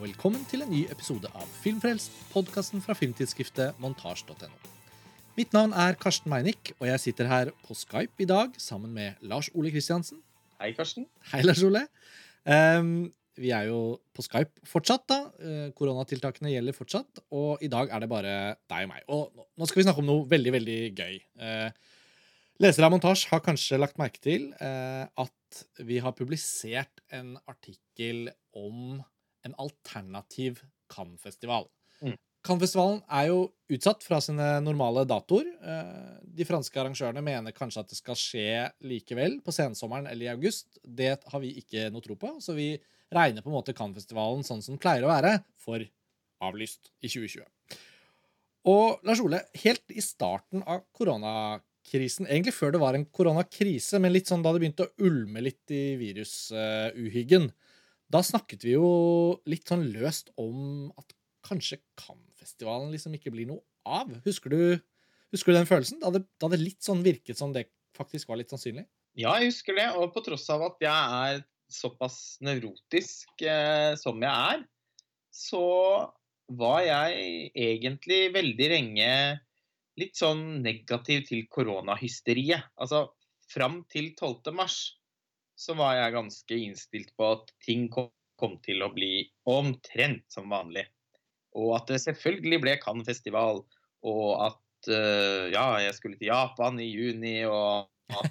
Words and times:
Og 0.00 0.06
velkommen 0.06 0.46
til 0.48 0.62
en 0.64 0.70
ny 0.72 0.78
episode 0.88 1.28
av 1.36 1.48
Filmfrelst, 1.60 2.14
podkasten 2.32 2.80
fra 2.80 2.94
filmtidsskriftet 2.96 3.76
montasj.no. 3.84 4.46
Mitt 5.36 5.52
navn 5.52 5.74
er 5.76 5.98
Karsten 6.00 6.32
Meinick, 6.32 6.70
og 6.78 6.86
jeg 6.88 7.02
sitter 7.02 7.28
her 7.28 7.50
på 7.66 7.76
Skype 7.76 8.24
i 8.24 8.28
dag 8.30 8.54
sammen 8.56 8.94
med 8.96 9.20
Lars 9.20 9.50
Ole 9.52 9.68
Kristiansen. 9.74 10.22
Hei, 10.56 10.70
Karsten. 10.78 11.04
Hei, 11.34 11.42
Lars 11.44 11.60
Ole. 11.68 11.84
Um, 12.48 13.10
vi 13.36 13.52
er 13.52 13.68
jo 13.68 13.82
på 14.16 14.24
Skype 14.24 14.64
fortsatt, 14.72 15.04
da. 15.12 15.20
Uh, 15.36 15.68
koronatiltakene 15.76 16.54
gjelder 16.54 16.80
fortsatt. 16.80 17.20
Og 17.36 17.60
i 17.60 17.68
dag 17.68 17.92
er 17.92 18.00
det 18.00 18.10
bare 18.14 18.34
deg 18.72 18.88
og 18.88 18.92
meg. 18.94 19.04
Og 19.12 19.44
nå 19.52 19.68
skal 19.68 19.82
vi 19.82 19.88
snakke 19.90 20.00
om 20.00 20.08
noe 20.14 20.26
veldig, 20.32 20.56
veldig 20.56 20.80
gøy. 20.96 21.20
Uh, 21.44 21.68
lesere 22.64 22.88
av 22.88 22.96
montasj 22.96 23.28
har 23.34 23.44
kanskje 23.44 23.84
lagt 23.84 24.00
merke 24.00 24.24
til 24.24 24.48
uh, 24.64 25.04
at 25.12 25.64
vi 25.84 26.00
har 26.00 26.16
publisert 26.16 27.04
en 27.12 27.34
artikkel 27.44 28.30
om 28.56 29.02
en 29.46 29.54
alternativ 29.62 30.62
Cannes-festival. 30.90 31.68
Mm. 32.02 32.16
Cannes-festivalen 32.46 33.02
er 33.12 33.26
jo 33.28 33.40
utsatt 33.70 34.04
fra 34.06 34.18
sine 34.24 34.46
normale 34.64 35.04
datoer. 35.08 35.48
Eh, 35.60 36.16
De 36.40 36.46
franske 36.48 36.80
arrangørene 36.80 37.22
mener 37.24 37.56
kanskje 37.56 37.84
at 37.84 37.92
det 37.92 37.98
skal 37.98 38.18
skje 38.18 38.48
likevel 38.86 39.38
på 39.44 39.54
sensommeren 39.54 40.08
eller 40.08 40.26
i 40.28 40.32
august. 40.32 40.80
Det 40.84 41.18
har 41.20 41.42
vi 41.42 41.52
ikke 41.60 41.90
noe 41.92 42.04
tro 42.04 42.16
på, 42.16 42.36
så 42.40 42.56
vi 42.56 42.72
regner 43.12 43.44
på 43.44 43.50
en 43.50 43.58
måte 43.58 43.74
Cannes-festivalen 43.76 44.46
sånn 44.46 44.62
som 44.64 44.76
den 44.76 44.82
pleier 44.82 45.04
å 45.04 45.12
være, 45.12 45.40
for 45.60 45.84
avlyst 46.40 46.92
i 47.04 47.10
2020. 47.10 47.44
Og 48.70 49.00
Lars 49.08 49.20
Ole, 49.24 49.40
helt 49.62 49.92
i 49.92 50.02
starten 50.04 50.62
av 50.68 50.84
koronakrisen, 50.96 52.28
egentlig 52.28 52.54
før 52.56 52.74
det 52.74 52.82
var 52.82 52.96
en 52.96 53.06
koronakrise, 53.08 54.00
men 54.00 54.12
litt 54.12 54.28
sånn 54.30 54.44
da 54.44 54.52
det 54.52 54.62
begynte 54.62 54.86
å 54.88 55.08
ulme 55.08 55.42
litt 55.44 55.72
i 55.72 55.96
virusuhyggen, 56.00 57.50
da 58.10 58.22
snakket 58.26 58.64
vi 58.66 58.74
jo 58.74 58.90
litt 59.48 59.70
sånn 59.70 59.86
løst 59.94 60.32
om 60.40 60.90
at 60.98 61.14
kanskje 61.46 61.80
Cannes-festivalen 62.00 62.90
liksom 62.92 63.14
ikke 63.16 63.32
blir 63.34 63.48
noe 63.48 63.62
av. 63.86 64.10
Husker 64.26 64.52
du, 64.52 64.62
husker 65.32 65.52
du 65.52 65.60
den 65.60 65.68
følelsen? 65.68 66.00
Da 66.02 66.10
det, 66.14 66.24
da 66.42 66.50
det 66.52 66.60
litt 66.60 66.82
sånn 66.84 67.04
virket 67.06 67.38
som 67.38 67.54
det 67.54 67.68
faktisk 67.96 68.30
var 68.30 68.40
litt 68.40 68.52
sannsynlig? 68.52 68.86
Ja, 69.18 69.36
jeg 69.38 69.52
husker 69.52 69.78
det. 69.78 69.88
Og 69.98 70.10
på 70.14 70.22
tross 70.26 70.48
av 70.52 70.64
at 70.66 70.82
jeg 70.82 70.90
er 70.90 71.44
såpass 71.70 72.40
nevrotisk 72.42 73.44
eh, 73.46 73.94
som 73.98 74.18
jeg 74.22 74.56
er, 74.56 74.64
så 75.30 75.64
var 76.58 76.82
jeg 76.82 77.50
egentlig 77.54 78.24
veldig 78.34 78.68
lenge 78.72 79.10
litt 80.00 80.18
sånn 80.18 80.60
negativ 80.64 81.28
til 81.28 81.46
koronahysteriet. 81.52 82.72
Altså 82.80 83.06
fram 83.50 83.84
til 83.90 84.12
12. 84.16 84.50
mars 84.54 84.80
så 85.60 85.76
var 85.76 85.98
jeg 85.98 86.16
ganske 86.16 86.56
innstilt 86.56 87.12
på 87.20 87.34
at 87.34 87.52
ting 87.64 87.88
kom, 87.92 88.08
kom 88.40 88.56
til 88.64 88.80
å 88.84 88.92
bli 88.94 89.26
omtrent 89.50 90.24
som 90.32 90.48
vanlig. 90.52 90.86
Og 91.58 91.74
at 91.76 91.90
det 91.90 92.00
selvfølgelig 92.04 92.60
ble 92.62 92.76
Cannes-festival, 92.80 93.60
og 94.06 94.28
at 94.46 94.88
uh, 94.88 95.50
ja, 95.52 95.66
jeg 95.84 95.96
skulle 95.98 96.16
til 96.20 96.30
Japan 96.30 96.80
i 96.80 96.88
juni, 96.88 97.42
og 97.44 97.90
uh, 98.14 98.24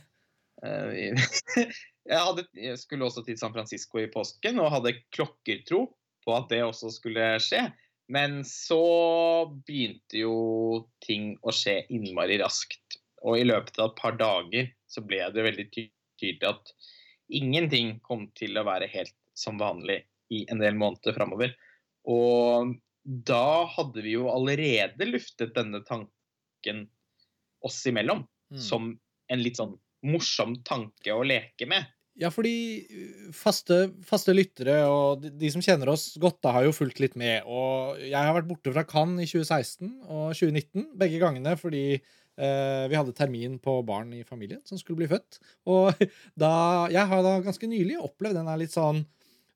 jeg, 2.09 2.17
hadde, 2.17 2.47
jeg 2.57 2.80
skulle 2.81 3.05
også 3.05 3.25
til 3.27 3.38
San 3.39 3.53
Francisco 3.53 4.02
i 4.02 4.09
påsken 4.11 4.61
og 4.63 4.73
hadde 4.80 4.97
klokkertro 5.16 5.85
på 6.25 6.35
at 6.35 6.50
det 6.52 6.63
også 6.66 6.91
skulle 6.95 7.35
skje. 7.44 7.67
Men 8.09 8.39
så 8.47 8.81
begynte 9.67 10.23
jo 10.23 10.38
ting 11.05 11.35
å 11.45 11.53
skje 11.53 11.83
innmari 11.94 12.39
raskt. 12.41 12.97
Og 13.22 13.38
i 13.38 13.45
løpet 13.45 13.78
av 13.78 13.91
et 13.91 14.00
par 14.00 14.18
dager 14.18 14.72
så 14.89 15.03
ble 15.06 15.22
det 15.35 15.45
veldig 15.45 15.68
tydelig 15.75 16.47
at 16.50 16.73
ingenting 17.29 17.97
kom 18.06 18.28
til 18.38 18.57
å 18.59 18.66
være 18.67 18.90
helt 18.91 19.16
som 19.38 19.59
vanlig 19.62 20.01
i 20.34 20.44
en 20.51 20.62
del 20.62 20.78
måneder 20.78 21.16
framover. 21.16 21.53
Og 22.09 22.75
da 23.03 23.66
hadde 23.75 24.03
vi 24.06 24.16
jo 24.17 24.29
allerede 24.31 25.07
luftet 25.09 25.56
denne 25.56 25.81
tanken 25.88 26.88
oss 27.66 27.79
imellom 27.89 28.23
mm. 28.53 28.59
som 28.62 28.91
en 29.29 29.41
litt 29.44 29.59
sånn 29.59 29.78
morsom 30.06 30.59
tanke 30.68 31.13
å 31.13 31.25
leke 31.28 31.68
med. 31.69 31.88
Ja, 32.19 32.28
fordi 32.34 32.84
faste, 33.35 33.94
faste 34.03 34.34
lyttere 34.35 34.81
og 34.91 35.22
de, 35.23 35.31
de, 35.39 35.51
som 35.53 35.63
kjenner 35.63 35.91
oss 35.94 36.12
godt, 36.19 36.41
da 36.44 36.51
har 36.57 36.66
jo 36.68 36.75
fulgt 36.75 37.00
litt 37.00 37.16
med. 37.19 37.47
Og 37.47 38.00
jeg 38.01 38.18
har 38.18 38.35
vært 38.35 38.50
borte 38.50 38.73
fra 38.75 38.84
Cannes 38.88 39.23
i 39.23 39.29
2016 39.29 39.94
og 40.03 40.25
2019, 40.35 40.89
begge 41.00 41.22
gangene 41.22 41.56
fordi 41.59 41.85
Eh, 41.95 42.19
vi 42.39 42.95
hadde 42.95 43.11
termin 43.17 43.57
på 43.59 43.73
barn 43.83 44.13
i 44.16 44.23
familien 44.23 44.61
som 44.63 44.79
skulle 44.79 45.01
bli 45.01 45.09
født. 45.11 45.41
Og 45.67 45.91
da, 46.44 46.51
jeg 46.94 47.03
har 47.11 47.25
da 47.25 47.33
ganske 47.44 47.67
nylig 47.67 47.97
opplevd 48.00 48.39
den 48.39 48.51
er 48.51 48.61
litt 48.61 48.75
sånn 48.75 49.03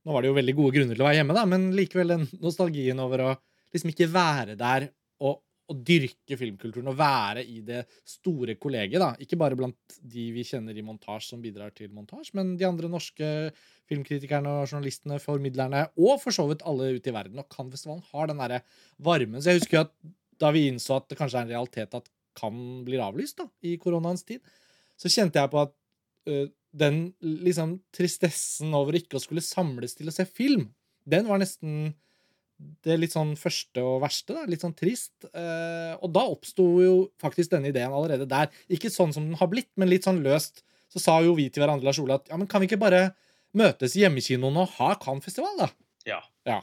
Nå 0.03 0.11
var 0.11 0.19
det 0.19 0.33
jo 0.33 0.35
veldig 0.35 0.53
gode 0.57 0.75
grunner 0.75 0.97
til 0.97 0.99
å 0.99 1.05
være 1.07 1.15
hjemme, 1.21 1.35
da, 1.37 1.41
men 1.47 1.69
likevel 1.71 2.09
den 2.11 2.23
nostalgien 2.43 2.99
over 2.99 3.21
å 3.23 3.27
liksom 3.71 3.93
ikke 3.93 4.09
være 4.11 4.57
der 4.59 4.89
og, 5.23 5.37
og 5.71 5.83
dyrke 5.87 6.37
filmkulturen 6.39 6.91
og 6.91 6.97
være 6.99 7.45
i 7.47 7.61
det 7.65 7.85
store 8.03 8.57
kollegiet. 8.59 8.99
da. 8.99 9.13
Ikke 9.23 9.39
bare 9.39 9.55
blant 9.55 9.95
de 9.99 10.25
vi 10.35 10.43
kjenner 10.47 10.75
i 10.75 10.83
montasje 10.85 11.31
som 11.31 11.43
bidrar 11.43 11.71
til 11.75 11.93
montasje, 11.95 12.35
men 12.35 12.57
de 12.59 12.67
andre 12.67 12.91
norske 12.91 13.29
filmkritikerne 13.89 14.57
og 14.59 14.67
journalistene, 14.67 15.21
formidlerne, 15.23 15.85
og 15.99 16.19
for 16.23 16.35
så 16.35 16.45
vidt 16.49 16.65
alle 16.67 16.93
ute 16.97 17.11
i 17.11 17.15
verden. 17.15 17.39
Og 17.41 17.47
Cannes-festivalen 17.51 18.03
har 18.11 18.29
den 18.29 18.43
derre 18.43 18.61
varmen. 19.03 19.41
Så 19.41 19.53
jeg 19.53 19.63
husker 19.63 19.79
jo 19.79 19.85
at 19.87 19.95
da 20.43 20.51
vi 20.51 20.67
innså 20.67 20.97
at 20.97 21.09
det 21.11 21.19
kanskje 21.19 21.39
er 21.39 21.47
en 21.47 21.55
realitet 21.55 21.95
at 21.95 22.09
kan 22.37 22.83
blir 22.87 23.03
avlyst 23.03 23.39
da, 23.41 23.47
i 23.65 23.77
koronaens 23.81 24.25
tid, 24.27 24.43
så 24.99 25.11
kjente 25.11 25.41
jeg 25.41 25.51
på 25.53 25.63
at 25.63 25.73
uh, 26.29 26.45
den 26.73 27.03
liksom 27.21 27.77
tristessen 27.93 28.73
over 28.73 28.97
ikke 28.97 29.19
å 29.19 29.23
skulle 29.23 29.43
samles 29.45 29.93
til 29.97 30.09
å 30.09 30.15
se 30.15 30.25
film, 30.29 30.71
den 31.05 31.27
var 31.29 31.41
nesten 31.41 31.93
det 32.85 32.95
litt 32.99 33.13
sånn 33.13 33.33
første 33.39 33.81
og 33.83 34.01
verste. 34.03 34.35
Da. 34.35 34.45
Litt 34.47 34.63
sånn 34.63 34.75
trist. 34.77 35.13
Uh, 35.33 35.95
og 35.99 36.11
da 36.15 36.23
oppsto 36.29 36.65
jo 36.83 36.93
faktisk 37.21 37.51
denne 37.51 37.71
ideen 37.73 37.93
allerede 37.93 38.27
der. 38.29 38.51
Ikke 38.71 38.91
sånn 38.93 39.13
som 39.15 39.25
den 39.27 39.39
har 39.39 39.49
blitt, 39.51 39.71
men 39.79 39.91
litt 39.91 40.07
sånn 40.07 40.21
løst. 40.23 40.63
Så 40.93 41.01
sa 41.01 41.17
jo 41.25 41.33
vi 41.37 41.49
til 41.49 41.63
hverandre 41.63 41.89
Lars 41.89 41.99
Ole, 41.99 42.19
at 42.21 42.29
ja, 42.29 42.37
men 42.37 42.47
kan 42.49 42.61
vi 42.61 42.69
ikke 42.69 42.81
bare 42.81 43.07
møtes 43.57 43.97
i 43.97 44.03
hjemmekinoen 44.03 44.59
og 44.61 44.77
ha 44.77 44.93
Cannes-festival, 45.01 45.57
da? 45.59 45.69
Ja. 46.09 46.19
ja. 46.49 46.59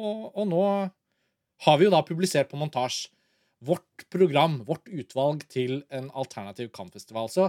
Og, 0.00 0.28
og, 0.34 0.44
nå 0.48 0.62
har 1.66 1.78
vi 1.80 1.86
jo 1.86 1.92
da 1.94 2.02
publisert 2.04 2.50
på 2.50 2.60
montasje 2.60 3.12
vårt 3.62 4.06
program, 4.12 4.60
vårt 4.66 4.90
utvalg 4.90 5.44
til 5.52 5.80
en 5.94 6.10
alternativ 6.18 6.72
kampfestival. 6.74 7.30
Så 7.30 7.48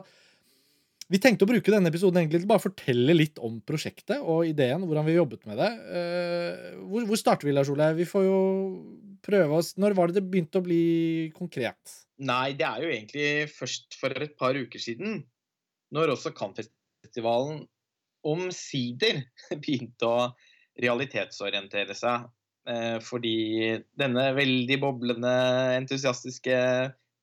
vi 1.12 1.20
tenkte 1.20 1.44
å 1.44 1.50
bruke 1.50 1.72
denne 1.74 1.90
episoden 1.92 2.22
egentlig 2.22 2.44
til 2.44 2.50
bare 2.50 2.62
å 2.62 2.68
fortelle 2.68 3.16
litt 3.16 3.42
om 3.44 3.58
prosjektet 3.66 4.22
og 4.22 4.48
ideen, 4.48 4.86
hvordan 4.88 5.08
vi 5.08 5.16
har 5.16 5.24
jobbet 5.24 5.44
med 5.50 5.60
det. 5.60 5.72
Eh, 6.00 6.70
hvor, 6.80 7.08
hvor 7.10 7.20
starter 7.20 7.50
vi, 7.50 7.56
Lars 7.56 7.72
Ole? 7.74 7.90
Vi 7.98 8.08
får 8.08 8.26
jo 8.28 8.40
prøve 9.24 9.60
oss 9.60 9.74
Når 9.80 9.96
var 9.96 10.10
det 10.10 10.20
det 10.20 10.30
begynte 10.32 10.60
å 10.60 10.66
bli 10.66 10.86
konkret? 11.36 12.00
Nei, 12.24 12.56
det 12.60 12.66
er 12.68 12.86
jo 12.86 12.94
egentlig 12.94 13.28
først 13.52 13.98
for 14.00 14.16
et 14.24 14.36
par 14.40 14.56
uker 14.56 14.82
siden. 14.82 15.22
Når 15.94 16.16
også 16.16 16.34
Kampfestivalen 16.38 17.66
omsider 18.24 19.26
begynte 19.64 20.08
å 20.08 20.30
realitetsorientere 20.80 21.96
seg 21.98 22.30
fordi 23.04 23.38
denne 24.00 24.30
veldig 24.38 24.78
boblende, 24.80 25.32
entusiastiske 25.76 26.56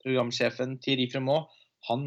programsjefen 0.04 0.78
Thierry 0.84 1.06
Fremont, 1.12 1.48
han 1.88 2.02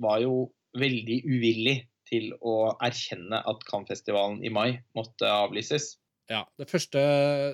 var 0.00 0.22
jo 0.24 0.46
veldig 0.78 1.18
uvillig 1.28 1.76
til 2.08 2.32
å 2.44 2.74
erkjenne 2.84 3.40
at 3.48 3.64
Cannes-festivalen 3.68 4.42
i 4.44 4.52
mai 4.52 4.80
måtte 4.96 5.28
avlyses. 5.28 5.94
Ja, 6.30 6.44
det 6.60 6.70
første 6.70 7.00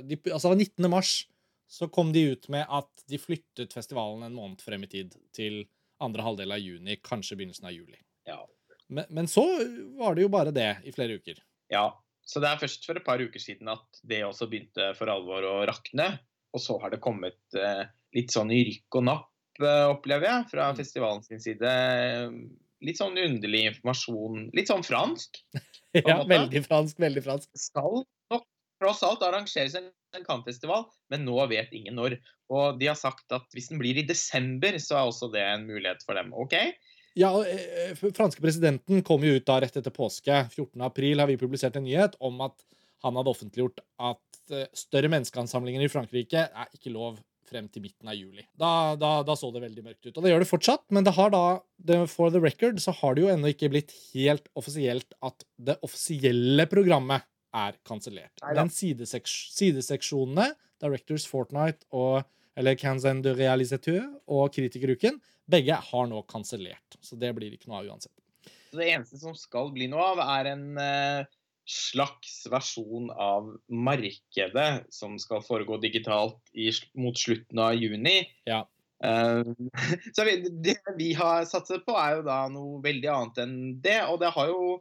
de, 0.06 0.18
Altså 0.30 0.52
19. 0.54 0.86
mars 0.90 1.24
så 1.70 1.86
kom 1.90 2.10
de 2.14 2.24
ut 2.32 2.48
med 2.50 2.66
at 2.66 3.04
de 3.10 3.18
flyttet 3.18 3.74
festivalen 3.74 4.24
en 4.26 4.34
måned 4.34 4.62
frem 4.62 4.86
i 4.86 4.90
tid. 4.90 5.14
Til 5.34 5.62
andre 6.02 6.24
halvdel 6.26 6.54
av 6.56 6.62
juni, 6.62 6.96
kanskje 7.04 7.38
begynnelsen 7.38 7.68
av 7.70 7.74
juli. 7.76 7.98
Ja. 8.26 8.40
Men, 8.90 9.06
men 9.14 9.30
så 9.30 9.44
var 10.00 10.16
det 10.16 10.24
jo 10.24 10.32
bare 10.32 10.54
det 10.54 10.70
i 10.88 10.94
flere 10.94 11.20
uker. 11.20 11.38
Ja, 11.70 11.92
så 12.30 12.38
det 12.42 12.46
er 12.46 12.60
først 12.60 12.84
for 12.86 12.98
et 12.98 13.06
par 13.06 13.18
uker 13.18 13.42
siden 13.42 13.70
at 13.72 14.02
det 14.06 14.22
også 14.22 14.46
begynte 14.50 14.92
for 14.98 15.10
alvor 15.10 15.46
å 15.48 15.54
rakne. 15.66 16.12
Og 16.54 16.62
så 16.62 16.76
har 16.82 16.92
det 16.92 17.02
kommet 17.02 17.58
eh, 17.58 17.88
litt 18.14 18.30
sånn 18.34 18.52
i 18.54 18.62
rykk 18.68 18.98
og 19.00 19.06
napp, 19.08 19.62
eh, 19.62 19.86
opplever 19.90 20.28
jeg, 20.28 20.48
fra 20.52 20.68
mm. 20.70 20.78
festivalen 20.78 21.24
sin 21.26 21.42
side. 21.42 21.72
Litt 22.86 23.00
sånn 23.00 23.18
underlig 23.18 23.64
informasjon. 23.72 24.46
Litt 24.54 24.70
sånn 24.70 24.86
fransk. 24.86 25.42
ja, 25.98 26.20
veldig 26.22 26.62
fransk, 26.68 27.02
veldig 27.02 27.24
fransk. 27.26 27.50
Skal 27.58 28.04
nok 28.30 28.46
tross 28.80 29.02
alt 29.06 29.26
arrangeres 29.26 29.74
en, 29.78 29.90
en 30.16 30.26
kampfestival, 30.26 30.86
men 31.10 31.26
nå 31.26 31.34
vet 31.50 31.74
ingen 31.74 31.98
når. 31.98 32.20
Og 32.54 32.78
de 32.78 32.92
har 32.92 32.98
sagt 32.98 33.26
at 33.34 33.50
hvis 33.54 33.72
den 33.72 33.82
blir 33.82 33.98
i 33.98 34.06
desember, 34.06 34.78
så 34.82 35.00
er 35.00 35.10
også 35.10 35.32
det 35.34 35.42
en 35.46 35.66
mulighet 35.66 36.06
for 36.06 36.18
dem. 36.18 36.30
OK? 36.34 36.56
Ja, 37.18 37.30
eh, 37.44 37.94
franske 38.14 38.42
presidenten 38.42 39.02
kom 39.06 39.24
jo 39.26 39.34
ut 39.34 39.46
da 39.46 39.58
rett 39.62 39.76
etter 39.76 39.94
påske. 39.94 40.44
14. 40.52 40.76
april 40.86 41.22
har 41.22 41.30
vi 41.30 41.38
publisert 41.40 41.78
en 41.78 41.86
nyhet 41.86 42.14
om 42.20 42.38
at 42.46 42.54
han 43.02 43.16
hadde 43.16 43.32
offentliggjort 43.32 43.82
at 44.10 44.54
eh, 44.54 44.68
større 44.76 45.10
menneskeansamlinger 45.10 45.82
i 45.84 45.90
Frankrike 45.90 46.46
er 46.46 46.70
ikke 46.76 46.94
lov 46.94 47.18
frem 47.50 47.66
til 47.72 47.82
midten 47.82 48.10
av 48.10 48.14
juli. 48.14 48.44
Da, 48.54 48.94
da, 49.00 49.10
da, 49.26 49.34
så 49.34 49.50
det 49.50 49.64
veldig 49.64 49.82
mørkt 49.82 50.06
ut. 50.06 50.14
Og 50.14 50.22
det 50.22 50.30
gjør 50.30 50.44
det 50.44 50.50
fortsatt, 50.50 50.84
men 50.94 51.06
det 51.06 51.16
har 51.16 51.32
da, 51.34 51.42
for 52.06 52.30
the 52.30 52.42
record 52.42 52.78
så 52.82 52.94
har 53.00 53.16
det 53.16 53.24
jo 53.24 53.32
ennå 53.32 53.50
ikke 53.50 53.72
blitt 53.72 53.94
helt 54.12 54.46
offisielt 54.58 55.16
at 55.26 55.46
det 55.58 55.80
offisielle 55.86 56.68
programmet 56.70 57.26
er 57.56 57.74
kansellert. 57.86 58.38
Men 58.54 58.70
sideseks 58.70 59.34
sideseksjonene, 59.56 60.52
Directors 60.80 61.26
Fortnight 61.28 61.82
og 61.90 62.22
eller 62.58 62.76
Canzen 62.78 63.22
de 63.24 63.32
Realisateur 63.34 64.04
og 64.30 64.50
Kritikeruken, 64.54 65.18
begge 65.50 65.76
har 65.90 66.08
nå 66.10 66.22
kansellert. 66.30 66.98
Så 67.00 67.18
det 67.20 67.32
blir 67.36 67.54
ikke 67.54 67.70
noe 67.70 67.82
av 67.82 67.92
uansett. 67.92 68.14
Så 68.70 68.78
det 68.78 68.90
eneste 68.92 69.18
som 69.18 69.34
skal 69.34 69.72
bli 69.74 69.88
noe 69.90 70.12
av, 70.12 70.22
er 70.38 70.52
en 70.52 70.66
eh, 70.78 71.28
slags 71.70 72.44
versjon 72.50 73.10
av 73.10 73.50
markedet 73.66 74.86
som 74.94 75.16
skal 75.22 75.42
foregå 75.46 75.80
digitalt 75.82 76.38
i, 76.54 76.70
mot 76.98 77.18
slutten 77.18 77.62
av 77.62 77.74
juni. 77.78 78.22
Ja. 78.48 78.64
Uh, 79.00 79.46
så 80.16 80.26
vi, 80.28 80.36
det 80.62 80.76
vi 80.98 81.12
har 81.18 81.46
satset 81.48 81.86
på, 81.86 81.94
er 81.98 82.18
jo 82.18 82.26
da 82.26 82.40
noe 82.52 82.80
veldig 82.84 83.12
annet 83.12 83.44
enn 83.44 83.56
det. 83.82 84.00
Og 84.10 84.20
det 84.22 84.32
har 84.36 84.50
jo 84.50 84.74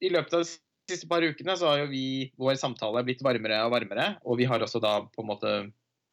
I 0.00 0.12
løpet 0.12 0.38
av 0.38 0.46
de 0.46 0.50
siste 0.90 1.08
par 1.10 1.26
ukene 1.26 1.56
så 1.58 1.72
har 1.72 1.84
jo 1.84 1.90
vi, 1.90 2.06
vår 2.38 2.58
samtale 2.60 3.04
blitt 3.06 3.24
varmere 3.26 3.64
og 3.66 3.74
varmere. 3.74 4.14
Og 4.24 4.40
vi 4.40 4.48
har 4.50 4.62
også 4.62 4.82
da 4.82 4.98
på 5.10 5.24
en 5.24 5.30
måte 5.30 5.54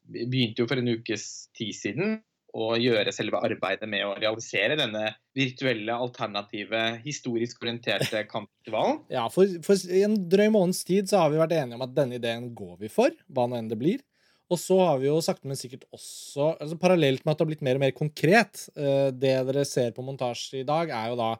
begynte 0.04 0.60
jo 0.60 0.68
for 0.68 0.78
en 0.78 0.94
ukes 0.98 1.48
tid 1.56 1.72
siden 1.74 2.18
å 2.54 2.74
gjøre 2.78 3.12
selve 3.14 3.40
arbeidet 3.42 3.88
med 3.90 4.06
å 4.06 4.14
realisere 4.14 4.76
denne 4.78 5.08
virtuelle, 5.34 5.96
alternative, 5.96 6.82
historisk 7.04 7.62
orienterte 7.64 8.22
kampfestivalen. 8.32 9.00
Ja, 9.12 9.26
for, 9.32 9.50
for 9.66 9.96
en 9.98 10.16
drøy 10.30 10.48
måneds 10.54 10.84
tid 10.86 11.10
så 11.10 11.24
har 11.24 11.32
vi 11.32 11.40
vært 11.42 11.56
enige 11.58 11.78
om 11.78 11.86
at 11.86 11.96
denne 11.96 12.20
ideen 12.20 12.52
går 12.56 12.76
vi 12.84 12.92
for, 12.92 13.14
hva 13.26 13.48
nå 13.50 13.58
enn 13.58 13.72
det 13.72 13.80
blir. 13.80 14.04
Og 14.52 14.60
så 14.60 14.76
har 14.78 15.00
vi 15.00 15.08
jo 15.08 15.16
sakte, 15.24 15.48
men 15.48 15.58
sikkert 15.58 15.86
også 15.94 16.52
altså 16.52 16.76
Parallelt 16.78 17.24
med 17.24 17.32
at 17.32 17.38
det 17.40 17.44
har 17.46 17.48
blitt 17.48 17.64
mer 17.64 17.78
og 17.78 17.82
mer 17.82 17.94
konkret 17.96 18.66
eh, 18.76 19.08
Det 19.16 19.32
dere 19.48 19.64
ser 19.64 19.94
på 19.96 20.04
montasje 20.04 20.60
i 20.60 20.66
dag, 20.68 20.92
er 20.92 21.10
jo 21.10 21.18
da 21.18 21.30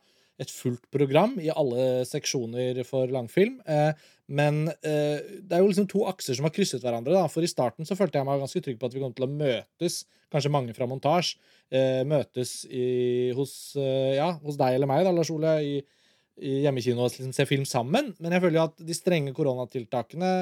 et 0.41 0.51
fullt 0.51 0.89
program 0.91 1.37
i 1.39 1.53
alle 1.53 2.03
seksjoner 2.09 2.81
for 2.89 3.11
langfilm. 3.13 3.61
Eh, 3.71 3.93
men 4.33 4.69
eh, 4.81 5.41
det 5.45 5.53
er 5.53 5.61
jo 5.61 5.69
liksom 5.69 5.89
to 5.91 6.05
akser 6.09 6.37
som 6.37 6.47
har 6.49 6.55
krysset 6.55 6.85
hverandre. 6.85 7.13
da, 7.13 7.27
For 7.29 7.45
i 7.45 7.51
starten 7.51 7.85
så 7.89 7.97
følte 7.99 8.21
jeg 8.21 8.29
meg 8.29 8.41
ganske 8.41 8.63
trygg 8.65 8.79
på 8.81 8.89
at 8.89 8.97
vi 8.97 9.03
kom 9.03 9.13
til 9.17 9.27
å 9.27 9.33
møtes, 9.33 10.05
kanskje 10.33 10.53
mange 10.53 10.75
fra 10.77 10.89
montasje, 10.89 11.37
eh, 11.69 12.01
møtes 12.09 12.63
i, 12.71 12.87
hos, 13.37 13.75
eh, 13.77 14.17
ja, 14.17 14.33
hos 14.41 14.57
deg 14.61 14.79
eller 14.79 14.91
meg, 14.91 15.05
da, 15.05 15.13
Lars 15.15 15.33
Ole, 15.35 15.59
i, 15.61 15.75
i 16.41 16.57
hjemmekino 16.65 17.05
og 17.05 17.13
liksom 17.13 17.35
se 17.37 17.47
film 17.49 17.67
sammen. 17.69 18.15
Men 18.19 18.35
jeg 18.35 18.47
føler 18.47 18.61
jo 18.61 18.67
at 18.71 18.87
de 18.89 18.97
strenge 18.97 19.37
koronatiltakene 19.37 20.33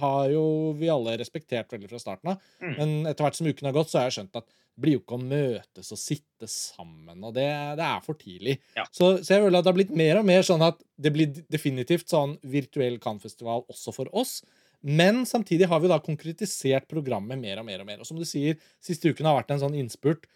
har 0.00 0.28
jo 0.32 0.44
vi 0.78 0.90
alle 0.90 1.16
respektert 1.20 1.72
veldig 1.72 1.88
fra 1.90 2.00
starten 2.02 2.34
av. 2.34 2.44
Mm. 2.62 2.74
Men 2.78 2.94
etter 3.10 3.26
hvert 3.26 3.38
som 3.38 3.48
uken 3.48 3.68
har 3.70 3.76
gått, 3.76 3.92
så 3.92 4.00
har 4.00 4.08
jeg 4.08 4.18
skjønt 4.18 4.40
at 4.40 4.48
det 4.48 4.82
blir 4.82 4.96
jo 4.96 5.04
ikke 5.04 5.14
å 5.14 5.22
møtes 5.22 5.92
og 5.94 6.00
sitte 6.00 6.48
sammen, 6.50 7.20
og 7.22 7.36
det, 7.36 7.46
det 7.78 7.86
er 7.86 8.00
for 8.02 8.18
tidlig. 8.18 8.56
Ja. 8.74 8.82
Så, 8.90 9.12
så 9.22 9.36
jeg 9.36 9.44
føler 9.44 9.60
at 9.60 9.66
det 9.66 9.70
har 9.70 9.78
blitt 9.78 9.94
mer 9.94 10.18
og 10.18 10.26
mer 10.26 10.42
sånn 10.46 10.64
at 10.66 10.80
det 10.98 11.12
blir 11.14 11.30
definitivt 11.52 12.10
sånn 12.10 12.34
virtuell 12.42 12.98
Cannes-festival 13.02 13.62
også 13.70 13.94
for 13.94 14.10
oss. 14.18 14.40
Men 14.84 15.22
samtidig 15.30 15.70
har 15.70 15.80
vi 15.80 15.88
da 15.88 16.00
konkretisert 16.02 16.90
programmet 16.90 17.38
mer 17.40 17.62
og 17.62 17.68
mer 17.68 17.84
og 17.84 17.88
mer. 17.88 18.02
Og 18.02 18.08
som 18.08 18.18
du 18.18 18.26
sier, 18.28 18.58
siste 18.82 19.14
uken 19.14 19.30
har 19.30 19.38
vært 19.38 19.54
en 19.54 19.62
sånn 19.62 19.78
innspurt, 19.78 20.26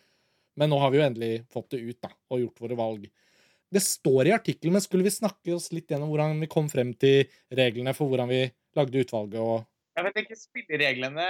men 0.59 0.71
nå 0.73 0.79
har 0.81 0.95
vi 0.95 1.01
jo 1.01 1.07
endelig 1.07 1.33
fått 1.53 1.75
det 1.75 1.83
ut 1.83 1.99
da, 2.07 2.13
og 2.31 2.45
gjort 2.45 2.63
våre 2.63 2.79
valg. 2.79 3.11
Det 3.69 3.83
står 3.85 4.31
i 4.31 4.33
artikkelen, 4.33 4.79
men 4.79 4.85
skulle 4.87 5.05
vi 5.05 5.13
snakke 5.13 5.53
oss 5.53 5.69
litt 5.75 5.91
gjennom 5.93 6.09
hvordan 6.09 6.39
vi 6.41 6.49
kom 6.51 6.71
frem 6.73 6.95
til 6.97 7.27
reglene 7.59 7.93
for 7.97 8.09
hvordan 8.09 8.31
vi 8.31 8.47
lagde 8.79 9.03
utvalget 9.05 9.43
og 9.43 9.67
Jeg 9.99 10.07
vet 10.07 10.21
ikke, 10.23 10.39
Spillereglene 10.39 11.29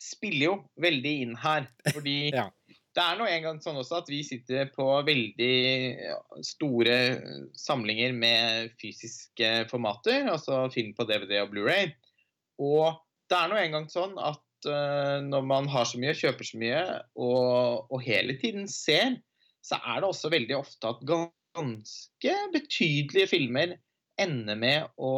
spiller 0.00 0.44
jo 0.46 0.54
veldig 0.80 1.12
inn 1.24 1.36
her. 1.40 1.68
Fordi 1.92 2.16
Ja. 2.36 2.46
det 2.96 3.02
er 3.04 3.18
nå 3.18 3.26
engang 3.28 3.60
sånn 3.64 3.76
også 3.80 4.00
at 4.00 4.10
vi 4.12 4.22
sitter 4.24 4.70
på 4.72 4.86
veldig 5.04 5.52
store 6.46 6.96
samlinger 7.60 8.16
med 8.16 8.72
fysiske 8.80 9.66
formater, 9.70 10.28
altså 10.32 10.64
film 10.72 10.94
på 10.96 11.04
DVD 11.08 11.42
og 11.42 11.52
Blu-ray. 11.52 11.92
Og 12.62 12.96
det 13.28 13.36
er 13.36 13.52
nå 13.52 13.60
engang 13.60 13.88
sånn 13.92 14.16
at 14.16 14.68
eh, 14.70 15.18
når 15.26 15.48
man 15.48 15.68
har 15.72 15.88
så 15.88 16.00
mye, 16.00 16.16
kjøper 16.16 16.48
så 16.48 16.60
mye, 16.62 16.82
og, 17.20 17.90
og 17.92 18.04
hele 18.04 18.38
tiden 18.40 18.68
ser, 18.70 19.18
så 19.66 19.80
er 19.82 20.00
det 20.00 20.08
også 20.08 20.30
veldig 20.32 20.56
ofte 20.60 20.92
at 20.92 21.02
ganske 21.10 22.36
betydelige 22.54 23.28
filmer 23.32 23.76
ender 24.22 24.56
med 24.56 24.86
å 24.96 25.12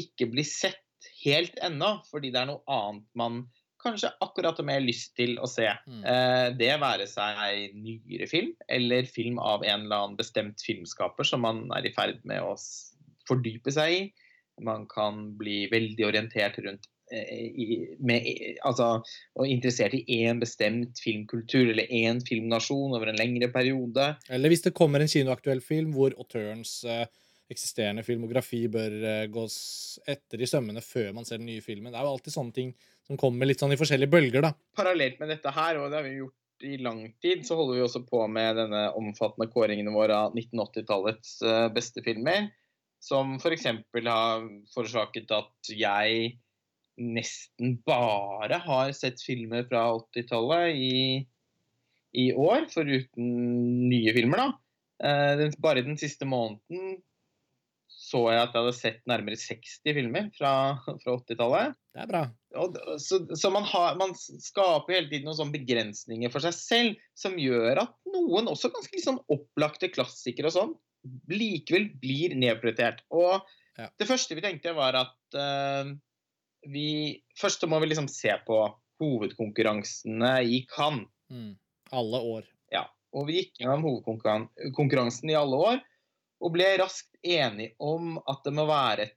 ikke 0.00 0.26
bli 0.32 0.42
sett 0.46 0.80
helt 1.24 1.58
ennå, 1.62 1.96
fordi 2.10 2.32
det 2.34 2.42
er 2.42 2.50
noe 2.52 2.64
annet 2.70 3.06
man 3.18 3.44
kanskje 3.84 4.12
akkurat 4.24 4.58
har 4.58 4.66
mer 4.66 4.82
lyst 4.84 5.12
til 5.18 5.36
å 5.42 5.48
se. 5.50 5.66
Mm. 5.86 6.00
Eh, 6.08 6.46
det 6.58 6.72
være 6.80 7.06
seg 7.10 7.76
nyere 7.76 8.28
film, 8.30 8.54
eller 8.72 9.08
film 9.10 9.38
av 9.42 9.64
en 9.66 9.84
eller 9.84 10.00
annen 10.00 10.18
bestemt 10.20 10.64
filmskaper 10.64 11.28
som 11.28 11.44
man 11.44 11.66
er 11.76 11.86
i 11.86 11.92
ferd 11.94 12.22
med 12.28 12.42
å 12.44 12.54
fordype 13.28 13.74
seg 13.74 13.98
i. 13.98 14.02
Man 14.64 14.86
kan 14.90 15.32
bli 15.38 15.64
veldig 15.72 16.06
orientert 16.06 16.56
rundt 16.64 16.86
eh, 17.12 17.48
i, 17.50 17.66
med, 17.98 18.28
altså, 18.64 19.02
og 19.36 19.50
interessert 19.50 19.96
i 19.98 20.22
én 20.22 20.40
bestemt 20.40 21.00
filmkultur 21.02 21.72
eller 21.74 21.90
én 21.90 22.22
filmnasjon 22.24 22.94
over 22.96 23.10
en 23.10 23.20
lengre 23.20 23.50
periode. 23.52 24.14
Eller 24.30 24.52
hvis 24.52 24.64
det 24.64 24.76
kommer 24.78 25.02
en 25.02 25.10
kinoaktuell 25.10 25.60
film 25.64 25.92
hvor 25.96 26.16
autørens 26.16 26.78
eh, 26.88 27.04
eksisterende 27.52 28.04
filmografi 28.06 28.62
bør 28.72 28.94
eh, 29.04 29.26
gås 29.32 29.56
etter 30.08 30.40
i 30.40 30.48
sømmene 30.48 30.82
før 30.84 31.12
man 31.16 31.26
ser 31.28 31.40
den 31.40 31.50
nye 31.50 31.64
filmen. 31.64 31.92
Det 31.92 32.00
er 32.00 32.06
jo 32.06 32.14
alltid 32.14 32.36
sånne 32.36 32.56
ting 32.56 32.72
som 33.04 33.20
kommer 33.20 33.48
litt 33.48 33.60
sånn 33.60 33.74
i 33.74 33.80
forskjellige 33.80 34.12
bølger, 34.14 34.46
da. 34.46 34.54
Parallelt 34.76 35.20
med 35.20 35.34
dette 35.34 35.52
her, 35.52 35.80
og 35.80 35.90
det 35.90 36.00
har 36.00 36.06
vi 36.06 36.16
gjort 36.22 36.40
i 36.64 36.78
lang 36.80 37.02
tid, 37.20 37.44
så 37.44 37.58
holder 37.58 37.76
vi 37.76 37.84
også 37.84 38.04
på 38.08 38.22
med 38.30 38.56
denne 38.56 38.86
omfattende 38.96 39.50
kåringen 39.52 39.92
vår 39.92 40.14
av 40.14 40.38
1980-tallets 40.38 41.36
eh, 41.44 41.66
beste 41.74 42.04
filmer. 42.06 42.48
Som 43.04 43.36
f.eks. 43.36 43.68
har 44.06 44.48
forårsaket 44.72 45.32
at 45.36 45.72
jeg 45.76 46.38
nesten 46.96 47.78
bare 47.84 48.60
har 48.64 48.92
sett 48.96 49.20
filmer 49.20 49.66
fra 49.68 49.90
80-tallet 49.98 50.78
i, 50.78 50.98
i 52.16 52.28
år, 52.32 52.70
foruten 52.72 53.32
nye 53.90 54.14
filmer, 54.16 54.40
da. 54.40 54.52
Eh, 55.04 55.50
bare 55.60 55.84
den 55.84 55.98
siste 56.00 56.24
måneden 56.24 57.02
så 58.14 58.20
jeg 58.30 58.38
at 58.44 58.52
jeg 58.54 58.62
hadde 58.62 58.76
sett 58.76 59.00
nærmere 59.10 59.38
60 59.40 59.96
filmer 59.96 60.28
fra, 60.36 60.52
fra 60.86 61.14
80-tallet. 61.18 61.74
Det 61.94 62.02
er 62.04 62.10
bra. 62.10 62.20
Og, 62.62 62.78
så 63.02 63.18
så 63.34 63.50
man, 63.50 63.66
har, 63.66 63.96
man 63.98 64.14
skaper 64.14 64.94
hele 64.94 65.10
tiden 65.10 65.26
noen 65.26 65.38
sånne 65.40 65.56
begrensninger 65.56 66.30
for 66.30 66.44
seg 66.44 66.54
selv 66.54 67.02
som 67.18 67.34
gjør 67.40 67.82
at 67.82 67.94
noen, 68.14 68.50
også 68.52 68.70
ganske 68.74 69.02
sånn 69.02 69.18
opplagte 69.34 69.90
klassikere 69.94 70.52
og 70.52 70.54
sånn, 70.54 70.74
likevel 71.32 71.90
blir 72.00 72.38
nedprioritert. 72.38 73.02
Og 73.14 73.42
Ja. 73.74 73.88
det 73.98 74.06
første 74.06 74.36
vi 74.38 74.44
tenkte, 74.44 74.70
var 74.76 74.94
at 74.94 75.34
uh, 75.34 75.90
vi 76.70 77.18
Først 77.34 77.64
så 77.64 77.66
må 77.66 77.80
vi 77.82 77.88
liksom 77.90 78.06
se 78.06 78.30
på 78.46 78.60
hovedkonkurransene 79.02 80.36
i 80.46 80.60
Cannes. 80.70 81.10
Mm. 81.34 81.56
Alle 81.98 82.20
år. 82.36 82.46
Ja, 82.70 82.84
og 83.10 83.26
vi 83.26 83.40
gikk 83.40 83.58
gjennom 83.58 83.82
hovedkonkurransen 83.82 85.32
i 85.34 85.36
alle 85.38 85.58
år, 85.58 85.82
og 86.44 86.52
ble 86.52 86.66
raskt 86.80 87.14
enige 87.24 87.74
om 87.82 88.18
at 88.20 88.42
det 88.44 88.52
må 88.54 88.66
være 88.68 89.08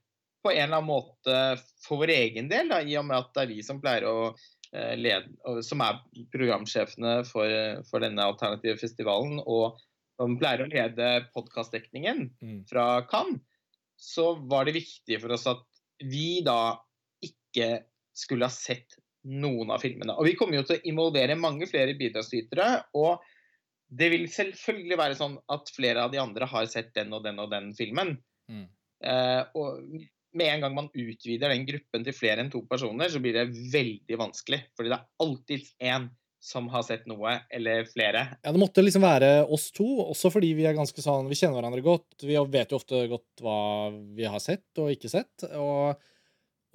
på 0.45 0.53
en 0.53 0.61
eller 0.63 0.77
annen 0.77 0.87
måte 0.87 1.39
for 1.83 1.99
vår 2.03 2.13
egen 2.13 2.47
del, 2.51 2.69
da, 2.71 2.79
i 2.79 2.95
og 2.99 3.07
med 3.09 3.17
at 3.19 3.33
det 3.35 3.43
er 3.43 3.51
vi 3.51 3.63
som 3.65 3.81
pleier 3.83 4.05
å 4.07 4.29
eh, 4.71 4.93
lede, 4.95 5.61
som 5.65 5.83
er 5.83 5.99
programsjefene 6.31 7.17
for, 7.27 7.51
for 7.89 8.05
denne 8.05 8.23
alternative 8.31 8.79
festivalen, 8.79 9.41
og 9.43 9.81
som 10.17 10.37
pleier 10.39 10.63
å 10.63 10.71
lede 10.71 11.09
podkastdekningen 11.35 12.29
Mm. 12.41 12.61
fra 12.69 13.03
Cannes, 13.09 13.41
så 13.97 14.35
var 14.49 14.65
det 14.65 14.77
viktig 14.77 15.19
for 15.21 15.33
oss 15.33 15.47
at 15.49 15.65
vi 16.05 16.39
da 16.45 16.77
ikke 17.25 17.81
skulle 18.17 18.47
ha 18.47 18.53
sett 18.53 18.97
noen 19.27 19.71
av 19.73 19.81
filmene. 19.83 20.13
Og 20.15 20.29
vi 20.29 20.35
kommer 20.37 20.59
jo 20.59 20.67
til 20.67 20.77
å 20.77 20.85
involvere 20.89 21.37
mange 21.37 21.67
flere 21.69 21.97
bidragsytere. 21.97 22.67
Og 22.97 23.17
det 23.87 24.09
vil 24.11 24.27
selvfølgelig 24.31 24.99
være 24.99 25.17
sånn 25.19 25.37
at 25.53 25.71
flere 25.75 26.03
av 26.03 26.13
de 26.13 26.19
andre 26.21 26.47
har 26.49 26.67
sett 26.71 26.93
den 26.97 27.13
og 27.15 27.23
den 27.25 27.39
og 27.39 27.51
den 27.53 27.71
filmen. 27.77 28.17
Mm. 28.51 28.67
Eh, 29.07 29.41
og 29.55 29.83
med 30.37 30.51
en 30.51 30.63
gang 30.65 30.75
man 30.75 30.89
utvider 30.91 31.53
den 31.53 31.65
gruppen 31.67 32.05
til 32.05 32.15
flere 32.15 32.43
enn 32.43 32.51
to 32.53 32.63
personer, 32.69 33.09
så 33.09 33.21
blir 33.23 33.37
det 33.37 33.47
veldig 33.73 34.19
vanskelig. 34.19 34.61
Fordi 34.77 34.91
det 34.91 34.97
er 34.99 35.25
alltid 35.25 35.69
én 35.87 36.09
som 36.47 36.67
har 36.71 36.83
sett 36.85 37.07
noe, 37.09 37.33
eller 37.51 37.87
flere. 37.89 38.23
Ja, 38.43 38.51
det 38.53 38.61
måtte 38.61 38.83
liksom 38.83 39.03
være 39.03 39.31
oss 39.51 39.69
to, 39.75 39.87
også 40.05 40.29
fordi 40.31 40.53
vi 40.55 40.67
er 40.69 40.77
ganske 40.77 41.01
sånn 41.03 41.27
Vi 41.31 41.35
kjenner 41.39 41.59
hverandre 41.59 41.83
godt. 41.85 42.21
Vi 42.21 42.37
vet 42.53 42.71
jo 42.71 42.79
ofte 42.79 43.01
godt 43.09 43.43
hva 43.43 43.57
vi 44.15 44.27
har 44.29 44.43
sett 44.43 44.83
og 44.83 44.93
ikke 44.93 45.11
sett. 45.11 45.47
Og, 45.57 45.97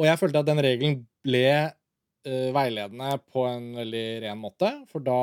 og 0.01 0.09
jeg 0.09 0.21
følte 0.21 0.43
at 0.43 0.51
den 0.51 0.63
regelen 0.67 0.99
ble 1.25 1.47
uh, 1.71 2.49
veiledende 2.57 3.15
på 3.33 3.47
en 3.49 3.71
veldig 3.79 4.07
ren 4.27 4.43
måte. 4.43 4.75
For 4.91 5.05
da, 5.05 5.21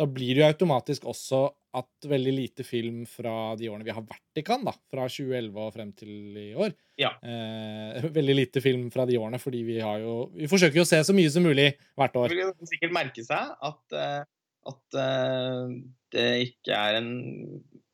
da 0.00 0.06
blir 0.08 0.32
det 0.32 0.40
jo 0.40 0.48
automatisk 0.48 1.04
også 1.10 1.42
at 1.76 2.06
veldig 2.08 2.32
lite 2.32 2.64
film 2.66 3.02
fra 3.06 3.52
de 3.60 3.68
årene 3.70 3.84
vi 3.86 3.92
har 3.94 4.02
vært 4.02 4.40
i 4.40 4.44
Cannes, 4.46 4.64
da, 4.66 4.72
fra 4.90 5.04
2011 5.12 5.60
og 5.60 5.74
frem 5.76 5.92
til 5.98 6.38
i 6.40 6.46
år 6.56 6.72
Ja. 6.98 7.12
eh, 7.22 8.08
Veldig 8.16 8.36
lite 8.38 8.62
film 8.64 8.88
fra 8.90 9.04
de 9.06 9.18
årene, 9.20 9.38
fordi 9.38 9.60
vi 9.68 9.76
har 9.84 10.00
jo 10.02 10.32
Vi 10.34 10.48
forsøker 10.50 10.80
jo 10.80 10.86
å 10.86 10.88
se 10.88 11.02
så 11.04 11.14
mye 11.14 11.30
som 11.30 11.44
mulig 11.46 11.68
hvert 12.00 12.16
år. 12.16 12.32
Det 12.32 12.48
vil 12.48 12.72
sikkert 12.72 12.96
merke 12.96 13.24
seg 13.26 13.52
at, 13.70 13.82
eh, 13.92 14.24
at 14.72 14.98
eh, 15.04 15.76
det 16.16 16.28
ikke 16.48 16.80
er 16.80 16.98
en, 17.02 17.12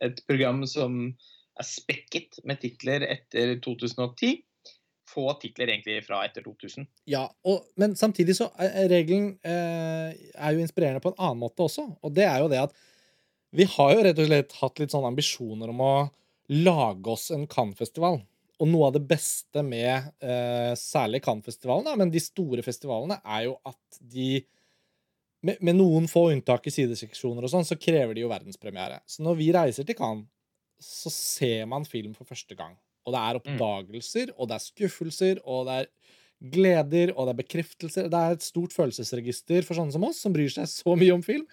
et 0.00 0.22
program 0.30 0.64
som 0.70 1.02
er 1.56 1.66
spekket 1.68 2.38
med 2.48 2.60
titler 2.62 3.04
etter 3.08 3.58
2010. 3.64 4.45
få 5.06 5.28
titler 5.40 5.70
egentlig 5.70 6.00
fra 6.06 6.20
etter 6.26 6.44
2000. 6.44 6.86
Ja, 7.10 7.24
og, 7.46 7.66
men 7.80 7.94
samtidig 7.98 8.36
så 8.38 8.50
er 8.62 8.88
regelen 8.90 9.34
eh, 9.46 10.14
er 10.34 10.54
jo 10.54 10.62
inspirerende 10.62 11.02
på 11.04 11.12
en 11.12 11.20
annen 11.20 11.42
måte 11.44 11.66
også. 11.66 11.86
Og 12.02 12.14
det 12.14 12.26
er 12.26 12.42
jo 12.42 12.50
det 12.52 12.62
at 12.66 12.76
vi 13.56 13.66
har 13.76 13.92
jo 13.94 14.02
rett 14.04 14.20
og 14.20 14.28
slett 14.28 14.56
hatt 14.60 14.80
litt 14.82 14.92
sånne 14.92 15.12
ambisjoner 15.14 15.70
om 15.72 15.84
å 15.84 15.92
lage 16.52 17.12
oss 17.12 17.30
en 17.34 17.46
Cannes-festival. 17.50 18.20
Og 18.56 18.68
noe 18.70 18.88
av 18.88 18.96
det 18.96 19.04
beste 19.08 19.62
med 19.64 20.10
eh, 20.24 20.72
særlig 20.80 21.22
Cannes-festivalen, 21.24 21.96
men 22.00 22.12
de 22.12 22.22
store 22.22 22.64
festivalene, 22.64 23.18
er 23.24 23.46
jo 23.48 23.56
at 23.68 24.00
de 24.00 24.40
med, 25.46 25.60
med, 25.60 25.76
noen 25.78 26.08
få 26.10 26.30
unntak 26.32 26.66
i 26.66 26.72
sideseksjoner 26.74 27.44
og 27.44 27.52
sånn, 27.52 27.66
så 27.68 27.78
krever 27.78 28.16
de 28.16 28.24
jo 28.24 28.32
verdenspremiere. 28.32 29.02
Så 29.06 29.22
når 29.22 29.38
vi 29.38 29.52
reiser 29.54 29.86
til 29.86 29.98
Cannes, 29.98 30.26
så 30.82 31.12
ser 31.12 31.68
man 31.70 31.86
film 31.88 32.16
for 32.16 32.28
første 32.28 32.56
gang. 32.58 32.74
Og 33.06 33.14
det 33.14 33.22
er 33.22 33.38
mm. 33.38 33.40
oppdagelser, 33.40 34.34
og 34.36 34.50
det 34.50 34.58
er 34.58 34.66
skuffelser, 34.66 35.40
og 35.46 35.68
det 35.68 35.78
er 35.80 35.90
gleder, 36.56 37.14
og 37.14 37.28
det 37.28 37.34
er 37.36 37.40
bekreftelser. 37.40 38.10
Det 38.12 38.20
er 38.20 38.36
et 38.36 38.44
stort 38.44 38.74
følelsesregister 38.76 39.64
for 39.66 39.78
sånne 39.78 39.94
som 39.94 40.04
oss, 40.08 40.20
som 40.24 40.34
bryr 40.34 40.52
seg 40.52 40.68
så 40.70 40.96
mye 40.98 41.14
om 41.14 41.24
film. 41.24 41.46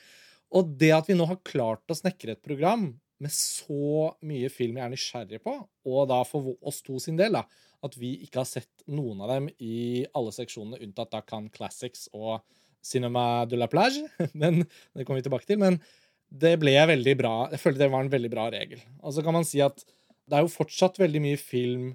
Og 0.54 0.74
det 0.80 0.92
at 0.96 1.08
vi 1.10 1.18
nå 1.18 1.28
har 1.30 1.42
klart 1.46 1.90
å 1.90 1.98
snekre 1.98 2.36
et 2.36 2.46
program 2.46 2.92
med 3.24 3.32
så 3.32 4.10
mye 4.26 4.50
film 4.52 4.80
jeg 4.80 4.86
er 4.86 4.92
nysgjerrig 4.92 5.40
på, 5.46 5.54
og 5.88 6.10
da 6.12 6.20
for 6.28 6.56
oss 6.66 6.82
to 6.84 7.00
sin 7.00 7.18
del, 7.20 7.38
da, 7.38 7.46
at 7.84 7.96
vi 8.00 8.16
ikke 8.26 8.42
har 8.42 8.50
sett 8.50 8.84
noen 8.92 9.22
av 9.24 9.32
dem 9.32 9.48
i 9.64 10.04
alle 10.16 10.34
seksjonene, 10.36 10.82
unntatt 10.84 11.14
da 11.14 11.24
Can 11.26 11.50
Classics 11.54 12.10
og 12.16 12.42
Cinema 12.84 13.46
de 13.48 13.60
la 13.60 13.70
Plage. 13.72 14.04
Men 14.42 14.64
det 14.64 15.06
kommer 15.06 15.22
vi 15.22 15.28
tilbake 15.28 15.48
til. 15.48 15.60
Men 15.62 15.80
det 16.34 16.56
ble 16.62 16.74
veldig 16.90 17.16
bra. 17.20 17.34
Jeg 17.54 17.62
følte 17.62 17.84
det 17.84 17.92
var 17.94 18.06
en 18.06 18.12
veldig 18.12 18.32
bra 18.32 18.48
regel. 18.54 18.82
Og 19.04 19.16
så 19.16 19.24
kan 19.26 19.36
man 19.36 19.48
si 19.48 19.62
at 19.64 19.84
det 20.30 20.38
er 20.38 20.46
jo 20.46 20.54
fortsatt 20.54 21.00
veldig 21.02 21.22
mye 21.24 21.40
film 21.40 21.92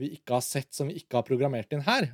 vi 0.00 0.10
ikke 0.16 0.36
har 0.36 0.44
sett, 0.44 0.72
som 0.74 0.90
vi 0.90 0.98
ikke 0.98 1.20
har 1.20 1.26
programmert 1.26 1.74
inn 1.74 1.84
her. 1.86 2.08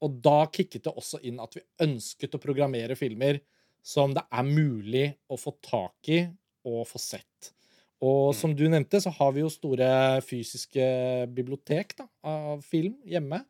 Og 0.00 0.20
da 0.24 0.46
kicket 0.48 0.86
det 0.86 0.96
også 0.96 1.20
inn 1.28 1.40
at 1.42 1.56
vi 1.58 1.64
ønsket 1.84 2.36
å 2.36 2.40
programmere 2.40 2.96
filmer 2.96 3.42
som 3.84 4.14
det 4.16 4.24
er 4.32 4.46
mulig 4.46 5.06
å 5.28 5.36
få 5.40 5.52
tak 5.64 6.10
i 6.12 6.22
og 6.68 6.84
få 6.88 7.00
sett. 7.00 7.52
Og 8.00 8.32
mm. 8.32 8.36
som 8.36 8.54
du 8.56 8.64
nevnte, 8.68 9.00
så 9.04 9.12
har 9.12 9.32
vi 9.36 9.44
jo 9.44 9.52
store 9.52 10.20
fysiske 10.24 10.84
bibliotek 11.36 11.96
da, 11.98 12.08
av 12.24 12.64
film 12.64 12.96
hjemme. 13.08 13.42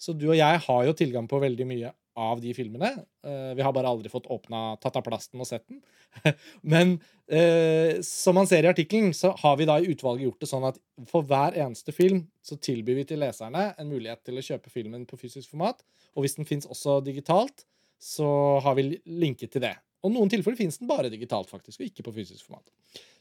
Så 0.00 0.14
du 0.16 0.28
og 0.30 0.38
jeg 0.38 0.60
har 0.64 0.84
jo 0.86 0.96
tilgang 0.96 1.28
på 1.28 1.40
veldig 1.42 1.66
mye 1.68 1.92
av 2.18 2.42
de 2.42 2.52
filmene. 2.56 2.90
Uh, 3.26 3.54
vi 3.58 3.64
har 3.64 3.74
bare 3.76 3.90
aldri 3.90 4.10
fått 4.12 4.28
åpna, 4.32 4.76
tatt 4.82 4.98
av 4.98 5.06
plasten 5.06 5.40
og 5.42 5.48
sett 5.48 5.64
den. 5.70 5.80
Men 6.74 6.96
uh, 7.30 8.00
som 8.04 8.38
man 8.38 8.48
ser 8.50 8.66
i 8.66 8.70
artikkelen, 8.72 9.14
så 9.16 9.32
har 9.38 9.58
vi 9.60 9.68
da 9.68 9.78
i 9.78 9.90
utvalget 9.92 10.26
gjort 10.26 10.44
det 10.44 10.50
sånn 10.50 10.68
at 10.68 10.80
for 11.10 11.26
hver 11.28 11.56
eneste 11.58 11.94
film 11.94 12.24
så 12.44 12.58
tilbyr 12.58 13.02
vi 13.02 13.08
til 13.12 13.22
leserne 13.22 13.70
en 13.78 13.90
mulighet 13.90 14.24
til 14.26 14.40
å 14.40 14.46
kjøpe 14.50 14.72
filmen 14.74 15.06
på 15.08 15.20
fysisk 15.20 15.54
format. 15.54 15.84
Og 16.16 16.26
hvis 16.26 16.38
den 16.38 16.48
fins 16.48 16.68
også 16.68 17.00
digitalt, 17.06 17.66
så 17.98 18.28
har 18.64 18.78
vi 18.78 18.90
linket 19.06 19.54
til 19.54 19.66
det. 19.66 19.76
Og 20.06 20.12
noen 20.14 20.30
tilfeller 20.30 20.58
fins 20.58 20.78
den 20.78 20.90
bare 20.90 21.10
digitalt, 21.10 21.50
faktisk, 21.50 21.80
og 21.80 21.88
ikke 21.88 22.04
på 22.06 22.14
fysisk 22.20 22.46
format. 22.46 22.70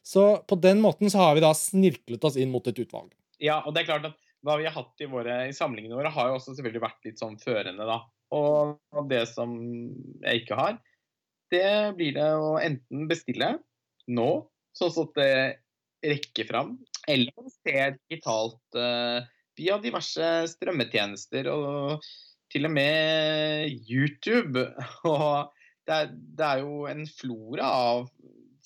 Så 0.06 0.28
på 0.48 0.58
den 0.62 0.82
måten 0.84 1.10
så 1.10 1.24
har 1.24 1.38
vi 1.38 1.44
da 1.44 1.50
snirklet 1.58 2.28
oss 2.30 2.38
inn 2.40 2.54
mot 2.54 2.68
et 2.70 2.78
utvalg. 2.84 3.10
Ja, 3.42 3.60
og 3.66 3.74
det 3.74 3.84
er 3.84 3.90
klart 3.90 4.06
at 4.10 4.18
hva 4.46 4.58
vi 4.60 4.68
har 4.68 4.76
hatt 4.76 5.02
i, 5.02 5.10
våre, 5.10 5.40
i 5.50 5.56
samlingene 5.56 5.98
våre, 5.98 6.12
har 6.14 6.30
jo 6.30 6.38
også 6.38 6.54
selvfølgelig 6.54 6.84
vært 6.84 7.10
litt 7.10 7.22
sånn 7.22 7.40
førende, 7.42 7.88
da. 7.90 7.98
Og 8.36 9.08
det 9.10 9.24
som 9.32 9.56
jeg 10.24 10.44
ikke 10.44 10.60
har, 10.60 10.78
det 11.54 11.96
blir 11.96 12.18
det 12.18 12.28
å 12.36 12.58
enten 12.60 13.08
bestille 13.08 13.54
nå, 14.12 14.30
sånn 14.76 15.00
at 15.04 15.20
det 15.20 15.32
rekker 16.08 16.48
fram, 16.50 16.76
eller 17.10 17.52
se 17.52 17.76
digitalt 17.96 18.78
uh, 18.78 19.24
via 19.58 19.78
diverse 19.82 20.32
strømmetjenester 20.54 21.50
og 21.52 22.04
til 22.54 22.68
og 22.68 22.74
med 22.76 23.88
YouTube. 23.90 24.68
Og 25.12 25.54
det 25.88 25.96
er, 25.96 26.12
det 26.12 26.46
er 26.48 26.62
jo 26.64 26.84
en 26.92 27.08
flora 27.10 27.72
av 27.92 28.10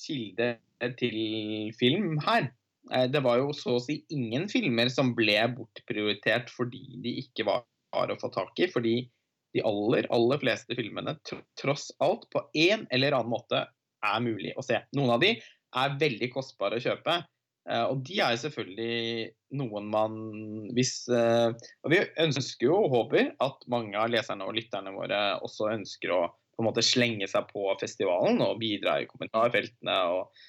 kilder 0.02 0.58
til 0.98 1.72
film 1.78 2.18
her. 2.26 2.50
Eh, 2.90 3.08
det 3.14 3.22
var 3.24 3.40
jo 3.42 3.52
så 3.56 3.78
å 3.78 3.84
si 3.84 4.02
ingen 4.14 4.48
filmer 4.52 4.90
som 4.94 5.14
ble 5.18 5.38
bortprioritert 5.56 6.50
fordi 6.54 7.00
de 7.04 7.18
ikke 7.24 7.46
var 7.48 7.66
å 7.94 8.20
få 8.22 8.32
tak 8.34 8.58
i. 8.62 8.70
Fordi 8.72 8.96
de 9.56 9.64
aller, 9.68 10.08
aller 10.14 10.42
fleste 10.42 10.76
filmene 10.78 11.18
tross 11.60 11.90
alt 12.04 12.28
på 12.32 12.44
en 12.58 12.86
eller 12.92 13.18
annen 13.18 13.34
måte 13.34 13.66
er 14.02 14.24
mulig 14.24 14.56
å 14.58 14.66
se. 14.66 14.80
Noen 14.98 15.16
av 15.16 15.24
de 15.24 15.36
er 15.38 16.00
veldig 16.02 16.32
kostbare 16.34 16.80
å 16.80 16.84
kjøpe. 16.84 17.22
Eh, 17.70 17.84
og 17.92 18.02
de 18.08 18.20
er 18.24 18.38
selvfølgelig 18.42 19.32
noen 19.60 19.90
man 19.94 20.16
hvis 20.74 21.04
eh, 21.14 21.52
Og 21.86 21.92
vi 21.94 22.00
ønsker 22.24 22.66
jo 22.66 22.80
og 22.88 22.96
håper 22.96 23.36
at 23.44 23.68
mange 23.70 23.94
av 24.00 24.10
leserne 24.10 24.48
og 24.48 24.56
lytterne 24.58 24.94
våre 24.96 25.20
også 25.46 25.70
ønsker 25.76 26.16
å 26.16 26.24
på 26.32 26.64
en 26.64 26.68
måte 26.68 26.84
slenge 26.86 27.28
seg 27.30 27.46
på 27.54 27.68
festivalen 27.80 28.42
og 28.44 28.58
bidra 28.62 28.98
i 29.02 29.06
kommentarfeltene 29.10 29.94
og, 30.14 30.42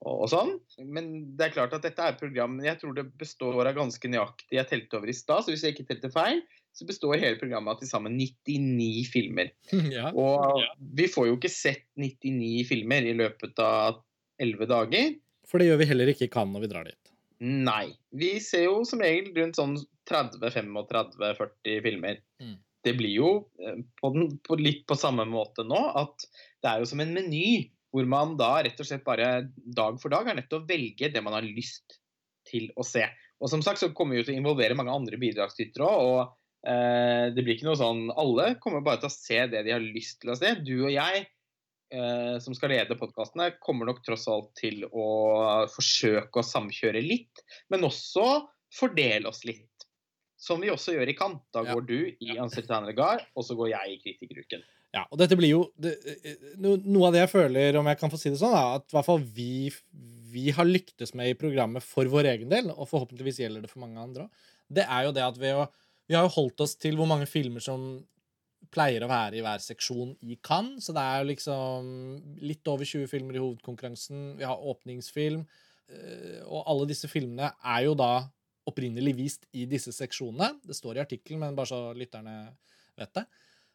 og, 0.00 0.14
og 0.14 0.30
sånn. 0.32 0.54
Men 0.86 1.10
det 1.36 1.48
er 1.48 1.56
klart 1.58 1.74
at 1.76 1.84
dette 1.84 2.06
er 2.06 2.14
et 2.14 2.22
program 2.22 2.56
Jeg 2.64 2.80
tror 2.80 2.94
det 2.96 3.10
består 3.20 3.58
av 3.60 3.76
ganske 3.76 4.10
nøyaktig 4.10 4.56
Jeg 4.56 4.70
telte 4.70 4.98
over 4.98 5.12
i 5.12 5.16
stad, 5.16 5.44
så 5.44 5.52
hvis 5.52 5.66
jeg 5.66 5.76
ikke 5.76 5.90
telte 5.90 6.12
feil, 6.14 6.40
så 6.72 6.86
består 6.86 7.18
hele 7.18 7.38
programmet 7.40 7.74
av 7.74 7.80
til 7.80 7.90
sammen 7.90 8.16
99 8.18 9.06
filmer. 9.10 9.52
Ja. 9.90 10.12
Og 10.14 10.62
vi 10.96 11.08
får 11.10 11.30
jo 11.30 11.38
ikke 11.38 11.52
sett 11.52 11.86
99 11.98 12.64
filmer 12.68 13.06
i 13.06 13.16
løpet 13.16 13.58
av 13.64 14.00
11 14.40 14.70
dager. 14.70 15.14
For 15.48 15.60
det 15.60 15.70
gjør 15.70 15.80
vi 15.82 15.88
heller 15.90 16.12
ikke 16.12 16.30
kan 16.32 16.52
når 16.52 16.64
vi 16.64 16.70
drar 16.72 16.86
dit. 16.88 17.12
Nei. 17.40 17.90
Vi 18.12 18.34
ser 18.44 18.66
jo 18.68 18.82
som 18.88 19.02
regel 19.02 19.32
rundt 19.36 19.58
sånn 19.58 19.78
30-35-40 20.10 21.80
filmer. 21.84 22.20
Mm. 22.42 22.56
Det 22.84 22.94
blir 22.96 23.12
jo 23.12 23.30
eh, 23.60 23.80
på, 24.00 24.12
den, 24.14 24.34
på 24.46 24.56
litt 24.60 24.86
på 24.88 24.96
samme 24.98 25.26
måte 25.28 25.64
nå 25.66 25.80
at 26.00 26.26
det 26.62 26.70
er 26.70 26.82
jo 26.82 26.88
som 26.88 27.02
en 27.02 27.12
meny 27.16 27.70
hvor 27.90 28.06
man 28.08 28.36
da 28.38 28.52
rett 28.62 28.78
og 28.80 28.86
slett 28.86 29.02
bare 29.04 29.48
dag 29.50 29.98
for 30.00 30.12
dag 30.12 30.28
er 30.28 30.38
nødt 30.38 30.48
til 30.52 30.60
å 30.60 30.68
velge 30.68 31.10
det 31.10 31.22
man 31.24 31.34
har 31.34 31.46
lyst 31.46 31.98
til 32.46 32.70
å 32.78 32.86
se. 32.86 33.02
Og 33.40 33.50
som 33.50 33.64
sagt 33.64 33.80
så 33.82 33.90
kommer 33.96 34.14
vi 34.14 34.22
jo 34.22 34.28
til 34.28 34.36
å 34.36 34.40
involvere 34.42 34.76
mange 34.78 34.94
andre 34.94 35.18
bidragsytere 35.20 35.86
òg. 35.86 36.06
Og 36.06 36.39
det 36.60 37.40
blir 37.40 37.54
ikke 37.54 37.64
noe 37.70 37.78
sånn 37.80 38.10
Alle 38.20 38.50
kommer 38.60 38.82
bare 38.84 39.00
til 39.00 39.08
å 39.08 39.14
se 39.14 39.38
det 39.48 39.62
de 39.64 39.72
har 39.72 39.80
lyst 39.80 40.18
til 40.20 40.34
å 40.34 40.36
se. 40.36 40.52
Du 40.60 40.74
og 40.82 40.92
jeg, 40.92 41.22
eh, 41.94 42.36
som 42.44 42.56
skal 42.56 42.74
lede 42.74 42.98
podkastene, 43.00 43.54
kommer 43.64 43.88
nok 43.88 44.02
tross 44.06 44.26
alt 44.28 44.52
til 44.60 44.84
å 44.90 45.06
forsøke 45.72 46.42
å 46.42 46.46
samkjøre 46.46 47.02
litt, 47.04 47.44
men 47.72 47.86
også 47.88 48.26
fordele 48.76 49.30
oss 49.32 49.44
litt. 49.48 49.66
Som 50.40 50.62
vi 50.64 50.70
også 50.72 50.94
gjør 50.94 51.10
i 51.12 51.16
Kant. 51.16 51.42
Da 51.52 51.64
går 51.66 51.82
du 51.88 51.98
i 52.12 52.36
Ansertanegar, 52.40 53.26
og 53.36 53.44
så 53.44 53.56
går 53.58 53.74
jeg 53.74 53.96
i 53.96 53.98
Kritikeruken. 54.04 54.62
Ja, 54.90 55.04
og 55.06 55.20
dette 55.20 55.36
blir 55.38 55.52
jo 55.52 55.64
det, 55.78 55.92
eh, 56.26 56.46
Noe 56.58 57.08
av 57.08 57.14
det 57.14 57.24
jeg 57.24 57.34
føler, 57.34 57.76
om 57.78 57.86
jeg 57.86 57.98
kan 58.00 58.10
få 58.10 58.18
si 58.18 58.32
det 58.32 58.40
sånn, 58.40 58.56
er 58.56 58.80
at 58.80 58.88
i 58.88 58.96
hvert 58.96 59.06
fall 59.06 59.20
vi, 59.22 59.70
vi 60.32 60.48
har 60.54 60.66
lyktes 60.66 61.14
med 61.14 61.30
i 61.30 61.36
programmet 61.38 61.84
for 61.86 62.08
vår 62.10 62.32
egen 62.32 62.50
del, 62.50 62.72
og 62.72 62.88
forhåpentligvis 62.90 63.38
gjelder 63.44 63.64
det 63.64 63.70
for 63.70 63.84
mange 63.84 64.02
andre 64.02 64.26
òg, 64.26 64.48
det 64.70 64.86
er 64.86 65.06
jo 65.06 65.14
det 65.14 65.22
at 65.26 65.38
ved 65.38 65.56
å 65.58 65.68
vi 66.10 66.16
har 66.18 66.26
jo 66.26 66.34
holdt 66.34 66.64
oss 66.64 66.74
til 66.74 66.98
hvor 66.98 67.06
mange 67.06 67.28
filmer 67.30 67.62
som 67.62 68.00
pleier 68.74 69.02
å 69.02 69.10
være 69.10 69.38
i 69.38 69.42
hver 69.44 69.62
seksjon 69.62 70.16
i 70.26 70.36
Cannes. 70.42 70.82
Så 70.82 70.94
det 70.94 71.02
er 71.02 71.20
jo 71.20 71.28
liksom 71.28 71.90
litt 72.42 72.66
over 72.70 72.86
20 72.86 73.06
filmer 73.10 73.38
i 73.38 73.42
hovedkonkurransen. 73.42 74.32
Vi 74.38 74.46
har 74.46 74.66
åpningsfilm. 74.72 75.44
Eh, 75.90 76.40
og 76.46 76.66
alle 76.66 76.88
disse 76.90 77.10
filmene 77.10 77.52
er 77.62 77.86
jo 77.86 77.94
da 77.98 78.26
opprinnelig 78.70 79.14
vist 79.18 79.46
i 79.54 79.68
disse 79.70 79.94
seksjonene. 79.94 80.56
Det 80.66 80.76
står 80.76 80.98
i 80.98 81.04
artikkelen, 81.04 81.44
men 81.44 81.58
bare 81.58 81.70
så 81.70 81.80
lytterne 81.96 82.36
vet 82.98 83.14
det. 83.16 83.26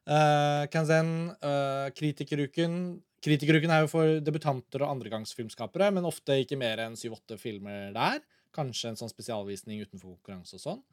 Uh, 0.06 0.68
Kanzen, 0.70 1.32
uh, 1.42 1.88
Kritikeruken 1.98 2.76
Kritikeruken 3.26 3.72
er 3.74 3.82
jo 3.82 3.88
for 3.90 4.20
debutanter 4.22 4.84
og 4.86 4.92
andregangsfilmskapere, 4.92 5.88
men 5.96 6.06
ofte 6.06 6.36
ikke 6.44 6.60
mer 6.62 6.84
enn 6.84 6.98
syv-åtte 7.00 7.40
filmer 7.42 7.90
der. 7.96 8.20
Kanskje 8.54 8.92
en 8.92 9.00
sånn 9.00 9.10
spesialvisning 9.10 9.82
utenfor 9.82 10.12
konkurranse 10.12 10.60
og 10.60 10.62
sånn. 10.62 10.84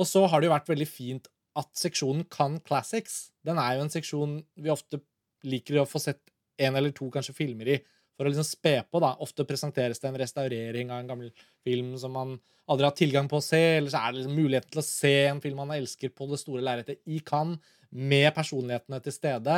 Og 0.00 0.08
så 0.08 0.24
har 0.26 0.40
det 0.40 0.48
jo 0.48 0.54
vært 0.54 0.70
veldig 0.70 0.88
fint 0.88 1.28
at 1.58 1.68
seksjonen 1.76 2.24
Kan 2.32 2.56
Classics 2.64 3.26
Den 3.44 3.58
er 3.60 3.76
jo 3.76 3.84
en 3.84 3.92
seksjon 3.92 4.38
vi 4.56 4.72
ofte 4.72 5.02
liker 5.44 5.82
å 5.82 5.88
få 5.88 6.00
sett 6.00 6.22
en 6.62 6.78
eller 6.78 6.94
to 6.94 7.08
kanskje 7.12 7.34
filmer 7.34 7.68
i 7.74 7.76
for 8.16 8.28
å 8.28 8.30
liksom 8.30 8.46
spe 8.46 8.74
på. 8.86 9.00
da. 9.02 9.16
Ofte 9.24 9.46
presenteres 9.48 10.00
det 10.00 10.08
en 10.10 10.18
restaurering 10.20 10.92
av 10.92 11.00
en 11.02 11.08
gammel 11.10 11.30
film 11.64 11.96
som 11.98 12.14
man 12.14 12.36
aldri 12.70 12.86
har 12.86 12.96
tilgang 12.96 13.28
på 13.28 13.40
å 13.40 13.44
se, 13.44 13.60
eller 13.78 13.90
så 13.90 13.98
er 14.02 14.12
det 14.12 14.20
liksom 14.20 14.36
muligheten 14.38 14.70
til 14.70 14.82
å 14.82 14.86
se 14.86 15.14
en 15.26 15.40
film 15.42 15.62
man 15.64 15.74
elsker, 15.74 16.12
på 16.14 16.28
det 16.30 16.38
store 16.40 16.62
lerretet 16.62 17.00
i 17.10 17.18
Cannes, 17.26 17.58
med 17.90 18.30
personlighetene 18.36 19.00
til 19.04 19.16
stede. 19.16 19.56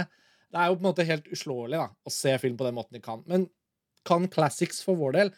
Det 0.50 0.61
er 0.61 0.71
jo 0.71 0.79
på 0.79 0.83
en 0.83 0.88
måte 0.88 1.07
helt 1.07 1.29
uslåelig 1.35 1.83
da, 1.83 1.88
å 1.93 2.14
se 2.14 2.33
film 2.43 2.57
på 2.59 2.67
den 2.67 2.79
måten 2.79 2.99
i 2.99 3.03
Cannes. 3.05 3.29
Men 3.31 3.47
Cannes 4.09 4.33
Classics 4.33 4.81
for 4.87 4.99
vår 4.99 5.19
del 5.19 5.35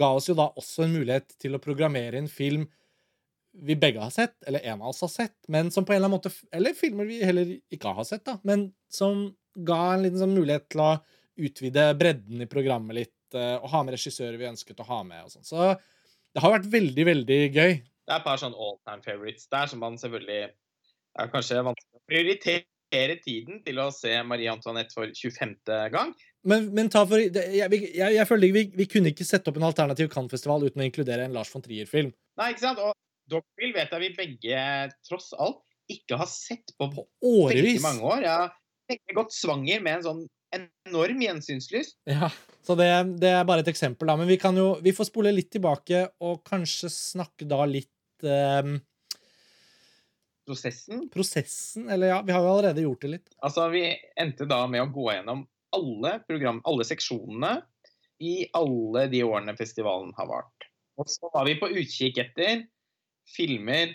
ga 0.00 0.12
oss 0.16 0.30
jo 0.30 0.36
da 0.38 0.48
også 0.58 0.86
en 0.86 0.94
mulighet 0.94 1.36
til 1.42 1.56
å 1.56 1.62
programmere 1.62 2.18
en 2.18 2.30
film 2.30 2.68
vi 3.52 3.74
begge 3.76 4.00
har 4.00 4.10
sett, 4.14 4.36
eller 4.46 4.60
en 4.64 4.80
av 4.82 4.88
oss 4.92 5.00
har 5.00 5.08
sett, 5.12 5.34
men 5.48 5.70
som 5.74 5.84
på 5.84 5.92
en 5.92 5.96
eller 6.00 6.06
annen 6.10 6.18
måte 6.20 6.30
Eller 6.54 6.74
filmer 6.78 7.04
vi 7.08 7.22
heller 7.24 7.48
ikke 7.72 7.92
har 7.96 8.04
sett, 8.06 8.24
da, 8.24 8.38
men 8.46 8.68
som 8.88 9.28
ga 9.56 9.94
en 9.94 10.04
liten 10.04 10.20
sånn 10.22 10.34
mulighet 10.36 10.68
til 10.70 10.80
å 10.84 10.90
utvide 11.40 11.88
bredden 11.98 12.42
i 12.44 12.46
programmet 12.50 12.94
litt, 12.94 13.16
eh, 13.34 13.56
og 13.58 13.68
ha 13.72 13.82
med 13.82 13.96
regissører 13.96 14.38
vi 14.38 14.46
ønsket 14.50 14.80
å 14.80 14.86
ha 14.86 15.02
med. 15.02 15.24
og 15.24 15.30
sånn. 15.34 15.44
Så 15.46 15.74
det 16.34 16.42
har 16.44 16.52
vært 16.54 16.70
veldig, 16.70 17.04
veldig 17.08 17.40
gøy. 17.54 17.72
Det 17.82 18.14
er 18.14 18.18
et 18.20 18.24
par 18.26 18.38
sånn 18.38 18.54
all 18.54 18.76
time 18.86 19.02
favorites 19.02 19.48
der 19.50 19.66
som 19.70 19.80
man 19.82 19.98
selvfølgelig 19.98 20.50
er 21.18 21.30
kanskje 21.32 21.62
vanskelig 21.66 21.98
å 21.98 22.04
prioritere 22.10 23.16
tiden 23.24 23.62
til 23.66 23.78
å 23.82 23.90
se 23.94 24.14
Marie 24.26 24.50
Antoinette 24.50 24.94
for 24.94 25.10
25. 25.10 25.56
gang. 25.90 26.14
Men, 26.44 26.70
men 26.74 26.88
ta 26.88 27.02
for, 27.06 27.18
det- 27.18 27.50
jeg, 27.54 27.70
jeg, 27.96 28.14
jeg 28.14 28.26
føler 28.28 28.52
vi, 28.54 28.64
vi 28.78 28.86
kunne 28.86 29.10
ikke 29.12 29.26
sette 29.26 29.50
opp 29.50 29.58
en 29.58 29.66
alternativ 29.68 30.08
Cannes-festival 30.14 30.64
uten 30.70 30.82
å 30.82 30.86
inkludere 30.86 31.26
en 31.26 31.34
Lars 31.36 31.50
von 31.52 31.62
Trier-film. 31.62 32.12
Nei, 32.40 32.50
ikke 32.54 32.64
sant? 32.64 32.78
Og 32.78 32.94
Dogville 33.30 33.76
vet 33.76 33.92
jeg 33.94 34.02
vi 34.04 34.10
begge 34.18 34.64
tross 35.06 35.30
alt 35.38 35.62
ikke 35.90 36.18
har 36.20 36.28
sett 36.30 36.74
på 36.78 36.86
På 36.92 37.06
årevis. 37.26 37.80
mange 37.82 38.02
år. 38.06 38.26
Jeg 38.26 38.98
har 39.00 39.16
gått 39.16 39.34
svanger 39.34 39.82
med 39.82 39.98
en 40.00 40.04
sånn 40.06 40.20
enorm 40.54 41.20
gjensynslyst. 41.22 41.96
Ja, 42.10 42.28
så 42.66 42.74
det, 42.78 42.88
det 43.22 43.30
er 43.38 43.44
bare 43.46 43.62
et 43.64 43.70
eksempel, 43.70 44.06
da. 44.10 44.16
Men 44.18 44.26
vi 44.30 44.36
kan 44.42 44.56
jo 44.58 44.72
Vi 44.82 44.92
får 44.94 45.08
spole 45.12 45.32
litt 45.34 45.50
tilbake 45.54 46.04
og 46.26 46.40
kanskje 46.46 46.90
snakke 46.90 47.46
da 47.50 47.62
litt 47.70 48.26
um, 48.26 48.76
Prosessen. 50.46 51.04
prosessen. 51.12 51.88
Eller 51.90 52.10
ja, 52.14 52.22
vi 52.26 52.32
har 52.34 52.42
jo 52.42 52.50
allerede 52.50 52.82
gjort 52.82 53.04
det 53.04 53.10
litt. 53.12 53.28
Altså, 53.46 53.68
vi 53.70 53.84
endte 54.18 54.48
da 54.50 54.64
med 54.70 54.82
å 54.82 54.90
gå 54.90 55.06
gjennom 55.12 55.44
alle 55.76 56.16
program, 56.26 56.58
alle 56.66 56.86
seksjonene 56.88 57.52
i 58.26 58.48
alle 58.58 59.06
de 59.12 59.22
årene 59.24 59.54
festivalen 59.56 60.10
har 60.18 60.26
vart. 60.30 60.66
Og 60.98 61.06
så 61.08 61.30
var 61.32 61.46
vi 61.46 61.54
på 61.60 61.70
utkikk 61.70 62.18
etter 62.24 62.64
filmer 63.30 63.94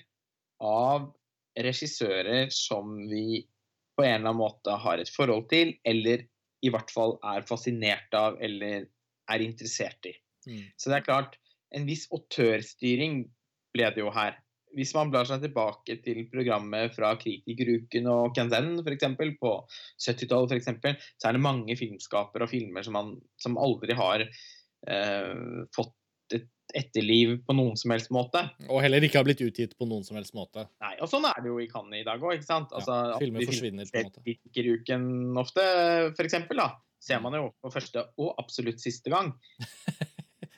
av 0.64 1.10
regissører 1.56 2.50
som 2.54 2.96
vi 3.10 3.44
på 3.96 4.04
en 4.04 4.18
eller 4.18 4.30
annen 4.30 4.42
måte 4.42 4.76
har 4.84 5.00
et 5.00 5.12
forhold 5.12 5.48
til, 5.52 5.74
eller 5.88 6.26
i 6.66 6.72
hvert 6.74 6.92
fall 6.92 7.16
er 7.24 7.46
fascinert 7.48 8.16
av 8.18 8.40
eller 8.44 8.88
er 9.32 9.44
interessert 9.44 10.10
i. 10.10 10.14
Mm. 10.48 10.64
Så 10.78 10.92
det 10.92 11.00
er 11.00 11.08
klart, 11.08 11.38
en 11.76 11.88
viss 11.88 12.06
autørstyring 12.14 13.24
ble 13.76 13.92
det 13.96 14.04
jo 14.04 14.12
her. 14.14 14.38
Hvis 14.76 14.92
man 14.96 15.12
blar 15.12 15.28
seg 15.28 15.44
tilbake 15.44 15.96
til 16.04 16.26
programmet 16.32 16.92
fra 16.98 17.14
Kritikeruken 17.20 18.10
og 18.12 18.34
Kanzen 18.36 18.74
f.eks. 18.82 19.06
på 19.40 19.54
70-tallet, 20.04 20.50
for 20.52 20.58
eksempel, 20.58 20.98
så 21.16 21.30
er 21.30 21.38
det 21.38 21.46
mange 21.46 21.78
filmskapere 21.80 22.48
og 22.48 22.52
filmer 22.52 22.84
som, 22.84 22.98
man, 22.98 23.14
som 23.40 23.56
aldri 23.62 23.96
har 23.96 24.26
eh, 24.26 25.64
fått 25.76 25.96
et 26.34 26.48
etterliv 26.76 27.38
på 27.46 27.54
noen 27.56 27.78
som 27.78 27.92
helst 27.94 28.10
måte. 28.12 28.42
Og 28.68 28.82
heller 28.82 29.04
ikke 29.06 29.20
har 29.22 29.28
blitt 29.28 29.42
utgitt 29.46 29.76
på 29.78 29.86
noen 29.88 30.04
som 30.04 30.18
helst 30.18 30.34
måte. 30.36 30.66
Nei, 30.82 30.96
Og 31.02 31.08
sånn 31.12 31.24
er 31.30 31.38
det 31.42 31.48
jo 31.52 31.60
i 31.62 31.68
Cannes 31.72 32.02
i 32.02 32.04
dag 32.08 32.20
òg, 32.22 32.34
ikke 32.40 32.48
sant? 32.48 32.74
Altså, 32.74 32.96
Ja, 33.14 33.20
filmer 33.22 33.46
forsvinner 33.46 33.86
på 33.86 34.00
en 34.02 34.10
måte. 34.10 34.24
Kritikeruken 34.26 35.38
ofte, 35.38 35.62
for 36.18 36.26
eksempel, 36.26 36.58
da, 36.58 36.72
ser 37.00 37.22
man 37.22 37.34
jo 37.38 37.52
på 37.62 37.72
første 37.72 38.08
og 38.18 38.34
absolutt 38.42 38.82
siste 38.82 39.14
gang. 39.14 39.34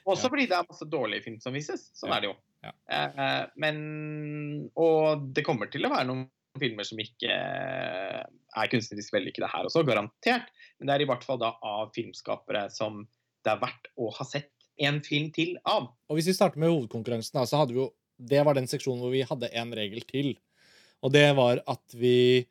Også 0.08 0.24
Ja. 0.26 0.32
fordi 0.32 0.48
det 0.48 0.56
er 0.56 0.64
masse 0.70 0.88
dårlige 0.88 1.24
film 1.26 1.40
som 1.44 1.54
vises. 1.54 1.90
Sånn 1.94 2.10
Ja. 2.10 2.16
er 2.18 2.22
det 2.22 2.30
jo. 2.32 2.36
Ja. 2.64 2.72
Eh, 2.90 3.20
eh, 3.26 3.46
men 3.58 4.72
Og 4.76 5.34
det 5.34 5.44
kommer 5.46 5.70
til 5.70 5.84
å 5.86 5.92
være 5.92 6.08
noen 6.08 6.30
filmer 6.58 6.84
som 6.88 6.98
ikke 6.98 7.30
eh, 7.30 8.24
er 8.58 8.68
kunstnerisk 8.72 9.14
vellykkede 9.14 9.50
her 9.52 9.68
også, 9.68 9.84
garantert. 9.86 10.48
Men 10.80 10.88
det 10.88 10.96
er 10.96 11.02
i 11.06 11.10
hvert 11.12 11.24
fall 11.24 11.38
da 11.38 11.52
av 11.62 11.92
filmskapere 11.94 12.72
som 12.72 13.04
det 13.46 13.52
er 13.54 13.60
verdt 13.62 13.92
å 14.00 14.10
ha 14.16 14.26
sett 14.26 14.50
en 14.78 15.00
film 15.06 15.32
til 15.36 15.56
av. 15.68 15.90
Og 16.10 16.20
hvis 16.20 16.30
vi 16.32 16.36
starter 16.38 16.62
med 16.62 16.72
hovedkonkurransen, 16.74 17.38
da, 17.40 17.46
så 17.48 17.62
hadde 17.62 17.76
vi 17.76 17.84
jo 17.84 17.94
Det 18.18 18.42
var 18.42 18.58
den 18.58 18.66
seksjonen 18.66 19.04
hvor 19.04 19.12
vi 19.14 19.22
hadde 19.22 19.52
en 19.54 19.74
regel 19.78 20.02
til. 20.10 20.32
Og 21.06 21.12
det 21.14 21.28
var 21.38 21.62
at 21.70 21.94
vi 21.94 22.48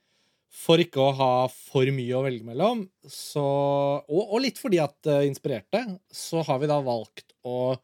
for 0.57 0.81
ikke 0.81 1.03
å 1.03 1.15
ha 1.19 1.33
for 1.51 1.91
mye 1.93 2.15
å 2.17 2.23
velge 2.25 2.47
mellom, 2.47 2.87
så 3.03 3.43
Og, 3.43 4.23
og 4.23 4.39
litt 4.45 4.61
fordi 4.63 4.79
at 4.79 5.11
uh, 5.11 5.27
inspirerte, 5.27 5.83
så 6.07 6.45
har 6.47 6.63
vi 6.63 6.71
da 6.71 6.79
valgt 6.85 7.35
å 7.43 7.75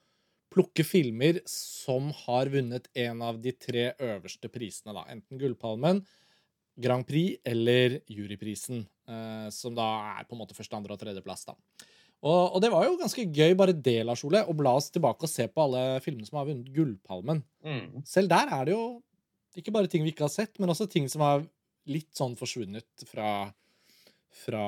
plukke 0.52 0.84
filmer 0.84 1.40
som 1.48 2.10
har 2.24 2.50
vunnet 2.52 2.88
en 2.94 3.22
av 3.24 3.38
de 3.42 3.54
tre 3.56 3.92
øverste 3.96 4.50
prisene, 4.52 4.94
da. 4.94 5.06
Enten 5.12 5.40
Gullpalmen, 5.40 6.02
Grand 6.82 7.06
Prix 7.08 7.40
eller 7.48 7.98
Juryprisen, 8.10 8.84
eh, 9.08 9.48
som 9.52 9.76
da 9.76 9.88
er 10.18 10.28
på 10.28 10.36
en 10.36 10.42
måte 10.42 10.56
første, 10.56 10.76
andre 10.76 10.96
og 10.96 11.00
tredjeplass, 11.00 11.46
da. 11.48 11.56
Og, 12.22 12.54
og 12.54 12.60
det 12.62 12.70
var 12.70 12.86
jo 12.86 12.98
ganske 13.00 13.24
gøy, 13.34 13.54
bare 13.58 13.74
det, 13.74 13.98
Lars 14.06 14.22
Ole, 14.26 14.44
å 14.46 14.54
bla 14.54 14.76
oss 14.78 14.92
tilbake 14.94 15.26
og 15.26 15.30
se 15.30 15.48
på 15.50 15.64
alle 15.64 15.98
filmene 16.04 16.28
som 16.28 16.38
har 16.38 16.46
vunnet 16.46 16.70
Gullpalmen. 16.74 17.42
Mm. 17.66 18.04
Selv 18.06 18.30
der 18.30 18.52
er 18.54 18.68
det 18.68 18.76
jo 18.76 18.84
ikke 19.58 19.74
bare 19.74 19.90
ting 19.90 20.06
vi 20.06 20.12
ikke 20.14 20.28
har 20.28 20.32
sett, 20.32 20.54
men 20.62 20.70
også 20.72 20.86
ting 20.90 21.08
som 21.10 21.24
har 21.26 21.42
litt 21.90 22.12
sånn 22.14 22.36
forsvunnet 22.38 23.06
fra, 23.08 23.50
fra 24.44 24.62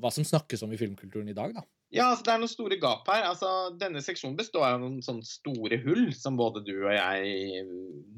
hva 0.00 0.12
som 0.14 0.24
snakkes 0.24 0.64
om 0.64 0.72
i 0.72 0.80
filmkulturen 0.80 1.28
i 1.28 1.36
dag, 1.36 1.52
da. 1.58 1.66
Ja, 1.90 2.06
altså 2.12 2.22
det 2.22 2.32
er 2.32 2.38
noen 2.38 2.52
store 2.52 2.76
gap 2.78 3.08
her. 3.10 3.24
Altså, 3.26 3.48
denne 3.78 4.00
seksjonen 4.04 4.36
består 4.38 4.62
av 4.68 4.76
noen 4.78 5.00
sånne 5.02 5.26
store 5.26 5.80
hull 5.82 6.12
som 6.14 6.36
både 6.38 6.62
du 6.62 6.76
og 6.76 6.92
jeg 6.94 7.64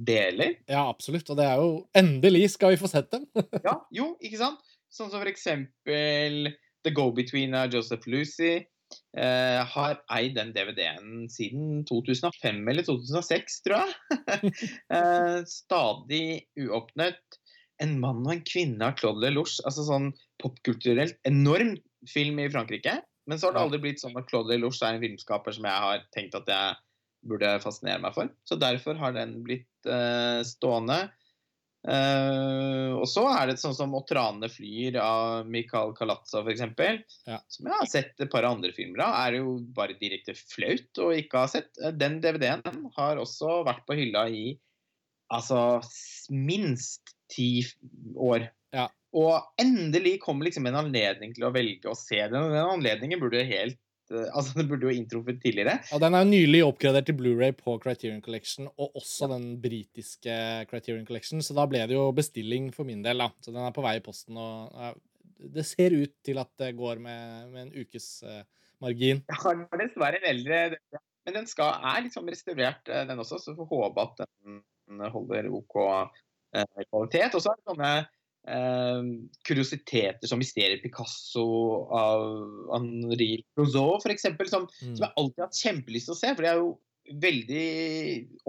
deler. 0.04 0.58
Ja, 0.68 0.84
absolutt. 0.90 1.30
Og 1.32 1.38
det 1.40 1.46
er 1.48 1.62
jo 1.62 1.70
Endelig 1.96 2.50
skal 2.52 2.74
vi 2.74 2.82
få 2.82 2.90
sett 2.92 3.08
dem! 3.14 3.24
Ja, 3.66 3.78
jo, 3.94 4.12
ikke 4.20 4.42
sant? 4.42 4.76
Sånn 4.92 5.08
som 5.08 5.22
for 5.22 5.30
eksempel 5.30 6.52
The 6.84 6.92
Go-Between 6.94 7.56
av 7.58 7.72
Joseph 7.74 8.08
Lucy. 8.10 8.62
Eh, 9.16 9.60
har 9.74 10.00
eid 10.12 10.34
den 10.36 10.52
DVD-en 10.52 11.28
siden 11.32 11.82
2005 11.88 12.60
eller 12.68 12.84
2006, 12.86 13.62
tror 13.66 13.84
jeg. 13.84 14.52
eh, 14.96 15.38
stadig 15.48 16.26
uåpnet. 16.60 17.22
En 17.82 17.96
mann 18.02 18.22
og 18.26 18.34
en 18.36 18.44
kvinne 18.46 18.90
av 18.90 18.98
Claude 19.00 19.24
Lelouch. 19.24 19.58
Altså 19.66 19.86
sånn 19.88 20.12
popkulturelt 20.42 21.18
enorm 21.28 21.76
film 22.10 22.40
i 22.42 22.50
Frankrike. 22.52 23.00
Men 23.30 23.38
så 23.38 23.48
har 23.48 23.56
det 23.56 23.66
aldri 23.66 23.82
blitt 23.84 24.02
sånn 24.02 24.16
at 24.18 24.26
Claude 24.28 24.50
Lelouch 24.50 24.80
er 24.82 24.96
en 24.96 25.02
filmskaper 25.02 25.54
som 25.54 25.66
jeg 25.68 25.84
har 25.86 26.06
tenkt 26.14 26.34
at 26.38 26.48
jeg 26.50 26.78
burde 27.30 27.52
fascinere 27.62 28.02
meg 28.02 28.16
for. 28.16 28.30
Så 28.48 28.58
derfor 28.58 28.98
har 28.98 29.14
den 29.14 29.38
blitt 29.46 29.86
eh, 29.86 30.42
stående. 30.46 31.04
Eh, 31.82 32.92
og 32.94 33.08
så 33.10 33.24
er 33.32 33.48
det 33.50 33.58
sånn 33.58 33.74
som 33.74 33.94
'Å 33.94 34.04
trane 34.06 34.46
flyr' 34.46 35.00
av 35.02 35.48
Michael 35.50 35.94
Kalatza 35.98 36.44
f.eks. 36.44 36.62
Ja. 37.26 37.40
Som 37.50 37.66
jeg 37.66 37.74
har 37.74 37.90
sett 37.90 38.20
et 38.22 38.30
par 38.30 38.46
andre 38.46 38.70
filmer 38.72 39.02
av. 39.02 39.16
Er 39.26 39.38
jo 39.40 39.58
bare 39.74 39.98
direkte 39.98 40.36
flaut 40.38 41.02
å 41.02 41.10
ikke 41.16 41.42
ha 41.42 41.50
sett. 41.50 41.72
Eh, 41.82 41.90
Den 41.90 42.20
DVD-en 42.22 42.90
har 42.96 43.18
også 43.18 43.64
vært 43.66 43.86
på 43.86 43.98
hylla 43.98 44.28
i 44.30 44.58
altså 45.32 45.82
minst 46.30 47.16
ti 47.32 47.64
år. 48.14 48.50
Ja. 48.72 48.88
Og 49.12 49.42
endelig 49.60 50.20
kommer 50.22 50.46
liksom 50.46 50.66
en 50.68 50.78
anledning 50.86 51.34
til 51.34 51.48
å 51.48 51.52
velge 51.52 51.90
å 51.90 51.98
se 51.98 52.20
den. 52.20 52.38
Og 52.38 52.52
den 52.52 52.76
anledningen 52.78 53.20
burde 53.20 53.42
helt 53.48 53.80
Altså, 54.36 54.54
den 54.58 54.68
burde 54.70 54.88
jo 54.88 54.94
inntruffet 54.94 55.40
tidligere. 55.42 55.78
Og 55.94 56.02
den 56.02 56.16
er 56.16 56.24
jo 56.24 56.30
nylig 56.30 56.62
oppgradert 56.66 57.08
til 57.08 57.16
Blu-ray 57.18 57.54
på 57.56 57.76
Criterion 57.82 58.22
Collection, 58.24 58.68
og 58.76 58.98
også 58.98 59.28
den 59.32 59.46
britiske 59.62 60.34
Criterion 60.70 61.06
Collection, 61.08 61.42
så 61.44 61.56
da 61.58 61.66
ble 61.70 61.84
det 61.88 61.96
jo 61.96 62.08
bestilling 62.16 62.70
for 62.74 62.88
min 62.88 63.04
del, 63.04 63.24
da. 63.24 63.30
Så 63.44 63.54
den 63.54 63.62
er 63.64 63.74
på 63.76 63.84
vei 63.84 63.96
i 63.98 64.04
posten, 64.04 64.38
og 64.40 64.72
ja, 64.76 64.92
det 65.52 65.64
ser 65.66 65.96
ut 65.96 66.14
til 66.24 66.38
at 66.42 66.50
det 66.60 66.74
går 66.78 67.00
med, 67.02 67.48
med 67.52 67.66
en 67.66 67.72
ukes 67.82 68.08
uh, 68.26 68.42
margin. 68.82 69.24
Ja, 69.32 69.40
den 69.50 69.66
er 69.66 69.84
dessverre 69.84 70.20
en 70.20 70.28
eldre 70.30 70.60
Men 71.26 71.40
den 71.40 71.48
skal, 71.50 71.78
er 71.86 72.02
liksom 72.06 72.28
restaurert, 72.30 72.88
eh, 72.90 73.06
den 73.06 73.22
også, 73.22 73.38
så 73.38 73.54
vi 73.54 73.62
får 73.62 73.84
håpe 73.86 74.06
at 74.08 74.24
den 74.26 75.04
holder 75.14 75.50
OK 75.54 75.76
uh, 75.78 76.08
kvalitet. 76.90 77.36
Og 77.36 77.44
så 77.44 77.52
er 77.52 77.60
det 77.60 77.70
sånne 77.70 77.92
eh, 78.48 79.02
kuriositeter 79.46 80.28
som 80.28 80.40
Mysteriet 80.42 80.82
Picasso 80.82 81.46
av 81.94 82.24
Henri 82.72 83.42
Rousseau 83.58 83.98
f.eks., 84.00 84.28
som, 84.50 84.68
Mm. 84.82 84.96
som 84.96 85.04
jeg 85.06 85.12
alltid 85.16 85.42
har 85.42 85.50
hatt 85.50 85.62
kjempelyst 85.64 86.10
til 86.10 86.16
å 86.16 86.20
se. 86.20 86.32
For 86.34 86.46
jeg 86.46 86.56
er 86.56 86.62
jo 86.62 86.72
veldig 87.22 87.68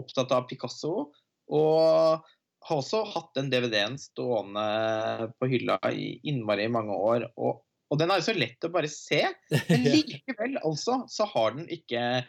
opptatt 0.02 0.34
av 0.36 0.48
Picasso. 0.50 1.12
Og 1.54 2.24
har 2.64 2.80
også 2.80 3.04
hatt 3.12 3.34
den 3.36 3.50
DVD-en 3.52 3.98
stående 4.00 5.30
på 5.40 5.50
hylla 5.52 5.78
i 5.92 6.14
innmari 6.30 6.70
mange 6.72 6.96
år. 6.96 7.28
Og, 7.36 7.64
og 7.92 8.00
den 8.00 8.12
er 8.12 8.22
jo 8.22 8.28
så 8.30 8.38
lett 8.38 8.64
å 8.64 8.72
bare 8.74 8.92
se. 8.92 9.26
Men 9.70 9.88
likevel, 9.90 10.60
altså, 10.64 11.02
så 11.12 11.28
har 11.34 11.58
den 11.58 11.68
ikke 11.74 12.24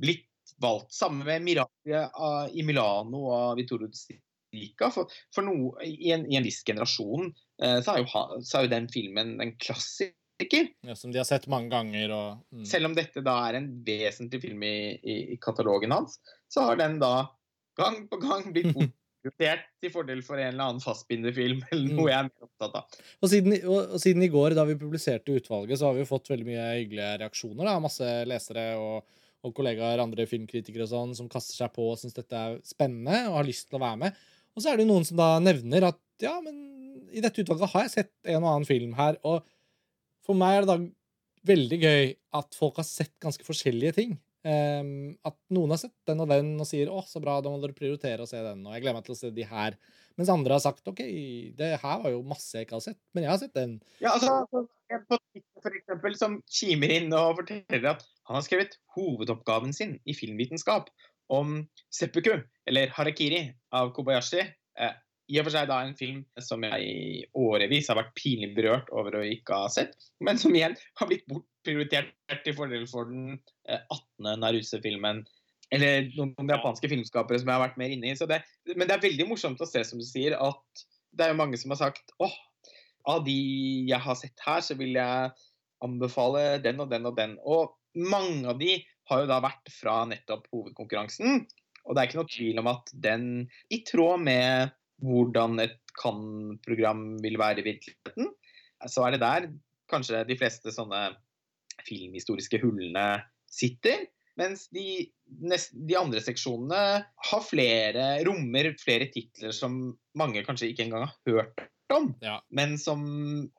blitt 0.00 0.28
valgt. 0.62 0.94
Samme 0.94 1.26
med 1.26 1.44
Mirabia 1.46 2.06
i 2.54 2.62
Milano 2.66 3.26
av 3.34 3.56
Vittorio 3.58 3.90
De 3.90 3.98
Sica. 4.50 4.90
For, 4.94 5.10
for 5.34 5.46
noe, 5.46 5.74
i, 5.86 6.10
en, 6.14 6.26
i 6.30 6.38
en 6.38 6.46
viss 6.46 6.62
generasjon 6.66 7.30
eh, 7.62 7.78
så, 7.84 7.94
er 7.94 8.02
jo, 8.02 8.24
så 8.44 8.60
er 8.60 8.66
jo 8.66 8.72
den 8.74 8.88
filmen 8.92 9.36
en 9.42 9.54
klassiker. 9.62 10.16
Ja, 10.86 10.96
som 10.96 11.12
de 11.12 11.20
har 11.20 11.28
sett 11.28 11.48
mange 11.52 11.68
ganger, 11.72 12.14
og 12.16 12.56
mm. 12.56 12.64
Selv 12.68 12.88
om 12.88 12.94
dette 12.96 13.20
da 13.24 13.34
er 13.48 13.58
en 13.58 13.68
vesentlig 13.84 14.40
film 14.46 14.62
i, 14.64 14.76
i, 15.02 15.18
i 15.34 15.36
katalogen 15.42 15.92
hans, 15.92 16.16
så 16.48 16.64
har 16.68 16.80
den 16.80 16.96
da 17.02 17.28
gang 17.78 18.02
på 18.08 18.18
gang 18.22 18.48
blitt 18.54 18.72
bortprioritert 18.76 19.68
til 19.82 19.92
fordel 19.92 20.22
for 20.24 20.40
en 20.40 20.54
eller 20.54 20.70
annen 20.70 20.82
fastbindefilm 20.84 21.60
eller 21.72 21.92
noe 21.92 22.08
Mm. 22.08 22.10
jeg 22.10 22.18
er 22.18 22.28
mer 22.30 22.48
opptatt 22.48 22.80
av. 22.80 22.98
Og 23.20 23.32
siden, 23.32 23.56
og, 23.60 23.94
og 23.96 24.02
siden 24.02 24.24
i 24.24 24.32
går, 24.32 24.56
da 24.56 24.64
vi 24.68 24.78
publiserte 24.80 25.36
utvalget, 25.36 25.78
så 25.80 25.90
har 25.90 25.96
vi 25.98 26.04
jo 26.04 26.10
fått 26.10 26.32
veldig 26.32 26.48
mye 26.48 26.68
hyggelige 26.80 27.14
reaksjoner. 27.24 27.64
da, 27.68 27.78
Masse 27.84 28.10
lesere 28.28 28.66
og, 28.80 29.20
og 29.44 29.54
kollegaer, 29.56 30.02
andre 30.02 30.26
filmkritikere 30.28 30.88
og 30.88 30.92
sånn, 30.94 31.14
som 31.20 31.30
kaster 31.32 31.56
seg 31.56 31.72
på 31.76 31.92
og 31.92 32.00
syns 32.00 32.16
dette 32.16 32.36
er 32.36 32.58
spennende 32.66 33.26
og 33.28 33.42
har 33.42 33.48
lyst 33.48 33.68
til 33.68 33.78
å 33.80 33.84
være 33.84 34.06
med. 34.06 34.26
Og 34.56 34.64
så 34.64 34.72
er 34.72 34.80
det 34.80 34.88
noen 34.88 35.06
som 35.06 35.20
da 35.20 35.34
nevner 35.42 35.90
at 35.90 36.00
ja, 36.20 36.36
men 36.44 36.56
i 37.10 37.22
dette 37.22 37.42
utvalget 37.42 37.72
har 37.72 37.86
jeg 37.86 37.94
sett 37.94 38.12
en 38.28 38.42
og 38.42 38.50
annen 38.52 38.68
film 38.68 38.96
her. 38.98 39.18
Og 39.26 39.44
for 40.26 40.38
meg 40.38 40.58
er 40.58 40.66
det 40.66 40.72
da 40.72 40.80
veldig 41.50 41.78
gøy 41.80 42.10
at 42.40 42.58
folk 42.58 42.80
har 42.80 42.86
sett 42.86 43.14
ganske 43.22 43.46
forskjellige 43.46 43.96
ting. 43.96 44.18
Um, 44.40 45.18
at 45.28 45.36
noen 45.52 45.74
har 45.74 45.80
sett 45.82 45.96
den 46.08 46.22
og 46.24 46.30
den 46.30 46.54
og 46.56 46.64
sier 46.64 46.88
'Å, 46.88 47.02
så 47.04 47.20
bra, 47.20 47.42
da 47.44 47.50
må 47.52 47.58
dere 47.60 47.76
prioritere 47.76 48.24
å 48.24 48.28
se 48.28 48.40
den', 48.40 48.62
og 48.64 48.72
'jeg 48.72 48.82
gleder 48.82 48.96
meg 48.96 49.04
til 49.04 49.12
å 49.12 49.18
se 49.18 49.30
de 49.36 49.44
her'. 49.44 49.76
Mens 50.16 50.32
andre 50.32 50.56
har 50.56 50.62
sagt 50.64 50.88
OK, 50.88 51.00
det 51.56 51.80
her 51.80 52.00
var 52.00 52.10
jo 52.10 52.22
masse 52.24 52.56
jeg 52.56 52.66
ikke 52.66 52.78
har 52.78 52.86
sett, 52.86 52.98
men 53.12 53.24
jeg 53.24 53.30
har 53.30 53.38
sett 53.40 53.54
den. 53.54 53.82
Ja, 54.00 54.14
altså, 54.16 54.66
på 55.08 55.18
Twitter 55.32 55.60
for 55.62 55.76
eksempel, 55.76 56.16
som 56.16 56.42
kimer 56.48 56.92
inn 56.96 57.12
og 57.12 57.40
forteller 57.42 57.92
at 57.92 58.04
han 58.28 58.38
har 58.38 58.44
skrevet 58.46 58.76
hovedoppgaven 58.96 59.72
sin 59.76 59.98
i 60.08 60.16
filmvitenskap 60.16 60.88
om 61.30 61.60
seppuku, 61.94 62.34
eller 62.68 62.90
harakiri, 62.96 63.44
av 63.76 63.92
Kobayashi. 63.94 64.42
Eh, 64.80 64.94
I 65.30 65.38
og 65.38 65.46
for 65.46 65.54
seg 65.54 65.68
da 65.70 65.78
en 65.84 65.96
film 65.98 66.22
som 66.42 66.64
jeg 66.66 66.86
i 66.90 67.20
årevis 67.38 67.90
har 67.90 68.00
vært 68.00 68.16
pinlig 68.18 68.50
berørt 68.56 68.90
over 68.90 69.20
å 69.20 69.26
ikke 69.26 69.62
ha 69.62 69.68
sett, 69.70 69.94
men 70.26 70.40
som 70.40 70.54
igjen 70.56 70.74
har 70.98 71.10
blitt 71.10 71.26
bortprioritert 71.30 72.42
til 72.44 72.56
fordel 72.58 72.88
for 72.90 73.10
den 73.10 73.36
eh, 73.68 73.78
18. 73.78 74.32
Naruse-filmen. 74.42 75.22
Eller 75.70 76.08
noen 76.16 76.50
japanske 76.50 76.90
filmskapere 76.90 77.38
som 77.38 77.46
jeg 77.46 77.54
har 77.54 77.62
vært 77.68 77.78
mer 77.78 77.92
inne 77.94 78.10
i. 78.10 78.16
Det, 78.18 78.40
men 78.74 78.90
det 78.90 78.96
er 78.96 79.04
veldig 79.04 79.28
morsomt 79.30 79.62
å 79.62 79.68
se, 79.70 79.84
som 79.86 80.02
du 80.02 80.06
sier, 80.06 80.34
at 80.34 80.86
det 81.14 81.26
er 81.26 81.30
jo 81.30 81.38
mange 81.38 81.58
som 81.58 81.70
har 81.70 81.78
sagt 81.78 82.10
åh, 82.22 82.34
av 83.08 83.22
de 83.24 83.36
jeg 83.88 84.02
har 84.02 84.18
sett 84.18 84.42
her, 84.44 84.64
så 84.66 84.74
vil 84.78 84.98
jeg 84.98 85.30
anbefale 85.84 86.58
den 86.64 86.82
og 86.82 86.90
den 86.90 87.06
og 87.06 87.14
den. 87.16 87.36
Og 87.46 87.70
mange 87.94 88.50
av 88.50 88.58
de 88.60 88.80
har 89.10 89.24
jo 89.24 89.30
da 89.30 89.40
vært 89.44 89.72
fra 89.74 90.02
nettopp 90.08 90.46
hovedkonkurransen. 90.54 91.44
Og 91.86 91.96
det 91.96 92.02
er 92.02 92.10
ikke 92.10 92.20
noe 92.20 92.30
tvil 92.30 92.60
om 92.62 92.68
at 92.70 92.92
den, 93.06 93.24
i 93.72 93.80
tråd 93.88 94.22
med 94.26 94.74
hvordan 95.00 95.62
et 95.64 95.78
kan-program 95.96 97.16
vil 97.24 97.38
være 97.40 97.62
i 97.62 97.66
virkeligheten, 97.70 98.30
så 98.88 99.06
er 99.06 99.16
det 99.16 99.22
der 99.24 99.48
kanskje 99.90 100.22
de 100.28 100.36
fleste 100.38 100.72
sånne 100.74 101.10
filmhistoriske 101.86 102.60
hullene 102.62 103.22
sitter. 103.50 104.06
Mens 104.40 104.68
de, 104.72 105.10
nest, 105.42 105.74
de 105.74 105.96
andre 105.98 106.20
seksjonene 106.22 107.02
har 107.30 107.42
flere, 107.44 108.06
rommer 108.28 108.70
flere 108.80 109.10
titler 109.12 109.52
som 109.56 109.80
mange 110.16 110.44
kanskje 110.46 110.70
ikke 110.70 110.86
engang 110.86 111.08
har 111.08 111.16
hørt 111.28 111.66
om, 111.90 112.12
Ja. 112.22 112.38
men 112.54 112.76
som 112.78 113.02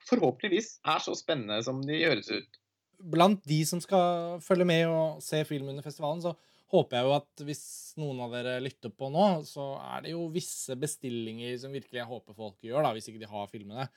forhåpentligvis 0.07 0.77
er 0.87 1.03
så 1.03 1.13
spennende 1.19 1.59
som 1.65 1.81
de 1.83 1.99
høres 2.05 2.31
ut. 2.31 2.60
Blant 3.01 3.43
de 3.49 3.59
som 3.67 3.81
skal 3.83 4.39
følge 4.45 4.67
med 4.67 4.85
og 4.89 5.21
se 5.25 5.43
film 5.47 5.71
under 5.73 5.85
festivalen, 5.85 6.23
så 6.23 6.35
håper 6.71 6.97
jeg 6.97 7.07
jo 7.07 7.13
at 7.17 7.43
hvis 7.47 7.63
noen 7.99 8.21
av 8.23 8.35
dere 8.35 8.61
lytter 8.63 8.93
på 8.95 9.09
nå, 9.11 9.25
så 9.47 9.73
er 9.81 10.05
det 10.05 10.13
jo 10.13 10.29
visse 10.31 10.77
bestillinger 10.79 11.57
som 11.59 11.73
virkelig 11.75 11.99
jeg 11.99 12.07
håper 12.07 12.37
folk 12.37 12.63
gjør, 12.63 12.85
da, 12.85 12.93
hvis 12.95 13.09
ikke 13.11 13.23
de 13.23 13.31
har 13.31 13.49
filmene. 13.51 13.87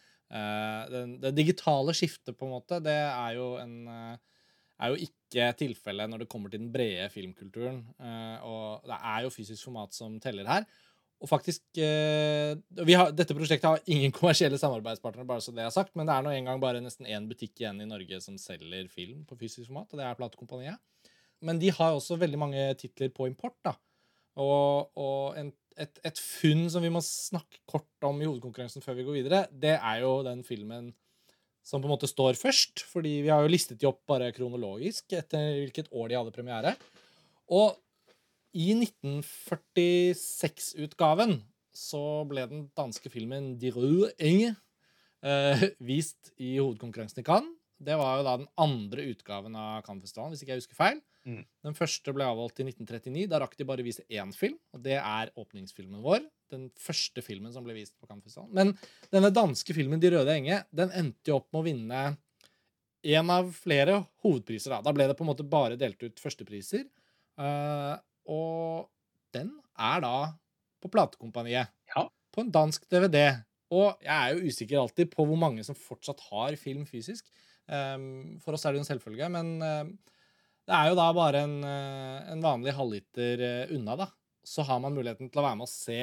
Det, 0.90 1.02
det 1.22 1.34
digitale 1.36 1.94
skiftet, 1.94 2.34
på 2.34 2.48
en 2.48 2.56
måte, 2.56 2.80
det 2.82 2.96
er 2.96 3.36
jo 3.36 3.52
en 3.60 3.76
eh, 3.92 4.16
er 4.82 4.90
jo 4.92 5.06
ikke 5.06 5.50
tilfellet 5.58 6.10
når 6.10 6.24
det 6.24 6.30
kommer 6.30 6.50
til 6.50 6.62
den 6.62 6.72
brede 6.74 7.06
filmkulturen. 7.12 7.82
Eh, 8.00 8.46
og 8.46 8.86
det 8.88 8.98
er 8.98 9.24
jo 9.24 9.34
fysisk 9.34 9.68
format 9.68 9.94
som 9.96 10.18
teller 10.22 10.48
her. 10.50 10.66
Og 11.24 11.30
faktisk 11.30 11.80
eh, 11.80 12.52
har, 12.92 13.12
Dette 13.16 13.36
prosjektet 13.36 13.64
har 13.64 13.80
ingen 13.88 14.12
kommersielle 14.18 14.60
samarbeidspartnere, 14.60 15.26
bare 15.28 15.44
så 15.44 15.54
det 15.56 15.64
er 15.64 15.72
sagt, 15.72 15.94
men 15.96 16.08
det 16.08 16.16
er 16.16 16.26
nå 16.26 16.34
engang 16.34 16.60
bare 16.60 16.82
nesten 16.84 17.08
én 17.08 17.28
butikk 17.30 17.62
igjen 17.62 17.80
i 17.80 17.88
Norge 17.88 18.20
som 18.20 18.36
selger 18.40 18.90
film 18.92 19.22
på 19.28 19.38
fysisk 19.40 19.70
format, 19.70 19.88
og 19.92 20.00
det 20.00 20.06
er 20.06 20.18
Platekompaniet. 20.18 21.08
Men 21.44 21.60
de 21.60 21.72
har 21.76 21.96
også 21.96 22.18
veldig 22.20 22.40
mange 22.40 22.66
titler 22.80 23.12
på 23.12 23.28
import. 23.28 23.56
da. 23.64 23.74
Og, 24.40 24.90
og 25.00 25.38
en, 25.40 25.50
et, 25.80 26.00
et 26.04 26.20
funn 26.20 26.66
som 26.72 26.84
vi 26.84 26.92
må 26.92 27.02
snakke 27.04 27.62
kort 27.70 28.06
om 28.06 28.20
i 28.20 28.28
hovedkonkurransen 28.28 28.84
før 28.84 28.98
vi 28.98 29.06
går 29.06 29.18
videre, 29.22 29.42
det 29.50 29.76
er 29.78 30.04
jo 30.04 30.18
den 30.26 30.44
filmen 30.46 30.92
som 31.64 31.80
på 31.80 31.88
en 31.88 31.94
måte 31.94 32.10
står 32.10 32.36
først. 32.36 32.84
Fordi 32.90 33.16
vi 33.24 33.32
har 33.32 33.44
jo 33.44 33.52
listet 33.52 33.80
de 33.80 33.88
opp 33.88 34.02
bare 34.10 34.32
kronologisk 34.36 35.16
etter 35.16 35.62
hvilket 35.62 35.88
år 35.92 36.10
de 36.10 36.18
hadde 36.20 36.34
premiere. 36.34 36.74
Og 37.52 37.76
i 38.54 38.70
1946-utgaven 38.78 41.42
så 41.74 42.22
ble 42.30 42.46
den 42.50 42.70
danske 42.78 43.10
filmen 43.10 43.58
De 43.58 43.70
Røde 43.74 44.12
Enge 44.22 44.54
eh, 45.26 45.62
vist 45.82 46.30
i 46.38 46.58
hovedkonkurransen 46.60 47.20
i 47.22 47.24
Cannes. 47.26 47.50
Det 47.84 47.96
var 47.98 48.16
jo 48.16 48.24
da 48.24 48.36
den 48.38 48.46
andre 48.60 49.02
utgaven 49.10 49.56
av 49.58 49.82
Cannes-festivalen, 49.84 50.32
hvis 50.32 50.42
ikke 50.44 50.54
jeg 50.54 50.62
husker 50.62 50.78
feil. 50.78 51.00
Mm. 51.26 51.42
Den 51.66 51.74
første 51.76 52.12
ble 52.14 52.24
avholdt 52.28 52.60
i 52.62 52.66
1939. 52.68 53.24
Da 53.32 53.40
rakk 53.42 53.56
de 53.58 53.66
bare 53.66 53.84
vise 53.84 54.04
én 54.12 54.30
film, 54.36 54.56
og 54.72 54.84
det 54.84 54.96
er 55.00 55.32
åpningsfilmen 55.40 56.04
vår. 56.04 56.20
Den 56.54 56.68
første 56.80 57.24
filmen 57.24 57.52
som 57.52 57.66
ble 57.66 57.74
vist 57.76 57.96
på 57.98 58.08
Cannes-festivalen. 58.08 58.54
Men 58.54 58.72
denne 59.12 59.32
danske 59.34 59.76
filmen 59.76 60.00
De 60.00 60.12
røde 60.14 60.36
enge 60.36 60.62
den 60.70 60.94
endte 60.94 61.32
jo 61.32 61.40
opp 61.40 61.48
med 61.50 61.60
å 61.60 61.66
vinne 61.66 62.04
en 63.04 63.34
av 63.34 63.50
flere 63.58 63.98
hovedpriser. 64.24 64.76
Da, 64.76 64.80
da 64.86 64.94
ble 64.96 65.10
det 65.10 65.18
på 65.18 65.26
en 65.26 65.32
måte 65.32 65.44
bare 65.44 65.80
delt 65.80 66.00
ut 66.06 66.22
førstepriser. 66.22 66.86
Eh, 67.42 67.94
og 68.30 68.90
den 69.34 69.50
er 69.74 70.04
da 70.04 70.16
på 70.82 70.90
platekompaniet. 70.92 71.72
Ja. 71.94 72.06
På 72.34 72.44
en 72.44 72.52
dansk 72.54 72.86
DVD. 72.90 73.40
Og 73.74 74.00
jeg 74.04 74.14
er 74.14 74.34
jo 74.34 74.50
usikker 74.50 74.80
alltid 74.80 75.10
på 75.12 75.26
hvor 75.26 75.38
mange 75.40 75.64
som 75.66 75.78
fortsatt 75.78 76.20
har 76.30 76.56
film 76.60 76.84
fysisk. 76.88 77.26
Um, 77.64 78.36
for 78.44 78.56
oss 78.56 78.66
er 78.66 78.74
det 78.74 78.82
jo 78.82 78.84
en 78.84 78.90
selvfølge, 78.90 79.28
men 79.32 79.54
um, 79.62 79.94
det 80.64 80.76
er 80.76 80.90
jo 80.90 80.98
da 80.98 81.06
bare 81.16 81.44
en, 81.46 81.56
uh, 81.64 82.20
en 82.34 82.44
vanlig 82.44 82.74
halvliter 82.76 83.40
uh, 83.40 83.74
unna, 83.74 83.96
da. 84.04 84.10
Så 84.44 84.66
har 84.68 84.82
man 84.84 84.94
muligheten 84.96 85.30
til 85.32 85.40
å 85.40 85.46
være 85.46 85.58
med 85.60 85.68
og 85.68 85.72
se 85.72 86.00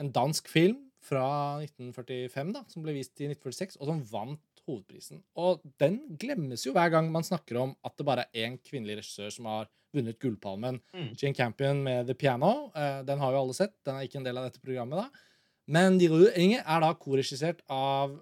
en 0.00 0.12
dansk 0.14 0.46
film 0.48 0.78
fra 1.02 1.26
1945, 1.64 2.54
da, 2.54 2.62
som 2.70 2.84
ble 2.84 2.94
vist 2.96 3.18
i 3.18 3.26
1946, 3.32 3.80
og 3.80 3.90
som 3.90 4.04
vant 4.12 4.42
hovedprisen. 4.70 5.20
Og 5.40 5.64
den 5.82 6.00
glemmes 6.20 6.64
jo 6.66 6.74
hver 6.76 6.92
gang 6.94 7.10
man 7.12 7.26
snakker 7.26 7.60
om 7.62 7.74
at 7.86 7.96
det 7.98 8.06
bare 8.08 8.26
er 8.30 8.46
én 8.46 8.56
kvinnelig 8.62 9.00
regissør 9.00 9.34
som 9.34 9.50
har 9.50 9.68
vunnet 9.94 10.20
Gullpalmen. 10.22 10.78
Mm. 10.94 11.10
Jane 11.18 11.36
Campion 11.36 11.82
med 11.82 12.06
The 12.06 12.14
Piano. 12.14 12.70
Uh, 12.74 13.02
den 13.06 13.18
har 13.22 13.34
jo 13.34 13.42
alle 13.42 13.56
sett. 13.58 13.74
Den 13.86 13.98
er 13.98 14.06
ikke 14.06 14.20
en 14.22 14.28
del 14.28 14.38
av 14.38 14.46
dette 14.48 14.62
programmet, 14.62 15.02
da. 15.02 15.26
Men 15.70 15.98
De 16.00 16.08
røde 16.10 16.32
enge 16.38 16.62
er 16.62 16.82
da 16.82 16.90
korregissert 16.98 17.60
av 17.70 18.16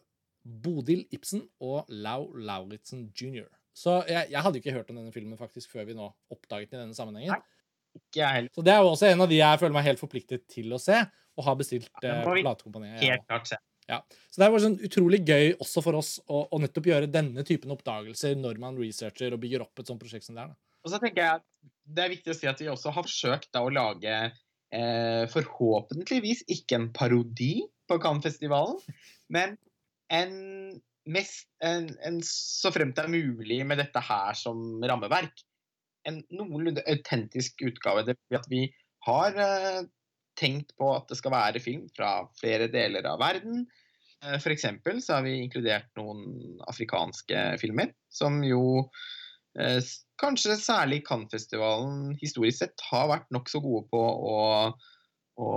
Bodil 0.48 1.04
Ibsen 1.12 1.44
og 1.64 1.88
Lau 1.92 2.32
Lauritzen 2.36 3.08
jr. 3.16 3.46
Så 3.76 4.00
jeg, 4.08 4.32
jeg 4.32 4.42
hadde 4.42 4.58
jo 4.58 4.64
ikke 4.64 4.74
hørt 4.74 4.90
om 4.90 4.98
denne 4.98 5.14
filmen 5.14 5.38
faktisk 5.38 5.70
før 5.76 5.86
vi 5.88 5.96
nå 5.96 6.08
oppdaget 6.34 6.72
den 6.72 6.80
i 6.80 6.82
denne 6.86 6.98
sammenhengen. 6.98 7.36
Nei. 7.36 7.54
Så 8.54 8.62
det 8.62 8.72
er 8.72 8.82
jo 8.82 8.92
også 8.92 9.08
en 9.08 9.24
av 9.24 9.30
de 9.30 9.38
jeg 9.38 9.60
føler 9.60 9.74
meg 9.74 9.86
helt 9.86 10.00
forpliktet 10.00 10.44
til 10.50 10.74
å 10.74 10.80
se, 10.82 10.98
og 11.38 11.46
har 11.46 11.56
bestilt 11.58 11.88
Ja, 12.02 12.20
eh, 12.20 12.42
platekompaniet. 12.42 13.00
Helt 13.02 13.24
klart 13.26 13.48
se. 13.50 13.58
Så 13.88 14.42
det 14.42 14.48
var 14.52 14.62
sånn 14.62 14.76
utrolig 14.84 15.22
gøy 15.26 15.54
også 15.56 15.82
for 15.84 15.98
oss 15.98 16.18
å, 16.28 16.44
å 16.52 16.60
nettopp 16.60 16.90
gjøre 16.90 17.10
denne 17.10 17.44
typen 17.46 17.72
oppdagelser 17.74 18.36
når 18.38 18.60
man 18.62 18.76
researcher 18.78 19.34
og 19.34 19.40
bygger 19.42 19.64
opp 19.64 19.80
et 19.80 19.88
sånt 19.88 20.02
prosjekt 20.02 20.28
som 20.28 20.36
det 20.36 20.44
er. 20.44 20.52
Og 20.84 20.92
så 20.92 21.00
tenker 21.02 21.24
jeg 21.24 21.40
at 21.40 21.46
det 21.88 22.04
er 22.04 22.12
viktig 22.12 22.34
å 22.34 22.36
si 22.36 22.50
at 22.50 22.60
vi 22.60 22.68
også 22.70 22.92
har 22.94 23.06
forsøkt 23.06 23.50
da 23.56 23.64
å 23.64 23.72
lage 23.72 24.12
eh, 24.28 25.24
forhåpentligvis 25.32 26.44
ikke 26.54 26.78
en 26.78 26.90
parodi 26.94 27.54
på 27.88 27.96
Cannes-festivalen, 28.02 28.76
men 29.32 29.56
en, 30.12 30.34
mest, 31.08 31.48
en, 31.64 31.88
en 32.04 32.18
så 32.24 32.72
fremt 32.72 32.96
det 32.96 33.06
er 33.06 33.12
mulig 33.12 33.62
med 33.68 33.80
dette 33.80 34.02
her 34.04 34.36
som 34.36 34.82
rammeverk, 34.84 35.44
en 36.08 36.20
noenlunde 36.32 36.84
autentisk 36.88 37.64
utgave. 37.64 38.04
Det 38.06 38.16
at 38.36 38.48
vi 38.52 38.66
har 39.08 39.40
eh, 39.40 39.80
tenkt 40.38 40.74
på 40.78 40.92
at 40.94 41.08
det 41.10 41.18
skal 41.18 41.34
være 41.34 41.62
film 41.62 41.88
fra 41.96 42.22
flere 42.38 42.68
deler 42.72 43.06
av 43.10 43.18
verden. 43.22 43.64
Eh, 44.22 44.36
For 44.42 44.54
eksempel 44.54 45.00
så 45.04 45.18
har 45.18 45.26
vi 45.26 45.36
inkludert 45.42 45.90
noen 45.98 46.60
afrikanske 46.70 47.42
filmer, 47.62 47.92
som 48.10 48.40
jo 48.46 48.62
eh, 49.58 49.80
kanskje 50.22 50.56
særlig 50.58 51.02
Cannes-festivalen 51.08 52.14
historisk 52.22 52.62
sett 52.64 52.86
har 52.90 53.10
vært 53.10 53.28
nokså 53.34 53.60
gode 53.64 53.86
på 53.92 54.00
å, 54.02 54.38
å, 55.38 55.50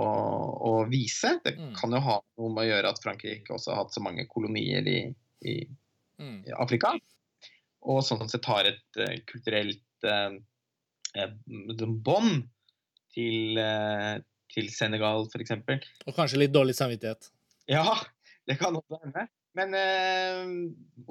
å 0.70 0.74
vise. 0.90 1.36
Det 1.46 1.56
Mm. 1.58 1.72
kan 1.78 1.94
jo 1.94 2.02
ha 2.02 2.18
noe 2.38 2.52
med 2.54 2.64
å 2.66 2.70
gjøre 2.70 2.90
at 2.94 3.02
Frankrike 3.02 3.54
også 3.54 3.72
har 3.74 3.84
hatt 3.84 3.94
så 3.94 4.02
mange 4.04 4.26
kolonier 4.30 4.86
i, 4.86 5.00
i, 5.46 5.56
Mm. 6.22 6.42
i 6.46 6.52
Afrika. 6.54 6.92
Og 7.82 8.02
sånn 8.06 8.28
sett 8.30 8.46
har 8.46 8.68
et 8.68 8.98
uh, 9.00 9.16
kulturelt 9.26 10.06
uh, 10.06 10.36
bånd 12.06 12.44
til, 13.12 13.58
eh, 13.58 14.20
til 14.52 14.68
Senegal, 14.72 15.26
f.eks. 15.32 15.54
Og 16.06 16.16
kanskje 16.16 16.42
litt 16.44 16.52
dårlig 16.54 16.74
samvittighet. 16.78 17.30
Ja, 17.70 17.96
det 18.48 18.58
kan 18.60 18.76
også 18.78 18.98
hende. 19.04 19.26
Men 19.56 19.74
eh, 19.76 20.52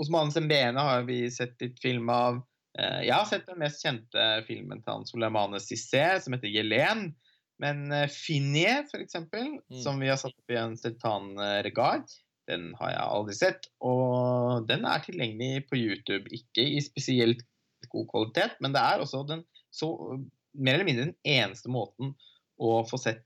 Osman 0.02 0.32
Sembene 0.34 0.82
har 0.82 1.04
vi 1.06 1.24
sett 1.34 1.60
litt 1.62 1.78
film 1.82 2.10
av. 2.10 2.40
Eh, 2.80 3.04
jeg 3.06 3.14
har 3.14 3.28
sett 3.30 3.46
den 3.50 3.60
mest 3.62 3.84
kjente 3.86 4.24
filmen 4.48 4.82
til 4.82 4.94
han 4.96 5.06
Soleimane 5.10 5.60
Cissé, 5.62 6.06
som 6.24 6.34
heter 6.34 6.50
'Jelen'. 6.50 7.12
Men 7.62 7.92
eh, 7.94 8.08
Finje, 8.10 8.80
eksempel, 8.98 9.60
Mm. 9.70 9.82
som 9.84 10.00
vi 10.02 10.10
har 10.10 10.18
satt 10.18 10.34
opp 10.34 10.50
i 10.52 10.58
en 10.58 10.74
Sultan 10.78 11.38
eh, 11.38 11.62
Regard, 11.64 12.10
den 12.50 12.72
har 12.80 12.90
jeg 12.90 13.06
aldri 13.06 13.36
sett. 13.38 13.68
Og 13.86 14.66
den 14.68 14.86
er 14.90 15.04
tilgjengelig 15.06 15.68
på 15.70 15.78
YouTube. 15.78 16.26
Ikke 16.34 16.66
i 16.66 16.82
spesielt 16.82 17.46
god 17.92 18.08
kvalitet, 18.10 18.58
men 18.62 18.74
det 18.74 18.82
er 18.82 19.00
også 19.04 19.22
den 19.28 19.46
så 19.72 19.92
mer 20.58 20.74
eller 20.74 20.86
mindre 20.90 21.06
den 21.12 21.16
eneste 21.24 21.70
måten 21.72 22.16
å 22.60 22.82
få 22.90 22.98
sett 23.00 23.22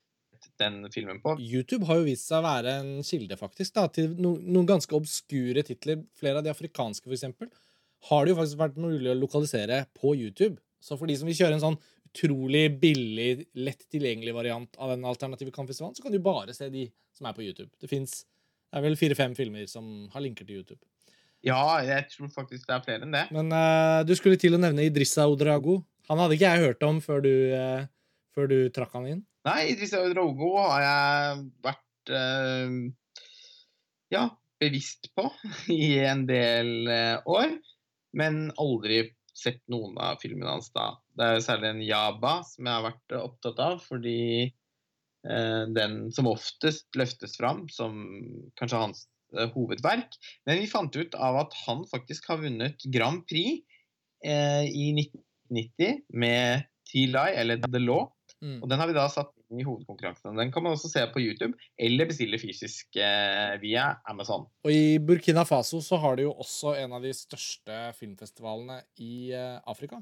den 0.62 0.80
filmen 0.94 1.22
på. 1.24 1.36
YouTube 1.41 1.88
har 1.89 2.00
jo 2.00 2.08
vist 2.08 2.30
seg 2.30 2.41
å 2.41 2.48
være 2.48 2.78
en 2.82 2.91
kilde 3.06 3.38
faktisk 3.39 3.76
da, 3.78 3.88
til 3.91 4.13
no, 4.22 4.36
noen 4.39 4.70
ganske 4.70 4.96
obskure 4.98 5.63
titler. 5.68 6.04
Flere 6.20 6.41
av 6.41 6.46
de 6.46 6.54
afrikanske, 6.54 7.06
for 7.08 7.18
eksempel, 7.18 7.52
har 8.10 8.26
det 8.26 8.34
jo 8.34 8.39
faktisk 8.39 8.62
vært 8.62 8.80
mulig 8.82 9.12
å 9.12 9.18
lokalisere 9.18 9.84
på 9.98 10.15
YouTube. 10.15 10.60
Så 10.84 10.98
for 11.00 11.10
de 11.10 11.18
som 11.18 11.30
vil 11.30 11.38
kjøre 11.38 11.58
en 11.58 11.63
sånn 11.63 11.80
utrolig 12.15 12.70
billig, 12.80 13.46
lett 13.60 13.84
tilgjengelig 13.91 14.36
variant 14.36 14.78
av 14.80 14.94
den 14.94 15.06
alternative 15.08 15.52
Cannes-festivalen, 15.52 15.98
så 15.98 16.06
kan 16.06 16.13
du 16.13 16.22
bare 16.24 16.56
se 16.56 16.70
de 16.72 16.88
som 17.15 17.28
er 17.28 17.36
på 17.36 17.44
YouTube. 17.44 17.72
Det 17.82 17.89
fins 17.91 18.22
vel 18.76 18.98
fire-fem 19.00 19.36
filmer 19.36 19.68
som 19.72 20.08
har 20.13 20.24
linker 20.24 20.48
til 20.48 20.62
YouTube. 20.62 20.82
Ja, 21.46 21.78
jeg 21.86 22.08
tror 22.13 22.32
faktisk 22.34 22.65
det 22.65 22.74
er 22.74 22.86
flere 22.86 23.06
enn 23.06 23.13
det. 23.13 23.28
Men 23.36 23.52
uh, 23.54 24.02
du 24.08 24.15
skulle 24.18 24.39
til 24.41 24.58
å 24.58 24.62
nevne 24.62 24.88
Idrissa 24.88 25.28
Odrago. 25.30 25.82
Han 26.10 26.22
hadde 26.22 26.38
ikke 26.38 26.50
jeg 26.50 26.65
hørt 26.65 26.86
om 26.88 27.02
før 27.04 27.22
du, 27.26 27.34
uh, 27.54 27.86
før 28.34 28.50
du 28.50 28.58
trakk 28.74 28.96
han 28.98 29.10
inn. 29.12 29.22
Nei, 29.46 29.68
Idris 29.70 29.94
Drogo 29.94 30.56
har 30.58 30.82
jeg 30.82 31.42
vært 31.68 32.12
uh, 32.18 32.78
ja, 34.14 34.24
bevisst 34.62 35.12
på 35.14 35.28
i 35.76 36.00
en 36.02 36.26
del 36.30 36.90
uh, 36.90 37.22
år, 37.30 37.54
men 38.18 38.48
aldri 38.62 39.04
sett 39.36 39.62
noen 39.70 40.00
av 40.02 40.18
filmene 40.24 40.50
hans 40.56 40.72
da. 40.74 40.96
Det 41.14 41.28
er 41.28 41.38
jo 41.38 41.44
særlig 41.46 41.70
en 41.70 41.84
Jaba 41.86 42.36
som 42.48 42.66
jeg 42.66 42.74
har 42.74 42.86
vært 42.88 43.14
eh, 43.14 43.26
opptatt 43.28 43.60
av, 43.62 43.82
fordi 43.84 44.22
uh, 45.30 45.64
den 45.76 46.00
som 46.16 46.32
oftest 46.32 46.88
løftes 46.98 47.38
fram 47.38 47.66
som 47.70 48.02
kanskje 48.58 48.82
hans 48.82 49.06
hovedverk. 49.54 50.16
Men 50.48 50.62
vi 50.64 50.72
fant 50.72 50.96
ut 50.96 51.18
av 51.20 51.38
at 51.44 51.56
han 51.66 51.84
faktisk 51.92 52.32
har 52.32 52.40
vunnet 52.40 52.86
Grand 52.94 53.26
Prix 53.28 53.66
i 54.24 54.86
1990 54.96 56.06
med 56.16 56.64
T-Lie, 56.88 57.34
eller 57.42 57.60
The 57.66 57.82
Law. 57.84 58.06
Mm. 58.40 58.62
Og 58.62 58.70
den 58.72 58.80
har 58.80 58.88
vi 58.88 58.96
da 58.96 59.10
satt 59.12 59.35
i 59.54 59.66
hovedkonkurransen. 59.66 60.36
Den 60.40 60.52
kan 60.54 60.66
man 60.66 60.76
også 60.76 60.90
se 60.92 61.04
på 61.12 61.22
YouTube, 61.22 61.54
eller 61.78 62.10
bestille 62.10 62.40
fysisk 62.42 62.98
eh, 62.98 63.56
via 63.62 63.92
Amazon. 64.10 64.48
Og 64.66 64.74
i 64.74 64.98
Burkina 65.00 65.46
Faso 65.48 65.82
så 65.86 66.00
har 66.02 66.18
de 66.18 66.28
jo 66.28 66.34
også 66.34 66.76
en 66.82 66.98
av 66.98 67.06
de 67.06 67.14
største 67.16 67.80
filmfestivalene 68.00 68.82
i 69.04 69.32
eh, 69.36 69.58
Afrika. 69.70 70.02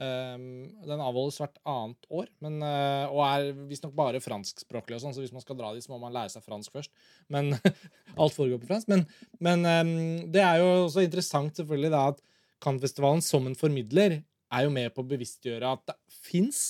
Um, 0.00 0.70
den 0.88 1.00
avholdes 1.04 1.36
hvert 1.42 1.58
annet 1.68 2.06
år, 2.08 2.30
men, 2.40 2.54
eh, 2.64 3.10
og 3.12 3.20
er 3.20 3.50
visstnok 3.68 3.92
bare 3.98 4.22
franskspråklig. 4.24 4.96
og 4.96 5.02
sånn, 5.02 5.12
så 5.12 5.20
hvis 5.20 5.34
man 5.34 5.44
skal 5.44 5.58
dra 5.58 5.74
dit, 5.76 5.84
så 5.84 5.92
må 5.92 5.98
man 6.00 6.14
lære 6.14 6.32
seg 6.32 6.46
fransk 6.46 6.72
først. 6.72 6.92
Men 7.28 7.52
alt 8.20 8.36
foregår 8.36 8.62
på 8.62 8.70
fransk. 8.70 8.88
Men, 8.88 9.04
men 9.44 9.68
ehm, 9.68 9.92
det 10.32 10.40
er 10.40 10.62
jo 10.62 10.86
også 10.86 11.04
interessant 11.04 11.60
selvfølgelig 11.60 11.92
da 11.92 12.06
at 12.14 12.24
Cannes-festivalen 12.64 13.20
som 13.24 13.44
en 13.48 13.58
formidler 13.58 14.22
er 14.50 14.64
jo 14.64 14.72
med 14.72 14.88
på 14.94 15.04
å 15.04 15.10
bevisstgjøre 15.10 15.68
at 15.76 15.84
det 15.92 15.98
fins 16.30 16.62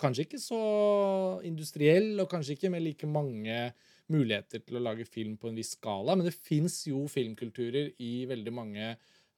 Kanskje 0.00 0.26
ikke 0.26 0.40
så 0.42 0.60
industriell, 1.48 2.14
og 2.20 2.28
kanskje 2.30 2.56
ikke 2.56 2.70
med 2.72 2.84
like 2.84 3.08
mange 3.08 3.60
muligheter 4.12 4.62
til 4.62 4.78
å 4.78 4.82
lage 4.84 5.06
film 5.08 5.36
på 5.40 5.50
en 5.50 5.56
viss 5.58 5.74
skala, 5.74 6.14
men 6.14 6.28
det 6.28 6.36
fins 6.36 6.82
jo 6.86 7.06
filmkulturer 7.10 7.94
i 8.02 8.26
veldig 8.28 8.52
mange 8.54 8.90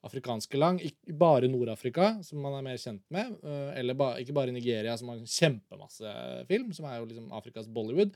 afrikanske 0.07 0.59
land. 0.59 0.83
Ikke 0.85 1.15
bare 1.19 1.51
Nord-Afrika, 1.51 2.11
som 2.27 2.43
man 2.43 2.59
er 2.59 2.67
mer 2.67 2.81
kjent 2.81 3.05
med, 3.15 3.39
øh, 3.43 3.71
eller 3.79 4.19
ikke 4.23 4.35
bare 4.37 4.55
Nigeria, 4.55 4.97
som 4.97 5.11
har 5.13 5.23
kjempemasse 5.25 6.13
film, 6.51 6.73
som 6.73 6.87
er 6.87 6.99
jo 6.99 7.09
liksom 7.11 7.33
Afrikas 7.39 7.71
Bollywood, 7.71 8.15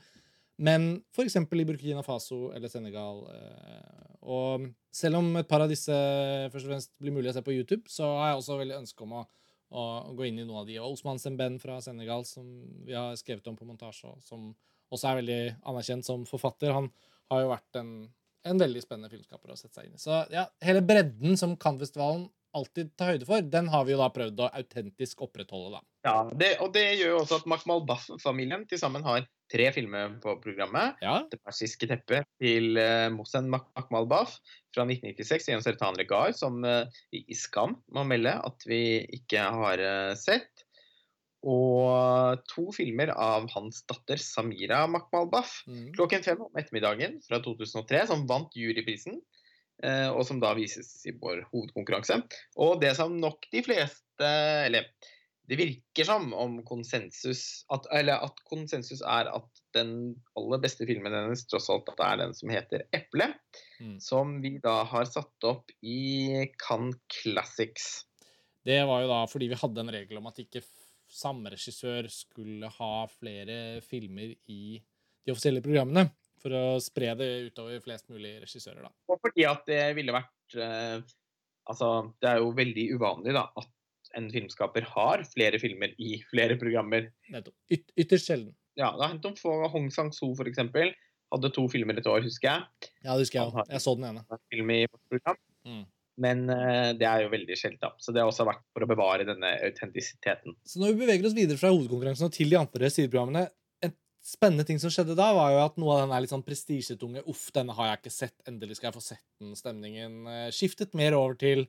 men 0.63 1.03
f.eks. 1.15 1.35
i 1.35 1.65
Burkina 1.65 2.03
Faso 2.05 2.51
eller 2.53 2.69
Senegal. 2.69 3.23
øh, 3.33 4.03
Og 4.21 4.67
selv 4.93 5.17
om 5.17 5.35
et 5.35 5.47
par 5.47 5.61
av 5.61 5.69
disse 5.69 5.91
først 6.53 6.65
og 6.65 6.71
fremst 6.71 6.91
blir 7.01 7.11
mulig 7.11 7.31
å 7.31 7.33
se 7.33 7.41
på 7.43 7.55
YouTube, 7.55 7.89
så 7.89 8.05
har 8.19 8.29
jeg 8.31 8.37
også 8.37 8.59
veldig 8.59 8.77
ønske 8.83 9.03
om 9.03 9.17
å 9.19 9.25
og 9.73 10.13
gå 10.17 10.27
inn 10.27 10.39
i 10.39 10.45
noen 10.45 10.61
av 10.61 10.69
de. 10.69 10.77
Og 10.81 10.95
Osman 10.95 11.21
Semben 11.21 11.57
fra 11.61 11.79
Senegal, 11.81 12.25
som 12.29 12.45
vi 12.85 12.95
har 12.95 13.15
skrevet 13.19 13.47
om 13.49 13.57
på 13.57 13.67
montasje, 13.67 14.11
og 14.11 14.21
som 14.25 14.51
også 14.93 15.09
er 15.09 15.19
veldig 15.21 15.39
anerkjent 15.71 16.05
som 16.05 16.27
forfatter, 16.29 16.75
han 16.75 16.91
har 17.33 17.41
jo 17.41 17.49
vært 17.49 17.79
en, 17.81 17.91
en 18.49 18.61
veldig 18.61 18.83
spennende 18.83 19.09
filmskaper 19.11 19.53
å 19.53 19.57
sette 19.57 19.79
seg 19.79 19.89
inn 19.89 19.97
i. 19.97 20.01
Så 20.01 20.19
ja, 20.33 20.45
hele 20.65 20.83
bredden 20.85 21.39
som 21.39 21.57
Cannes-festivalen 21.57 22.27
alltid 22.57 22.91
ta 22.99 23.09
høyde 23.11 23.27
for, 23.27 23.45
den 23.55 23.69
har 23.73 23.85
vi 23.87 23.93
jo 23.95 23.99
da 24.01 24.09
prøvd 24.13 24.41
å 24.45 24.49
autentisk 24.59 25.23
opprettholde, 25.25 25.77
da. 25.77 25.81
Ja, 26.07 26.15
det, 26.37 26.49
Og 26.63 26.73
det 26.75 26.85
gjør 26.99 27.15
jo 27.15 27.21
også 27.21 27.39
at 27.41 27.47
Makmal 27.49 27.85
Baff-familien 27.89 28.65
til 28.69 28.81
sammen 28.81 29.05
har 29.07 29.25
tre 29.53 29.69
filmer 29.75 30.17
på 30.23 30.35
programmet. 30.43 30.99
Ja, 31.03 31.21
Det 31.29 31.39
persiske 31.45 31.87
teppet 31.89 32.27
til 32.41 32.79
uh, 32.79 33.09
Mohsen 33.13 33.49
Mak- 33.53 33.71
Makmal 33.77 34.09
Baff 34.09 34.39
fra 34.73 34.85
1996 34.87 35.49
gjennom 35.49 35.65
Sertan 35.65 35.99
Regar, 35.99 36.33
som 36.37 36.63
uh, 36.65 36.85
vi 37.13 37.23
i 37.27 37.37
Skam 37.37 37.77
må 37.93 38.05
melde 38.09 38.35
at 38.39 38.67
vi 38.69 38.83
ikke 39.19 39.45
har 39.57 39.83
uh, 39.83 40.13
sett. 40.19 40.65
Og 41.43 42.39
to 42.47 42.69
filmer 42.71 43.11
av 43.11 43.49
hans 43.51 43.81
datter 43.89 44.19
Samira 44.21 44.85
Makmal 44.87 45.27
Baff. 45.31 45.61
mm. 45.67 45.91
klokken 45.97 46.23
fem 46.23 46.41
om 46.41 46.59
ettermiddagen 46.59 47.19
fra 47.25 47.41
2003, 47.43 48.05
som 48.07 48.23
vant 48.29 48.55
juryprisen, 48.55 49.19
eh, 49.19 49.42
og 50.13 50.23
som 50.27 50.39
da 50.39 50.53
vises 50.57 50.93
i 51.09 51.15
vår 51.19 51.43
hovedkonkurranse. 51.51 52.21
Og 52.61 52.79
det 52.81 52.95
som 52.95 53.17
nok 53.19 53.49
de 53.51 53.63
fleste 53.65 54.29
Eller 54.67 54.87
det 55.49 55.57
virker 55.59 56.07
som 56.07 56.29
om 56.39 56.61
konsensus 56.63 57.65
at, 57.73 57.87
Eller 57.91 58.21
at 58.23 58.37
konsensus 58.47 59.01
er 59.01 59.27
at 59.27 59.63
den 59.75 60.13
aller 60.39 60.61
beste 60.63 60.85
filmen 60.87 61.11
hennes 61.11 61.43
tross 61.49 61.67
alt 61.73 61.89
er 61.97 62.17
den 62.21 62.33
som 62.37 62.51
heter 62.53 62.85
'Eple', 62.93 63.33
Mm. 63.81 63.99
som 63.99 64.41
vi 64.41 64.59
da 64.63 64.83
har 64.85 65.05
satt 65.05 65.43
opp 65.43 65.71
i 65.81 66.45
Cannes 66.61 66.95
Classics. 67.11 68.05
Det 68.63 68.85
var 68.87 69.01
jo 69.01 69.07
da 69.09 69.25
fordi 69.27 69.49
vi 69.49 69.59
hadde 69.59 69.81
en 69.81 69.91
regel 69.91 70.17
om 70.17 70.27
at 70.27 70.39
ikke 70.39 70.61
samme 71.09 71.49
regissør 71.51 72.07
skulle 72.09 72.69
ha 72.69 73.05
flere 73.07 73.81
filmer 73.81 74.35
i 74.47 74.81
de 75.25 75.31
offisielle 75.31 75.61
programmene. 75.61 76.11
For 76.43 76.55
å 76.57 76.63
spre 76.83 77.13
det 77.19 77.29
utover 77.49 77.79
flest 77.83 78.09
mulig 78.11 78.35
regissører, 78.43 78.83
da. 78.83 78.91
Og 79.07 79.21
fordi 79.23 79.45
at 79.47 79.63
det 79.69 79.83
ville 79.97 80.15
vært 80.15 80.57
eh, 80.59 80.97
Altså, 81.63 81.87
det 82.19 82.27
er 82.27 82.41
jo 82.41 82.49
veldig 82.57 82.83
uvanlig 82.97 83.31
da, 83.37 83.45
at 83.55 83.69
en 84.19 84.25
filmskaper 84.33 84.83
har 84.91 85.23
flere 85.29 85.59
filmer 85.61 85.93
i 85.95 86.17
flere 86.27 86.57
programmer. 86.59 87.07
Nettopp. 87.31 87.55
Yt 87.71 87.93
ytterst 88.03 88.27
sjelden. 88.27 88.51
Ja, 88.75 88.89
det 88.97 89.05
har 89.05 89.13
hendt 89.13 89.29
om 89.29 89.37
få 89.39 89.53
Hong 89.71 89.87
Sang-soo 89.93 90.33
for 90.35 90.49
eksempel. 90.49 90.91
Hadde 91.33 91.53
to 91.55 91.63
filmer 91.71 91.97
et 91.97 92.09
år, 92.09 92.21
husker 92.25 92.49
jeg. 92.49 92.91
Ja, 93.05 93.15
det 93.15 93.23
husker 93.23 93.39
jeg 93.39 93.49
òg. 93.49 93.71
Jeg 93.71 93.85
så 93.85 93.95
den 93.97 94.09
ene. 94.11 94.25
Film 94.53 94.75
i 94.75 94.81
vårt 94.83 95.15
program. 95.15 95.39
Mm. 95.63 95.83
Men 96.21 96.43
eh, 96.53 96.91
det 96.99 97.07
er 97.09 97.23
jo 97.23 97.31
veldig 97.33 97.57
sjelden. 97.57 97.95
Så 97.97 98.13
det 98.13 98.21
har 98.21 98.29
også 98.29 98.45
vært 98.45 98.61
for 98.75 98.85
å 98.85 98.89
bevare 98.89 99.25
denne 99.25 99.55
autentisiteten. 99.65 100.53
Så 100.67 100.81
når 100.81 100.93
vi 100.93 101.05
beveger 101.05 101.29
oss 101.29 101.37
videre 101.37 101.57
fra 101.57 101.71
hovedkonkurransen 101.73 102.29
og 102.29 102.35
til 102.35 102.53
de 102.53 102.59
andre 102.59 102.91
sideprogrammene 102.93 103.47
En 103.47 103.62
spennende 104.23 104.63
ting 104.67 104.79
som 104.79 104.91
skjedde 104.93 105.17
da, 105.19 105.27
var 105.35 105.51
jo 105.51 105.61
at 105.65 105.79
noe 105.81 105.95
av 105.97 106.05
den 106.05 106.23
litt 106.23 106.31
sånn 106.31 106.45
prestisjetunge 106.45 107.25
Uff, 107.29 107.49
denne 107.55 107.75
har 107.75 107.89
jeg 107.89 108.01
ikke 108.01 108.13
sett. 108.15 108.35
Endelig 108.47 108.79
skal 108.79 108.89
jeg 108.89 108.97
få 108.97 109.03
sett 109.03 109.25
den. 109.41 109.55
Stemningen 109.59 110.29
eh, 110.31 110.45
skiftet 110.55 110.95
mer 110.97 111.17
over 111.17 111.35
til 111.39 111.65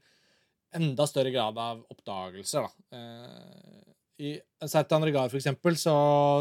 enda 0.74 1.06
større 1.10 1.32
grad 1.34 1.58
av 1.60 1.82
oppdagelser, 1.90 2.66
da. 2.66 2.98
Eh, 2.98 3.94
I 4.24 4.32
Sertan 4.70 5.06
Regar, 5.06 5.30
for 5.32 5.40
eksempel, 5.40 5.74
så 5.78 5.94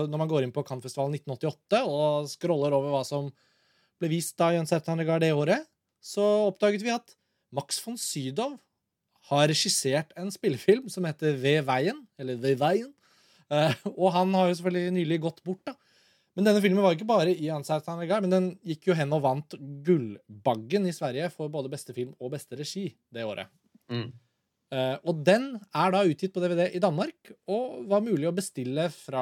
når 0.09 0.21
man 0.21 0.29
går 0.29 0.45
inn 0.45 0.53
på 0.53 0.65
Cannes-festivalen 0.67 1.17
1988 1.17 1.81
og 1.89 2.29
scroller 2.29 2.77
over 2.77 2.93
hva 2.93 3.03
som 3.07 3.31
ble 4.01 4.11
vist 4.13 4.37
da 4.37 4.51
i 4.53 4.59
en 4.61 4.69
Sertan 4.69 5.01
Regar 5.01 5.21
det 5.23 5.33
året, 5.33 5.65
så 6.03 6.23
oppdaget 6.51 6.85
vi 6.85 6.93
at 6.93 7.15
Max 7.53 7.79
von 7.81 7.97
Sydow 7.97 8.57
har 9.29 9.47
regissert 9.47 10.11
en 10.19 10.29
spillefilm 10.33 10.89
som 10.91 11.05
heter 11.07 11.37
Ved 11.39 11.63
veien, 11.65 12.01
eller 12.19 12.37
Ved 12.41 12.59
veien. 12.61 12.91
Eh, 13.49 13.73
og 13.95 14.11
han 14.13 14.33
har 14.37 14.49
jo 14.49 14.59
selvfølgelig 14.59 14.95
nylig 14.99 15.19
gått 15.25 15.41
bort, 15.45 15.61
da. 15.65 15.77
Men 16.35 16.47
denne 16.47 16.61
filmen 16.63 16.81
var 16.81 16.95
ikke 16.95 17.05
bare 17.09 17.33
i 17.35 17.49
Ansertan 17.53 17.99
Regard, 18.01 18.25
men 18.25 18.33
den 18.33 18.49
gikk 18.65 18.87
jo 18.89 18.95
hen 18.97 19.11
og 19.13 19.21
vant 19.21 19.53
Gullbaggen 19.85 20.87
i 20.89 20.93
Sverige 20.95 21.29
for 21.33 21.51
både 21.53 21.69
beste 21.71 21.93
film 21.93 22.15
og 22.19 22.33
beste 22.33 22.57
regi 22.57 22.87
det 23.13 23.25
året. 23.27 23.51
Mm. 23.91 24.07
Uh, 24.73 24.95
og 25.05 25.19
den 25.21 25.43
er 25.77 25.91
da 25.93 25.99
utgitt 26.09 26.33
på 26.33 26.41
DVD 26.41 26.63
i 26.73 26.79
Danmark, 26.81 27.29
og 27.45 27.83
var 27.91 28.01
mulig 28.01 28.25
å 28.25 28.33
bestille 28.33 28.87
fra 28.89 29.21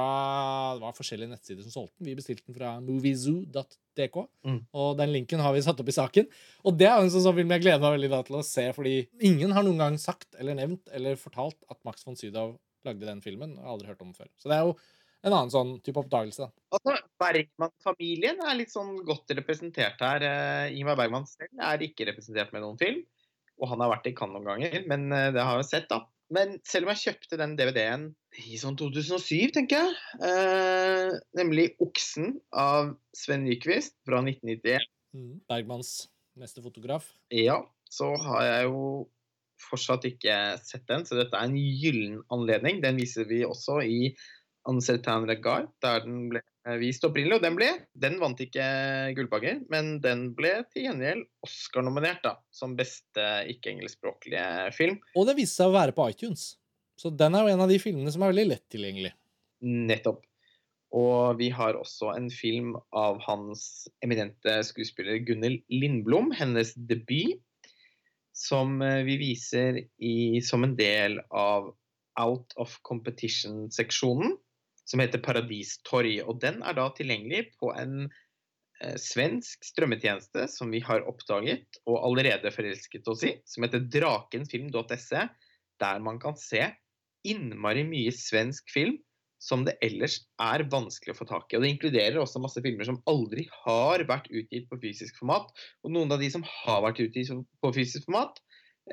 Det 0.78 0.84
var 0.86 0.96
forskjellige 0.96 1.34
nettsider 1.34 1.66
som 1.66 1.74
solgte 1.74 1.98
den. 2.00 2.08
Vi 2.08 2.16
bestilte 2.16 2.46
den 2.48 2.56
fra 2.56 2.78
moviezoo.dk, 2.80 4.22
Mm. 4.48 4.62
og 4.72 4.96
den 4.98 5.12
linken 5.12 5.44
har 5.44 5.52
vi 5.52 5.62
satt 5.66 5.80
opp 5.84 5.92
i 5.92 5.98
saken. 5.98 6.30
Og 6.64 6.78
det 6.80 6.88
er 6.88 6.96
en 7.02 7.12
sånn 7.12 7.26
sånn 7.26 7.36
film 7.36 7.52
jeg 7.52 7.66
gleder 7.66 7.84
meg 7.84 7.98
veldig 7.98 8.10
da 8.14 8.22
til 8.24 8.40
å 8.40 8.46
se, 8.48 8.70
fordi 8.72 8.96
ingen 9.20 9.52
har 9.52 9.68
noen 9.68 9.84
gang 9.84 9.98
sagt 10.00 10.40
eller 10.40 10.56
nevnt 10.56 10.88
eller 10.96 11.20
fortalt 11.20 11.60
at 11.70 11.84
Max 11.84 12.06
von 12.08 12.16
Sydow 12.16 12.56
lagde 12.88 13.06
den 13.06 13.20
filmen. 13.22 13.58
Jeg 13.58 13.66
har 13.66 13.76
aldri 13.76 13.92
hørt 13.92 14.02
om 14.02 14.14
den 14.14 14.18
før. 14.18 14.32
Så 14.40 14.48
det 14.48 14.56
er 14.56 14.64
jo 14.70 14.78
en 15.22 15.34
annen 15.34 15.54
sånn 15.54 15.74
type 15.86 16.02
oppdagelse. 16.02 16.48
da. 16.48 16.78
Altså, 16.78 16.96
Bergman-familien 17.22 18.42
er 18.46 18.58
litt 18.58 18.74
sånn 18.74 18.96
godt 19.06 19.34
representert 19.38 20.02
her. 20.02 20.26
Eh, 20.26 20.78
Ingmar 20.78 20.98
Bergman 21.00 21.28
selv 21.30 21.62
er 21.62 21.84
ikke 21.86 22.08
representert 22.10 22.54
med 22.56 22.66
noen 22.66 22.80
film. 22.82 23.04
Og 23.62 23.70
han 23.70 23.84
har 23.84 23.92
vært 23.94 24.10
i 24.10 24.16
Cannes 24.18 24.40
noen 24.40 24.50
ganger, 24.50 24.88
men 24.90 25.12
eh, 25.14 25.30
det 25.36 25.46
har 25.46 25.60
jeg 25.62 25.70
sett, 25.70 25.92
da. 25.92 26.02
Men 26.32 26.56
selv 26.66 26.88
om 26.88 26.94
jeg 26.94 27.04
kjøpte 27.04 27.38
den 27.42 27.58
DVD-en 27.60 28.08
i 28.48 28.58
sånn 28.58 28.78
2007, 28.80 29.52
tenker 29.58 29.84
jeg, 29.84 29.96
eh, 30.24 31.12
nemlig 31.38 31.74
'Oksen' 31.76 32.38
av 32.56 32.96
Sven 33.14 33.44
Nyquist 33.46 33.98
fra 34.08 34.24
1991, 34.24 34.88
Bergmans 35.52 36.08
neste 36.40 36.64
fotograf. 36.64 37.12
ja, 37.30 37.60
så 37.92 38.16
har 38.16 38.44
jeg 38.48 38.70
jo 38.72 39.10
fortsatt 39.62 40.08
ikke 40.08 40.36
sett 40.64 40.88
den, 40.88 41.04
så 41.06 41.20
dette 41.20 41.36
er 41.38 41.50
en 41.50 41.58
gyllen 41.58 42.22
anledning. 42.34 42.80
Den 42.82 42.98
viser 42.98 43.28
vi 43.30 43.44
også 43.46 43.82
i 43.84 44.16
Ancertain 44.70 45.26
Regard, 45.26 45.72
der 45.82 46.04
den 46.06 46.28
ble 46.30 46.42
vist 46.82 47.06
opprinnelig. 47.08 47.40
Og 47.40 47.46
den 47.46 47.58
ble, 47.58 47.70
den 47.98 48.18
vant 48.22 48.42
ikke 48.44 48.66
Gullbagger, 49.18 49.62
men 49.74 49.96
den 50.04 50.28
ble 50.38 50.54
til 50.74 50.88
gjengjeld 50.88 51.24
Oscar-nominert 51.46 52.22
da, 52.26 52.36
som 52.54 52.76
beste 52.78 53.28
ikke-engelskspråklige 53.54 54.44
film. 54.78 55.00
Og 55.18 55.30
den 55.30 55.40
viste 55.42 55.62
seg 55.62 55.72
å 55.72 55.78
være 55.80 55.96
på 55.98 56.10
iTunes. 56.14 56.52
Så 57.00 57.10
den 57.18 57.34
er 57.34 57.48
jo 57.48 57.56
en 57.56 57.64
av 57.66 57.72
de 57.72 57.80
filmene 57.82 58.14
som 58.14 58.22
er 58.22 58.34
veldig 58.34 58.50
lett 58.52 58.68
tilgjengelig. 58.70 59.16
Nettopp. 59.66 60.22
Og 60.92 61.40
vi 61.40 61.48
har 61.56 61.78
også 61.80 62.12
en 62.14 62.28
film 62.34 62.76
av 62.92 63.22
hans 63.24 63.88
eminente 64.04 64.58
skuespiller 64.68 65.22
Gunnhild 65.24 65.64
Lindblom, 65.72 66.34
hennes 66.36 66.76
debut, 66.76 67.40
som 68.36 68.78
vi 69.08 69.16
viser 69.20 69.80
i, 70.04 70.42
som 70.44 70.66
en 70.68 70.76
del 70.78 71.18
av 71.32 71.72
Out 72.20 72.54
of 72.60 72.76
Competition-seksjonen, 72.88 74.36
som 74.92 75.02
heter 75.04 75.24
Paradistorg. 75.24 76.20
Og 76.28 76.42
den 76.44 76.60
er 76.68 76.76
da 76.78 76.90
tilgjengelig 76.96 77.46
på 77.62 77.72
en 77.80 78.10
eh, 78.82 78.98
svensk 79.00 79.64
strømmetjeneste 79.72 80.48
som 80.52 80.74
vi 80.74 80.84
har 80.86 81.08
oppdaget 81.10 81.82
og 81.86 82.02
allerede 82.02 82.52
forelsket 82.54 83.08
oss 83.12 83.24
i, 83.28 83.38
som 83.48 83.68
heter 83.68 83.88
drakenfilm.se, 83.94 85.28
der 85.82 86.04
man 86.04 86.20
kan 86.22 86.38
se 86.40 86.68
innmari 87.28 87.86
mye 87.88 88.12
svensk 88.16 88.70
film 88.74 89.00
som 89.42 89.64
det 89.66 89.74
ellers 89.82 90.20
er 90.42 90.62
vanskelig 90.70 91.16
å 91.16 91.18
få 91.18 91.26
tak 91.30 91.50
i. 91.50 91.58
Og 91.58 91.64
Det 91.66 91.72
inkluderer 91.74 92.20
også 92.22 92.42
masse 92.44 92.62
filmer 92.62 92.86
som 92.86 93.00
aldri 93.10 93.48
har 93.64 94.04
vært 94.10 94.30
utgitt 94.30 94.68
på 94.70 94.78
fysisk 94.84 95.18
format. 95.18 95.50
Og 95.82 95.96
noen 95.96 96.14
av 96.14 96.22
de 96.22 96.30
som 96.34 96.46
har 96.46 96.84
vært 96.86 97.02
utgitt 97.02 97.32
på 97.34 97.74
fysisk 97.74 98.06
format, 98.06 98.38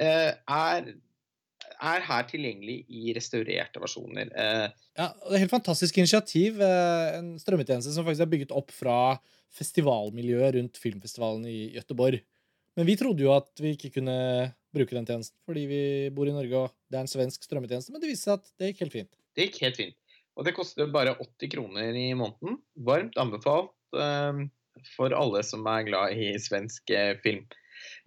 eh, 0.01 0.33
er, 0.33 0.89
er, 1.77 2.05
her 2.05 2.27
tilgjengelig 2.29 2.79
i 2.89 3.13
restaurerte 3.17 3.81
versjoner. 3.83 4.31
Eh, 4.33 4.67
ja, 4.99 5.09
det 5.13 5.37
er 5.37 5.45
helt 5.45 5.55
fantastisk 5.55 5.99
initiativ. 6.01 6.61
Eh, 6.65 7.19
en 7.19 7.35
strømmetjeneste 7.41 7.93
som 7.95 8.07
faktisk 8.07 8.25
er 8.27 8.33
bygget 8.33 8.55
opp 8.57 8.73
fra 8.75 8.99
festivalmiljøet 9.59 10.57
rundt 10.59 10.81
filmfestivalen 10.81 11.47
i 11.49 11.59
Gøteborg. 11.77 12.21
Men 12.79 12.87
vi 12.87 12.97
trodde 13.01 13.25
jo 13.25 13.33
at 13.35 13.51
vi 13.63 13.75
ikke 13.75 13.93
kunne 13.97 14.17
bruke 14.75 14.95
den 14.95 15.07
tjenesten 15.09 15.35
fordi 15.49 15.65
vi 15.67 15.81
bor 16.15 16.29
i 16.29 16.35
Norge 16.35 16.67
og 16.67 16.75
det 16.93 16.99
er 16.99 17.07
en 17.07 17.11
svensk 17.11 17.47
strømmetjeneste, 17.47 17.95
men 17.95 18.03
det 18.03 18.11
viste 18.11 18.29
seg 18.29 18.39
at 18.39 18.51
det 18.61 18.71
gikk 18.71 18.85
helt 18.85 18.97
fint. 18.99 19.11
Det 19.35 19.49
gikk 19.49 19.63
helt 19.65 19.81
fint. 19.81 19.97
Og 20.39 20.47
det 20.47 20.55
koster 20.55 20.91
bare 20.95 21.17
80 21.17 21.51
kroner 21.57 21.97
i 21.99 22.11
måneden. 22.15 22.61
Varmt 22.87 23.17
anbefalt 23.19 23.73
uh, 23.99 24.45
for 24.95 25.17
alle 25.17 25.43
som 25.43 25.67
er 25.67 25.89
glad 25.89 26.15
i 26.15 26.29
svensk 26.39 26.93
film. 27.25 27.49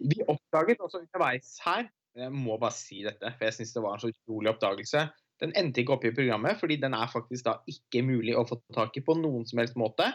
Vi 0.00 0.22
oppdaget 0.30 0.80
også 0.80 1.02
underveis 1.02 1.58
her 1.66 1.90
Jeg 2.18 2.32
må 2.34 2.58
bare 2.60 2.76
si 2.76 3.00
dette, 3.06 3.30
for 3.38 3.48
jeg 3.48 3.56
syns 3.56 3.72
det 3.74 3.82
var 3.84 3.96
en 3.96 4.02
så 4.02 4.10
utrolig 4.12 4.52
oppdagelse. 4.52 5.06
Den 5.42 5.54
endte 5.58 5.82
ikke 5.82 5.96
opp 5.96 6.04
i 6.06 6.12
programmet, 6.14 6.58
fordi 6.60 6.76
den 6.82 6.94
er 6.94 7.10
faktisk 7.10 7.46
da 7.48 7.56
ikke 7.70 8.04
mulig 8.06 8.36
å 8.38 8.44
få 8.46 8.60
tak 8.76 8.98
i 8.98 9.04
på 9.04 9.16
noen 9.18 9.46
som 9.48 9.62
helst 9.62 9.78
måte. 9.80 10.10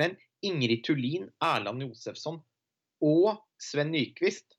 Men 0.00 0.16
Ingrid 0.46 0.82
Tullin, 0.86 1.28
Erland 1.44 1.84
Josefsson 1.84 2.40
og 3.04 3.42
Sven 3.62 3.92
Nyquist 3.94 4.56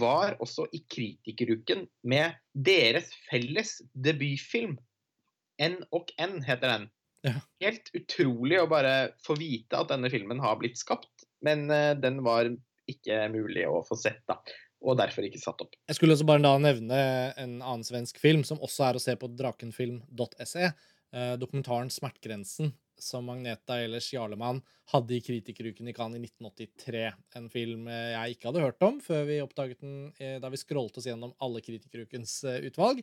var 0.00 0.36
også 0.42 0.66
i 0.76 0.82
Kritikeruken 0.90 1.84
med 2.06 2.38
deres 2.54 3.10
felles 3.28 3.78
debutfilm 3.94 4.78
N 5.60 5.76
og 5.92 6.10
N 6.20 6.40
heter 6.46 6.72
den. 6.72 6.88
Ja. 7.26 7.36
Helt 7.60 7.90
utrolig 7.96 8.56
å 8.62 8.68
bare 8.70 9.12
få 9.20 9.36
vite 9.36 9.76
at 9.76 9.90
denne 9.92 10.08
filmen 10.12 10.40
har 10.40 10.56
blitt 10.60 10.80
skapt, 10.80 11.26
men 11.44 11.66
uh, 11.68 11.92
den 11.98 12.22
var 12.24 12.48
ikke 12.90 13.26
mulig 13.32 13.66
å 13.68 13.82
få 13.86 13.98
sett, 13.98 14.22
da. 14.30 14.38
Og 14.80 14.96
derfor 14.96 15.26
ikke 15.26 15.40
satt 15.40 15.60
opp. 15.60 15.74
Jeg 15.90 15.98
skulle 15.98 16.16
også 16.16 16.26
bare 16.28 16.42
da 16.44 16.54
nevne 16.60 17.00
en 17.40 17.58
annen 17.58 17.84
svensk 17.84 18.20
film, 18.20 18.44
som 18.48 18.60
også 18.64 18.86
er 18.88 18.96
å 18.96 19.02
se 19.02 19.16
på 19.18 19.28
drakenfilm.se. 19.36 20.70
Uh, 21.10 21.34
dokumentaren 21.40 21.90
'Smertegrensen', 21.90 22.72
som 23.00 23.26
Magneta 23.26 23.80
Eilers 23.80 24.08
Jarlemann 24.12 24.60
hadde 24.92 25.16
i 25.16 25.20
Kritikeruken 25.24 25.88
i 25.88 25.94
Cannes 25.96 26.20
i 26.20 26.28
1983. 26.28 27.02
En 27.38 27.48
film 27.52 27.86
eh, 27.88 28.12
jeg 28.12 28.34
ikke 28.34 28.50
hadde 28.50 28.64
hørt 28.64 28.84
om 28.84 28.98
før 29.00 29.22
vi 29.24 29.38
oppdaget 29.40 29.80
den 29.80 30.40
da 30.42 30.50
vi 30.52 30.60
scrollet 30.60 30.98
oss 31.00 31.06
gjennom 31.08 31.32
alle 31.40 31.62
Kritikerukens 31.64 32.34
utvalg. 32.68 33.00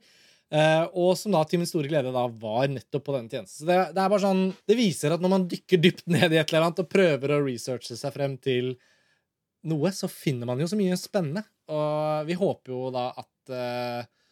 Og 0.94 1.10
som 1.18 1.34
da 1.34 1.42
til 1.50 1.64
min 1.64 1.70
store 1.70 1.90
glede 1.90 2.14
da 2.14 2.28
var 2.30 2.70
nettopp 2.70 3.08
på 3.08 3.16
denne 3.16 3.32
tjenesten. 3.32 3.64
Så 3.64 3.70
det, 3.72 3.80
det, 3.96 4.04
er 4.04 4.12
bare 4.14 4.26
sånn, 4.28 4.44
det 4.70 4.78
viser 4.78 5.16
at 5.16 5.24
når 5.24 5.34
man 5.34 5.48
dykker 5.50 5.82
dypt 5.82 6.06
ned 6.14 6.36
i 6.36 6.42
et 6.44 6.54
eller 6.54 6.68
annet 6.68 6.84
og 6.84 6.92
prøver 6.92 7.34
å 7.34 7.42
researche 7.48 7.98
seg 7.98 8.14
frem 8.14 8.38
til 8.38 8.76
noe, 9.68 9.92
så 9.96 10.10
finner 10.12 10.50
man 10.50 10.62
jo 10.62 10.68
så 10.70 10.78
mye 10.80 10.98
spennende. 11.00 11.44
Og 11.72 12.30
vi 12.30 12.38
håper 12.40 12.74
jo 12.74 12.88
da 12.96 13.10
at, 13.20 13.52
uh, 13.52 14.32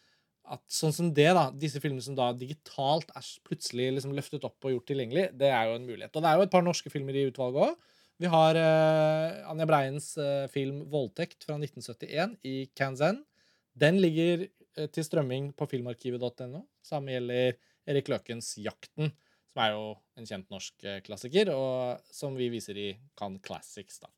at 0.56 0.62
sånn 0.72 0.94
som 0.96 1.10
det, 1.14 1.28
da, 1.36 1.48
disse 1.52 1.82
filmene 1.82 2.04
som 2.04 2.16
da 2.18 2.30
digitalt 2.36 3.12
er 3.16 3.28
plutselig 3.46 3.90
liksom 3.96 4.16
løftet 4.16 4.46
opp 4.48 4.66
og 4.66 4.76
gjort 4.76 4.88
tilgjengelig, 4.92 5.28
det 5.36 5.52
er 5.52 5.70
jo 5.70 5.78
en 5.78 5.86
mulighet. 5.88 6.14
Og 6.16 6.24
det 6.24 6.32
er 6.32 6.40
jo 6.40 6.48
et 6.48 6.56
par 6.56 6.66
norske 6.66 6.92
filmer 6.92 7.18
i 7.18 7.28
utvalget 7.30 7.68
òg. 7.68 7.94
Vi 8.16 8.32
har 8.32 8.56
uh, 8.56 9.50
Anja 9.52 9.66
Breiens 9.68 10.14
film 10.48 10.86
'Voldtekt' 10.88 11.44
fra 11.44 11.58
1971 11.60 12.38
i 12.48 12.58
Kanzan. 12.72 13.20
Den 13.76 14.00
ligger 14.00 14.46
uh, 14.48 14.86
til 14.88 15.04
strømming 15.04 15.52
på 15.56 15.68
filmarkivet.no. 15.68 16.64
Samme 16.86 17.12
gjelder 17.12 17.58
Erik 17.86 18.08
Løkens 18.10 18.56
'Jakten', 18.58 19.12
som 19.52 19.62
er 19.62 19.72
jo 19.74 19.84
en 20.18 20.28
kjent 20.28 20.50
norsk 20.52 20.84
eh, 20.84 21.00
klassiker, 21.06 21.52
og 21.54 22.02
som 22.12 22.36
vi 22.36 22.50
viser 22.52 22.78
i 22.80 22.88
Can 23.18 23.38
Classics, 23.44 24.00
da. 24.02 24.10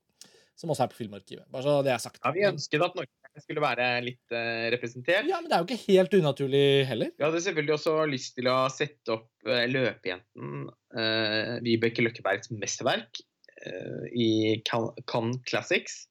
Som 0.59 0.73
også 0.75 0.85
er 0.85 0.91
på 0.91 0.99
Filmarkivet. 0.99 1.47
Bare 1.55 1.63
så 1.63 1.79
det 1.87 1.93
er 1.95 2.03
sagt. 2.03 2.19
Ja, 2.25 2.33
Vi 2.35 2.47
ønsket 2.49 2.83
at 2.83 2.97
Norge 2.99 3.43
skulle 3.45 3.63
være 3.63 3.87
litt 4.03 4.35
uh, 4.35 4.67
representert. 4.75 5.29
Ja, 5.31 5.39
Men 5.39 5.51
det 5.51 5.57
er 5.57 5.63
jo 5.63 5.69
ikke 5.69 5.93
helt 5.95 6.17
unaturlig 6.19 6.65
heller. 6.89 7.13
Vi 7.15 7.27
hadde 7.27 7.43
selvfølgelig 7.45 7.77
også 7.77 7.95
lyst 8.11 8.35
til 8.39 8.51
å 8.51 8.59
sette 8.75 9.15
opp 9.15 9.31
uh, 9.47 9.63
løpejenten 9.71 10.65
uh, 10.99 11.55
Vibeke 11.63 12.03
Løkkebergs 12.03 12.51
mesterverk 12.51 13.23
uh, 13.63 14.05
i 14.11 14.59
Cannes 14.67 15.39
Classics. 15.47 16.03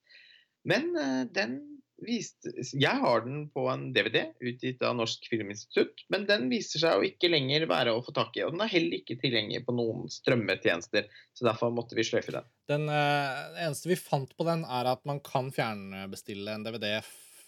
Men 0.68 0.90
den 1.36 1.60
viste, 2.04 2.52
jeg 2.78 3.02
har 3.02 3.24
den 3.26 3.48
på 3.54 3.64
en 3.72 3.88
DVD 3.96 4.28
utgitt 4.44 4.84
av 4.86 4.96
Norsk 5.00 5.28
Filminstitutt, 5.32 6.04
men 6.14 6.28
den 6.30 6.48
viser 6.52 6.82
seg 6.84 6.98
å 6.98 7.06
ikke 7.06 7.32
lenger 7.32 7.68
være 7.70 7.96
å 7.96 8.04
få 8.06 8.14
tak 8.16 8.38
i. 8.38 8.44
Og 8.46 8.54
den 8.54 8.64
er 8.66 8.72
heller 8.72 9.00
ikke 9.00 9.18
tilgjengelig 9.22 9.64
på 9.68 9.76
noen 9.78 10.06
strømmetjenester, 10.12 11.08
så 11.34 11.48
derfor 11.50 11.74
måtte 11.74 11.98
vi 11.98 12.06
sløyfe 12.08 12.36
den. 12.36 12.50
Den 12.70 12.90
uh, 12.92 13.58
eneste 13.64 13.92
vi 13.92 14.00
fant 14.00 14.36
på 14.38 14.48
den, 14.48 14.66
er 14.66 14.92
at 14.94 15.04
man 15.10 15.22
kan 15.26 15.50
fjernbestille 15.56 16.58
en 16.58 16.68
DVD 16.68 17.00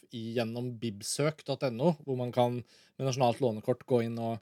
gjennom 0.09 0.71
bibsøk.no, 0.81 1.93
hvor 2.05 2.17
man 2.17 2.33
kan 2.33 2.61
med 2.61 3.05
nasjonalt 3.05 3.43
lånekort 3.43 3.85
gå 3.89 4.03
inn 4.07 4.17
og 4.17 4.39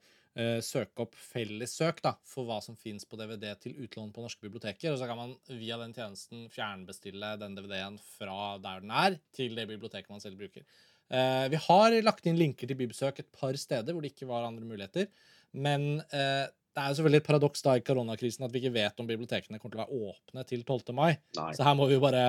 søke 0.62 1.02
opp 1.02 1.16
fellessøk 1.18 2.02
da, 2.06 2.12
for 2.28 2.46
hva 2.46 2.60
som 2.62 2.76
fins 2.78 3.08
på 3.10 3.18
DVD 3.18 3.50
til 3.62 3.78
utlån 3.86 4.12
på 4.14 4.22
norske 4.22 4.44
biblioteker. 4.44 4.92
Og 4.94 5.00
så 5.02 5.08
kan 5.10 5.18
man 5.18 5.34
via 5.50 5.80
den 5.82 5.96
tjenesten 5.96 6.44
fjernbestille 6.54 7.32
den 7.42 7.56
DVD-en 7.58 7.98
fra 8.18 8.58
der 8.62 8.84
den 8.84 8.94
er, 8.94 9.18
til 9.34 9.58
det 9.58 9.66
biblioteket 9.70 10.14
man 10.14 10.22
selv 10.22 10.38
bruker. 10.38 10.66
Uh, 11.08 11.48
vi 11.50 11.60
har 11.64 11.96
lagt 12.04 12.26
inn 12.28 12.38
linker 12.38 12.68
til 12.68 12.78
Bibsøk 12.78 13.22
et 13.24 13.30
par 13.32 13.56
steder 13.56 13.96
hvor 13.96 14.04
det 14.04 14.12
ikke 14.12 14.28
var 14.30 14.46
andre 14.48 14.68
muligheter. 14.68 15.08
Men 15.56 16.04
uh, 16.12 16.46
det 16.46 16.84
er 16.84 16.92
jo 16.92 17.00
selvfølgelig 17.00 17.24
et 17.24 17.30
paradoks 17.32 17.64
da 17.66 17.78
i 17.80 17.86
koronakrisen 17.86 18.46
at 18.46 18.54
vi 18.54 18.62
ikke 18.62 18.76
vet 18.76 19.00
om 19.02 19.08
bibliotekene 19.10 19.62
kommer 19.62 19.78
til 19.78 19.82
å 19.82 19.86
være 19.86 20.12
åpne 20.12 20.46
til 20.50 20.66
12. 20.68 20.94
mai. 20.98 21.16
Nei. 21.40 21.52
Så 21.58 21.66
her 21.66 21.78
må 21.80 21.88
vi 21.90 21.98
jo 21.98 22.04
bare 22.04 22.28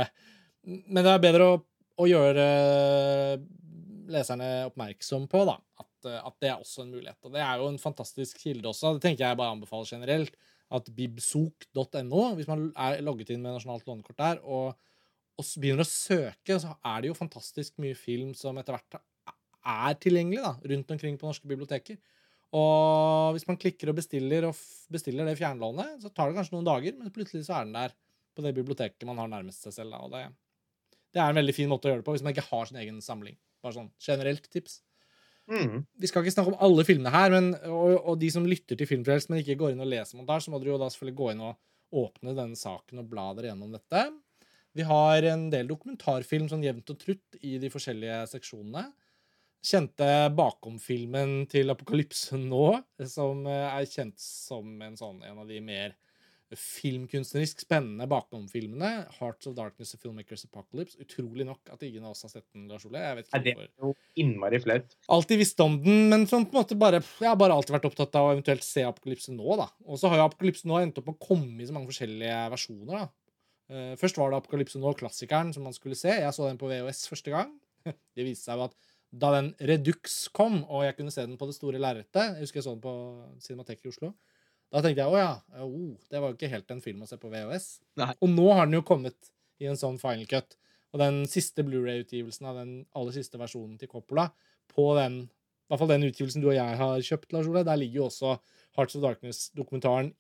Men 0.63 1.03
det 1.03 1.13
er 1.13 1.21
bedre 1.27 1.51
å, 1.51 1.61
å 1.99 2.07
gjøre 2.09 2.47
leserne 4.09 4.49
oppmerksom 4.71 5.27
på 5.29 5.43
da, 5.45 5.59
at 5.83 5.88
Eh, 5.88 5.88
at, 6.07 6.37
det 6.43 6.51
er 6.51 6.61
også 6.61 6.85
en 6.85 6.93
mulighet. 6.95 7.19
Og 7.25 7.35
det 7.35 7.43
er 7.43 7.59
jo 7.61 7.71
en 7.73 7.81
fantastisk 7.83 8.39
kilde 8.43 8.69
også. 8.71 8.95
Det 8.97 9.05
tenker 9.07 9.27
jeg 9.27 9.39
bare 9.41 9.57
anbefaler 9.57 9.91
generelt. 9.91 10.37
At 10.71 10.91
bibsok.no, 10.95 12.23
hvis 12.37 12.49
man 12.51 12.69
er 12.77 13.01
logget 13.01 13.33
inn 13.33 13.43
med 13.43 13.57
nasjonalt 13.57 13.87
lånekort 13.89 14.19
der, 14.21 14.43
og, 14.45 14.77
og, 15.39 15.47
begynner 15.57 15.87
å 15.87 15.89
søke, 15.89 16.59
så 16.61 16.75
er 16.85 17.01
det 17.01 17.11
jo 17.11 17.17
fantastisk 17.17 17.79
mye 17.81 17.97
film 17.97 18.35
som 18.37 18.61
etter 18.61 18.77
hvert 18.77 19.01
er 19.69 19.97
tilgjengelig 20.01 20.45
da, 20.45 20.53
rundt 20.73 20.93
omkring 20.95 21.17
på 21.21 21.29
norske 21.29 21.49
biblioteker. 21.49 21.97
Og 22.57 23.35
hvis 23.37 23.49
man 23.49 23.59
klikker 23.61 23.91
og 23.91 23.99
bestiller, 23.99 24.49
og 24.49 24.61
bestiller 24.93 25.29
det 25.29 25.37
fjernlånet, 25.41 25.99
så 26.05 26.13
tar 26.13 26.31
det 26.31 26.39
kanskje 26.39 26.57
noen 26.57 26.69
dager, 26.69 26.95
men 26.97 27.13
plutselig 27.13 27.45
så 27.49 27.59
er 27.59 27.67
den 27.69 27.77
der 27.77 27.97
på 28.37 28.45
det 28.45 28.55
biblioteket 28.57 29.09
man 29.09 29.19
har 29.21 29.29
nærmest 29.33 29.67
seg 29.67 29.75
selv. 29.75 29.97
Da, 29.97 30.05
og 30.05 30.15
det, 30.15 30.23
det 31.17 31.21
er 31.21 31.33
en 31.33 31.41
veldig 31.41 31.57
fin 31.57 31.69
måte 31.71 31.89
å 31.89 31.93
gjøre 31.93 32.03
det 32.03 32.09
på 32.09 32.15
hvis 32.17 32.25
man 32.25 32.37
ikke 32.37 32.49
har 32.49 32.71
sin 32.71 32.81
egen 32.81 33.01
samling. 33.05 33.37
Bare 33.65 33.77
sånn 33.77 33.91
generelt 34.05 34.49
tips. 34.53 34.79
Mm. 35.49 35.83
Vi 35.97 36.11
skal 36.11 36.25
ikke 36.25 36.35
snakke 36.35 36.53
om 36.53 36.63
alle 36.65 36.85
filmene 36.85 37.13
her, 37.13 37.33
men, 37.33 37.51
og, 37.65 37.95
og, 37.97 38.15
de 38.21 38.29
som 38.33 38.47
lytter 38.47 38.77
til 38.77 38.89
Filmfrelst, 38.91 39.31
men 39.31 39.41
ikke 39.41 39.57
går 39.63 39.73
inn 39.73 39.85
og 39.85 39.89
leser 39.89 40.19
montasje, 40.19 40.49
så 40.49 40.53
må 40.53 40.61
dere 40.61 40.75
jo 40.75 40.81
da 40.83 40.91
selvfølgelig 40.93 41.19
gå 41.21 41.31
inn 41.33 41.45
og 41.49 42.03
åpne 42.03 42.35
denne 42.37 42.59
saken 42.59 43.01
og 43.01 43.09
bla 43.09 43.31
dere 43.37 43.53
gjennom 43.53 43.73
dette. 43.73 44.05
Vi 44.77 44.85
har 44.87 45.25
en 45.31 45.49
del 45.51 45.69
dokumentarfilm 45.71 46.51
sånn 46.51 46.67
jevnt 46.67 46.93
og 46.93 46.99
trutt 47.01 47.39
i 47.41 47.57
de 47.63 47.71
forskjellige 47.73 48.21
seksjonene. 48.35 48.85
Kjente 49.65 50.07
bakom-filmen 50.39 51.49
til 51.51 51.73
Apokalypse 51.73 52.39
nå, 52.39 52.67
som 53.11 53.41
er 53.51 53.89
kjent 53.91 54.21
som 54.23 54.77
en, 54.85 54.95
sånn, 55.01 55.25
en 55.27 55.41
av 55.43 55.49
de 55.49 55.59
mer 55.65 55.97
filmkunstnerisk 56.57 57.61
spennende 57.61 58.07
bakom-filmene. 58.09 59.09
'Hearts 59.19 59.49
of 59.51 59.55
Darkness' 59.57 59.95
og 59.95 60.01
'Filmmakers 60.01 60.47
Apocalypse'. 60.47 60.97
Utrolig 61.03 61.45
nok 61.45 61.61
at 61.73 61.83
ingen 61.83 62.05
av 62.05 62.15
oss 62.15 62.23
har 62.25 62.33
sett 62.33 62.47
den, 62.55 62.69
Lars 62.69 62.87
Ole. 62.89 63.03
Jeg 63.03 63.17
vet 63.17 63.29
ikke 63.29 63.43
hvorfor. 63.43 63.69
Det 63.69 63.85
er 63.85 63.87
jo 63.89 63.95
innmari 64.25 64.61
flaut. 64.63 64.97
Alltid 65.09 65.39
visst 65.39 65.61
om 65.61 65.77
den, 65.83 66.09
men 66.09 66.27
som 66.27 66.47
på 66.47 66.57
en 66.57 66.63
måte 66.63 66.79
bare, 66.79 67.03
jeg 67.03 67.29
har 67.29 67.37
bare 67.37 67.53
alltid 67.53 67.77
vært 67.77 67.89
opptatt 67.91 68.17
av 68.17 68.29
å 68.29 68.33
eventuelt 68.33 68.65
se 68.65 68.81
'Apokalypse' 68.81 69.35
nå. 69.37 69.57
da. 69.57 69.69
Og 69.85 69.99
så 69.99 70.09
har 70.09 70.17
jo 70.17 70.29
'Apokalypse' 70.29 70.65
nå 70.65 70.81
endt 70.81 70.99
opp 70.99 71.09
å 71.09 71.19
komme 71.19 71.61
i 71.61 71.67
så 71.67 71.73
mange 71.73 71.91
forskjellige 71.93 72.51
versjoner. 72.51 72.93
da. 72.97 73.09
Uh, 73.69 73.95
først 73.97 74.17
var 74.17 74.31
det 74.31 74.41
'Apokalypse 74.41 74.81
nå', 74.81 74.97
klassikeren, 74.97 75.53
som 75.53 75.63
man 75.63 75.73
skulle 75.73 75.97
se. 75.97 76.09
Jeg 76.09 76.33
så 76.33 76.49
den 76.49 76.57
på 76.57 76.69
VHS 76.69 77.09
første 77.09 77.31
gang. 77.31 77.59
Det 78.17 78.25
viste 78.25 78.49
seg 78.49 78.57
jo 78.57 78.65
at 78.65 78.75
da 79.13 79.33
den 79.33 79.55
Redux 79.61 80.29
kom, 80.29 80.65
og 80.69 80.85
jeg 80.85 80.97
kunne 80.97 81.11
se 81.11 81.25
den 81.25 81.39
på 81.39 81.47
det 81.47 81.55
store 81.55 81.79
lerretet 81.81 82.37
Jeg 82.37 82.45
husker 82.45 82.59
jeg 82.59 82.65
så 82.65 82.75
den 82.75 82.83
på 82.85 82.93
Cinemateket 83.41 83.87
i 83.87 83.89
Oslo 83.89 84.13
Da 84.69 84.83
tenkte 84.85 85.01
jeg 85.01 85.09
å 85.09 85.17
ja, 85.17 85.33
oh, 85.65 85.95
det 86.13 86.21
var 86.21 86.33
jo 86.33 86.37
ikke 86.37 86.53
helt 86.53 86.73
en 86.75 86.83
film 86.85 87.05
å 87.05 87.09
se 87.09 87.17
på 87.21 87.31
VHS. 87.33 87.69
Nei. 88.01 88.11
Og 88.21 88.33
nå 88.33 88.47
har 88.53 88.69
den 88.69 88.77
jo 88.77 88.85
kommet 88.87 89.31
i 89.63 89.69
en 89.71 89.79
sånn 89.81 89.97
final 90.01 90.29
cut. 90.29 90.59
Og 90.93 91.01
den 91.03 91.23
siste 91.29 91.65
Blu-ray-utgivelsen 91.65 92.49
av 92.49 92.61
den 92.61 92.73
aller 92.97 93.17
siste 93.17 93.41
versjonen 93.41 93.77
til 93.81 93.91
Coppola, 93.93 94.29
på 94.73 94.91
den, 94.99 95.23
i 95.25 95.73
hvert 95.73 95.83
fall 95.83 95.91
den 95.91 96.07
utgivelsen 96.09 96.45
du 96.45 96.51
og 96.51 96.57
jeg 96.57 96.79
har 96.81 97.05
kjøpt, 97.05 97.33
Lars 97.35 97.49
Ole, 97.49 97.65
der 97.67 97.81
ligger 97.81 98.03
jo 98.03 98.09
også 98.09 98.37
Hearts 98.77 98.97
of 98.97 99.05
Darkness-dokumentaren 99.05 100.13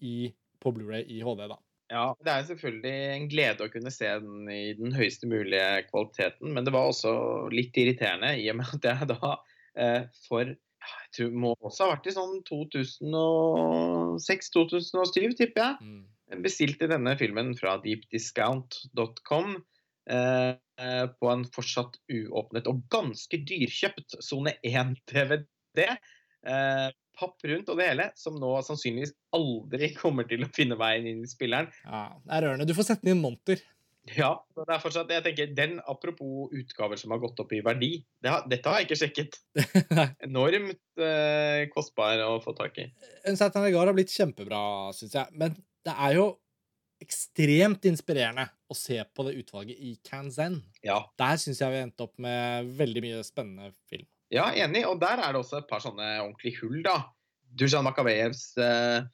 på 0.59 0.74
Blu-ray 0.76 1.05
i 1.05 1.20
HD, 1.24 1.44
da. 1.49 1.59
Ja, 1.88 2.05
det 2.20 2.32
er 2.32 2.49
selvfølgelig 2.51 2.96
en 3.14 3.28
glede 3.32 3.64
å 3.64 3.72
kunne 3.72 3.92
se 3.92 4.09
den 4.20 4.49
i 4.53 4.74
den 4.76 4.92
høyeste 4.92 5.28
mulige 5.28 5.86
kvaliteten, 5.88 6.53
men 6.53 6.66
det 6.66 6.74
var 6.74 6.90
også 6.90 7.12
litt 7.53 7.76
irriterende 7.80 8.34
i 8.36 8.49
og 8.53 8.59
med 8.59 8.74
at 8.76 8.88
jeg 8.90 9.09
da 9.14 9.30
eh, 9.80 10.03
for 10.26 10.53
jeg 10.89 11.11
tror 11.16 11.30
må 11.45 11.51
også 11.59 11.80
ha 11.84 11.91
vært 11.95 12.09
i 12.11 12.16
sånn 12.16 12.36
2006-2007, 12.49 15.36
tipper 15.39 15.61
jeg. 15.64 15.74
Mm. 15.82 16.05
Bestilte 16.45 16.84
denne 16.91 17.12
filmen 17.20 17.49
fra 17.59 17.70
deepdiscount.com 17.84 19.49
eh, 20.12 20.53
på 21.18 21.26
en 21.32 21.45
fortsatt 21.55 21.93
uåpnet 22.12 22.64
og 22.70 22.76
ganske 22.93 23.36
dyrkjøpt 23.49 24.11
sone 24.24 24.53
1-DVD. 24.66 25.78
Eh, 26.49 26.89
papp 27.18 27.36
rundt 27.51 27.70
og 27.72 27.76
det 27.80 27.89
hele, 27.91 28.07
som 28.18 28.34
nå 28.39 28.51
sannsynligvis 28.66 29.14
aldri 29.34 29.86
kommer 29.97 30.24
til 30.28 30.41
å 30.45 30.53
finne 30.55 30.76
veien 30.78 31.07
inn 31.11 31.24
i 31.24 31.30
spilleren. 31.30 31.68
Ja, 31.84 32.03
det 32.22 32.32
er 32.36 32.43
rørende. 32.47 32.68
Du 32.68 32.76
får 32.78 32.86
sette 32.93 33.05
den 33.05 33.14
i 33.14 33.16
en 33.16 33.24
monter. 33.24 33.59
Ja, 34.16 34.30
det 34.56 34.64
er 34.74 34.80
fortsatt, 34.82 35.11
jeg 35.12 35.24
tenker, 35.26 35.50
den 35.56 35.78
Apropos 35.90 36.52
utgaver 36.56 36.96
som 37.00 37.12
har 37.14 37.20
gått 37.22 37.40
opp 37.42 37.52
i 37.52 37.61
verdi. 37.64 37.90
Det 38.22 38.30
har, 38.32 38.44
dette 38.48 38.70
har 38.70 38.80
jeg 38.80 38.88
ikke 38.88 38.98
sjekket. 39.02 39.38
Enormt 40.26 41.02
eh, 41.02 41.64
kostbar 41.74 42.20
å 42.26 42.38
få 42.44 42.54
tak 42.59 42.78
i. 42.82 42.88
En 43.28 43.38
Satan 43.38 43.66
Regar 43.66 43.90
har 43.90 43.96
blitt 43.96 44.14
kjempebra, 44.14 44.61
syns 44.96 45.16
jeg. 45.18 45.34
Men 45.38 45.56
det 45.86 45.94
er 45.94 46.16
jo 46.18 46.28
ekstremt 47.02 47.84
inspirerende 47.86 48.48
å 48.68 48.74
se 48.74 48.98
på 49.14 49.26
det 49.28 49.36
utvalget 49.38 49.78
i 49.78 49.92
Kanzen. 50.06 50.59
Ja, 50.84 51.00
Der 51.20 51.38
syns 51.38 51.61
jeg 51.62 51.74
vi 51.74 51.82
endte 51.84 52.09
opp 52.09 52.16
med 52.22 52.72
veldig 52.78 53.04
mye 53.04 53.20
spennende 53.26 53.70
film. 53.90 54.09
ja, 54.34 54.48
enig. 54.64 54.82
Og 54.88 54.98
der 55.00 55.22
er 55.22 55.32
det 55.32 55.40
også 55.44 55.61
et 55.62 55.68
par 55.70 55.80
sånne 55.84 56.09
ordentlige 56.24 56.64
hull, 56.64 56.82
da. 56.84 56.98
Dujan 57.48 57.86
Makavejevs 57.86 58.42
eh, 58.61 59.06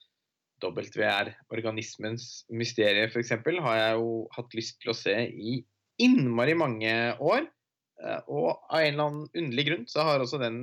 WR, 0.73 1.33
organismens 1.53 2.45
mysterium, 2.49 3.11
f.eks., 3.11 3.35
har 3.65 3.79
jeg 3.81 3.99
jo 3.99 4.09
hatt 4.37 4.57
lyst 4.57 4.81
til 4.83 4.93
å 4.93 4.97
se 4.97 5.17
i 5.29 5.59
innmari 6.03 6.57
mange 6.59 6.95
år. 7.21 7.47
Eh, 8.03 8.21
Og 8.29 8.51
av 8.55 8.81
en 8.81 8.89
eller 8.89 9.05
annen 9.05 9.29
underlig 9.31 9.69
grunn 9.69 9.87
så 9.91 10.07
har 10.09 10.25
også 10.25 10.41
den 10.43 10.59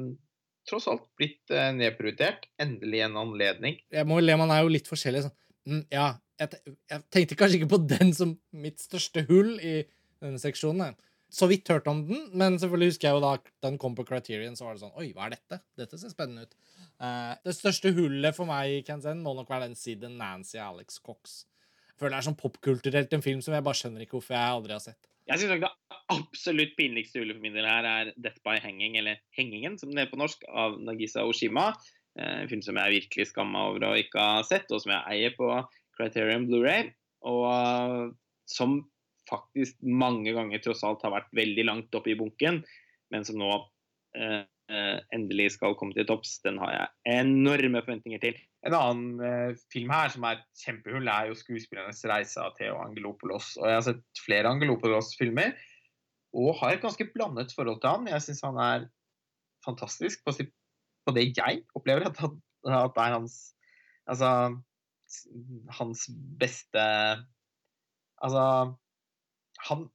tross 0.69 0.87
alt 0.91 1.05
blitt 1.19 1.53
eh, 1.53 1.71
nedprioritert. 1.75 2.49
Endelig 2.61 3.05
en 3.05 3.19
anledning. 3.21 3.79
Jeg 3.93 4.09
må 4.09 4.19
le, 4.21 4.37
man 4.39 4.53
er 4.53 4.65
jo 4.65 4.73
litt 4.73 4.89
forskjellig. 4.89 5.25
Sånn. 5.27 5.37
Mm, 5.69 5.85
ja, 5.93 6.07
jeg, 6.41 7.05
tenkte 7.13 7.37
kanskje 7.37 7.61
ikke 7.61 7.73
på 7.75 7.81
den 7.91 8.13
som 8.17 8.35
mitt 8.51 8.81
største 8.81 9.25
hull 9.29 9.55
i 9.59 9.81
denne 10.21 10.41
seksjonen. 10.41 10.97
Så 11.31 11.47
vidt 11.47 11.69
hørt 11.71 11.87
om 11.87 12.01
den, 12.07 12.25
men 12.35 12.57
selvfølgelig 12.59 12.91
husker 12.91 13.07
jeg 13.07 13.15
jo 13.15 13.23
da 13.23 13.35
den 13.63 13.77
kom 13.79 13.93
på 13.95 14.03
Criterion, 14.07 14.57
så 14.59 14.65
var 14.67 14.75
det 14.75 14.83
sånn 14.83 14.97
Oi, 14.99 15.13
hva 15.15 15.29
er 15.29 15.37
dette? 15.37 15.61
Dette 15.79 15.99
ser 15.99 16.11
spennende 16.11 16.43
ut. 16.43 16.57
Uh, 16.99 17.37
det 17.45 17.55
største 17.55 17.93
hullet 17.95 18.35
for 18.35 18.49
meg 18.49 18.83
Kanzen 18.85 19.23
må 19.23 19.33
nok 19.37 19.49
være 19.49 19.69
den 19.69 19.79
siden 19.79 20.17
Nancy 20.19 20.59
Alex 20.59 20.99
Cox. 20.99 21.45
Jeg 21.87 21.95
føler 22.01 22.17
det 22.17 22.19
er 22.19 22.27
sånn 22.27 22.37
popkulturelt 22.41 23.15
en 23.15 23.23
film 23.23 23.39
som 23.45 23.55
jeg 23.55 23.63
bare 23.63 23.79
skjønner 23.79 24.03
ikke 24.03 24.17
hvorfor 24.17 24.35
jeg 24.35 24.57
aldri 24.57 24.75
har 24.75 24.83
sett. 24.83 25.07
Jeg 25.29 25.39
syns 25.39 25.53
nok 25.53 25.63
det 25.63 25.97
absolutt 26.11 26.75
pinligste 26.75 27.21
hullet 27.21 27.37
for 27.37 27.45
min 27.45 27.55
del 27.55 27.69
her 27.69 27.87
er 27.87 28.11
'Death 28.17 28.41
by 28.43 28.57
Hanging', 28.59 28.97
eller 28.99 29.21
'Hengingen', 29.37 29.77
som 29.79 29.93
det 29.93 30.03
er 30.03 30.11
på 30.11 30.19
norsk, 30.19 30.43
av 30.49 30.79
Nagisa 30.81 31.23
Oshima. 31.23 31.71
Eh, 32.19 32.41
En 32.41 32.49
film 32.49 32.61
som 32.61 32.75
jeg 32.75 32.97
virkelig 32.97 33.27
skammer 33.31 33.69
over 33.69 33.87
å 33.87 33.95
ikke 33.95 34.19
ha 34.19 34.41
sett, 34.43 34.67
og 34.71 34.81
som 34.81 34.91
jeg 34.91 35.03
eier 35.07 35.37
på 35.37 35.47
Criterion 35.95 36.47
Blu-ray. 36.49 36.91
Og 37.23 38.17
som 38.49 38.81
faktisk 39.29 39.77
mange 39.85 40.33
ganger 40.35 40.61
tross 40.63 40.83
alt 40.87 41.03
har 41.05 41.13
vært 41.13 41.33
veldig 41.37 41.65
langt 41.67 41.97
oppe 41.97 42.13
i 42.13 42.17
bunken, 42.19 42.61
men 43.13 43.27
som 43.27 43.39
nå 43.41 43.49
eh, 44.17 44.43
eh, 44.71 44.97
endelig 45.15 45.53
skal 45.57 45.75
komme 45.79 45.95
til 45.97 46.07
topps. 46.09 46.39
Den 46.45 46.59
har 46.61 46.73
jeg 46.75 47.19
enorme 47.19 47.83
forventninger 47.83 48.23
til. 48.23 48.39
En 48.67 48.77
annen 48.77 49.25
eh, 49.25 49.59
film 49.73 49.91
her 49.93 50.13
som 50.13 50.25
er 50.29 50.41
kjempehull, 50.63 51.09
er 51.09 51.29
jo 51.29 51.37
'Skuespillernes 51.37 52.03
reise' 52.09 52.41
av 52.41 52.55
Theo 52.57 52.79
Angelopoulos. 52.83 53.55
Og 53.61 53.67
jeg 53.69 53.77
har 53.79 53.85
sett 53.89 54.25
flere 54.25 54.51
Angelopoulos-filmer 54.53 55.55
og 56.31 56.55
har 56.61 56.75
et 56.75 56.83
ganske 56.83 57.07
blandet 57.13 57.53
forhold 57.55 57.81
til 57.81 57.91
han. 57.91 58.07
Jeg 58.07 58.23
syns 58.23 58.45
han 58.47 58.59
er 58.61 58.89
fantastisk 59.65 60.23
på, 60.25 60.33
sitt, 60.35 60.53
på 61.05 61.13
det 61.15 61.31
jeg 61.37 61.65
opplever 61.77 62.07
at, 62.07 62.21
at 62.23 62.95
det 62.95 63.03
er 63.03 63.17
hans 63.17 63.41
Altså 64.09 64.27
hans 65.77 66.07
beste 66.39 66.83
Altså 68.21 68.45
Han 69.69 69.89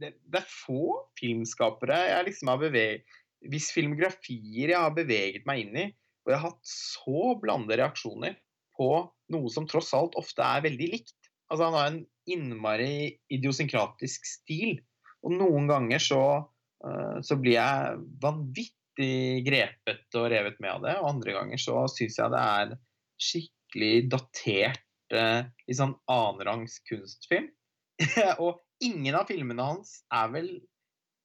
det, 0.00 0.12
det 0.30 0.40
er 0.40 0.48
få 0.48 0.94
filmskapere 1.18 1.98
jeg 2.08 2.28
liksom 2.28 2.52
har 2.52 2.60
beveget 2.62 3.18
Hvis 3.52 3.72
filmografier 3.74 4.72
jeg 4.72 4.78
har 4.78 4.94
beveget 4.94 5.46
meg 5.48 5.64
inn 5.64 5.78
i, 5.78 5.86
og 6.22 6.30
jeg 6.30 6.38
har 6.38 6.52
hatt 6.52 6.68
så 6.70 7.32
blande 7.42 7.78
reaksjoner 7.78 8.36
på 8.78 8.88
noe 9.34 9.50
som 9.52 9.66
tross 9.68 9.90
alt 9.96 10.14
ofte 10.20 10.44
er 10.46 10.62
veldig 10.62 10.88
likt. 10.92 11.16
Altså 11.50 11.66
Han 11.66 11.76
har 11.76 11.88
en 11.90 12.00
innmari 12.30 13.18
idiosynkratisk 13.34 14.28
stil, 14.28 14.78
og 15.26 15.34
noen 15.34 15.66
ganger 15.70 16.02
så, 16.02 16.22
eh, 16.86 17.18
så 17.26 17.38
blir 17.40 17.58
jeg 17.58 17.98
vanvittig 18.22 19.42
grepet 19.48 20.18
og 20.20 20.30
revet 20.30 20.62
med 20.62 20.76
av 20.76 20.86
det, 20.86 20.96
og 21.00 21.10
andre 21.16 21.36
ganger 21.40 21.62
så 21.62 21.82
syns 21.90 22.20
jeg 22.22 22.32
det 22.32 22.44
er 22.62 22.76
skikkelig 23.26 23.94
datert, 24.14 24.86
eh, 25.10 25.42
litt 25.66 25.80
sånn 25.82 25.98
annenrangs 26.06 26.78
kunstfilm. 26.86 27.50
og 28.44 28.62
ingen 28.84 29.16
av 29.18 29.28
filmene 29.30 29.64
hans 29.64 30.00
er 30.12 30.30
vel 30.34 30.52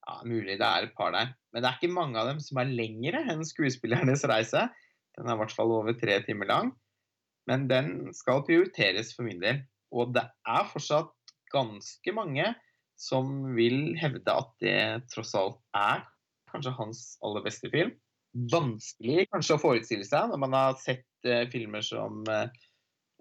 ja, 0.08 0.22
Mulig 0.24 0.56
det 0.56 0.64
er 0.66 0.86
et 0.88 0.96
par 0.96 1.12
der, 1.12 1.34
men 1.52 1.64
det 1.64 1.70
er 1.70 1.80
ikke 1.80 1.92
mange 1.92 2.20
av 2.20 2.30
dem 2.30 2.38
som 2.40 2.62
er 2.62 2.70
lengre 2.72 3.20
enn 3.28 3.44
'Skuespillernes 3.44 4.24
reise'. 4.32 4.70
Den 5.18 5.28
er 5.28 5.36
i 5.36 5.42
hvert 5.42 5.56
fall 5.56 5.74
over 5.76 5.98
tre 5.98 6.22
timer 6.24 6.48
lang. 6.48 6.72
Men 7.48 7.66
den 7.68 8.14
skal 8.16 8.46
prioriteres 8.48 9.14
for 9.16 9.28
min 9.28 9.42
del. 9.42 9.64
Og 9.92 10.14
det 10.16 10.24
er 10.48 10.70
fortsatt 10.72 11.12
ganske 11.52 12.14
mange 12.16 12.48
som 13.00 13.56
vil 13.56 13.96
hevde 14.00 14.34
at 14.34 14.54
det 14.64 14.80
tross 15.14 15.34
alt 15.38 15.60
er 15.78 16.04
kanskje 16.52 16.76
hans 16.78 17.02
aller 17.26 17.44
beste 17.46 17.72
film. 17.74 17.94
Vanskelig 18.52 19.28
kanskje 19.32 19.58
å 19.58 19.62
forestille 19.62 20.08
seg 20.08 20.32
når 20.32 20.42
man 20.44 20.56
har 20.58 20.80
sett 20.82 21.08
uh, 21.28 21.46
filmer 21.52 21.86
som 21.86 22.24
eh, 22.32 22.52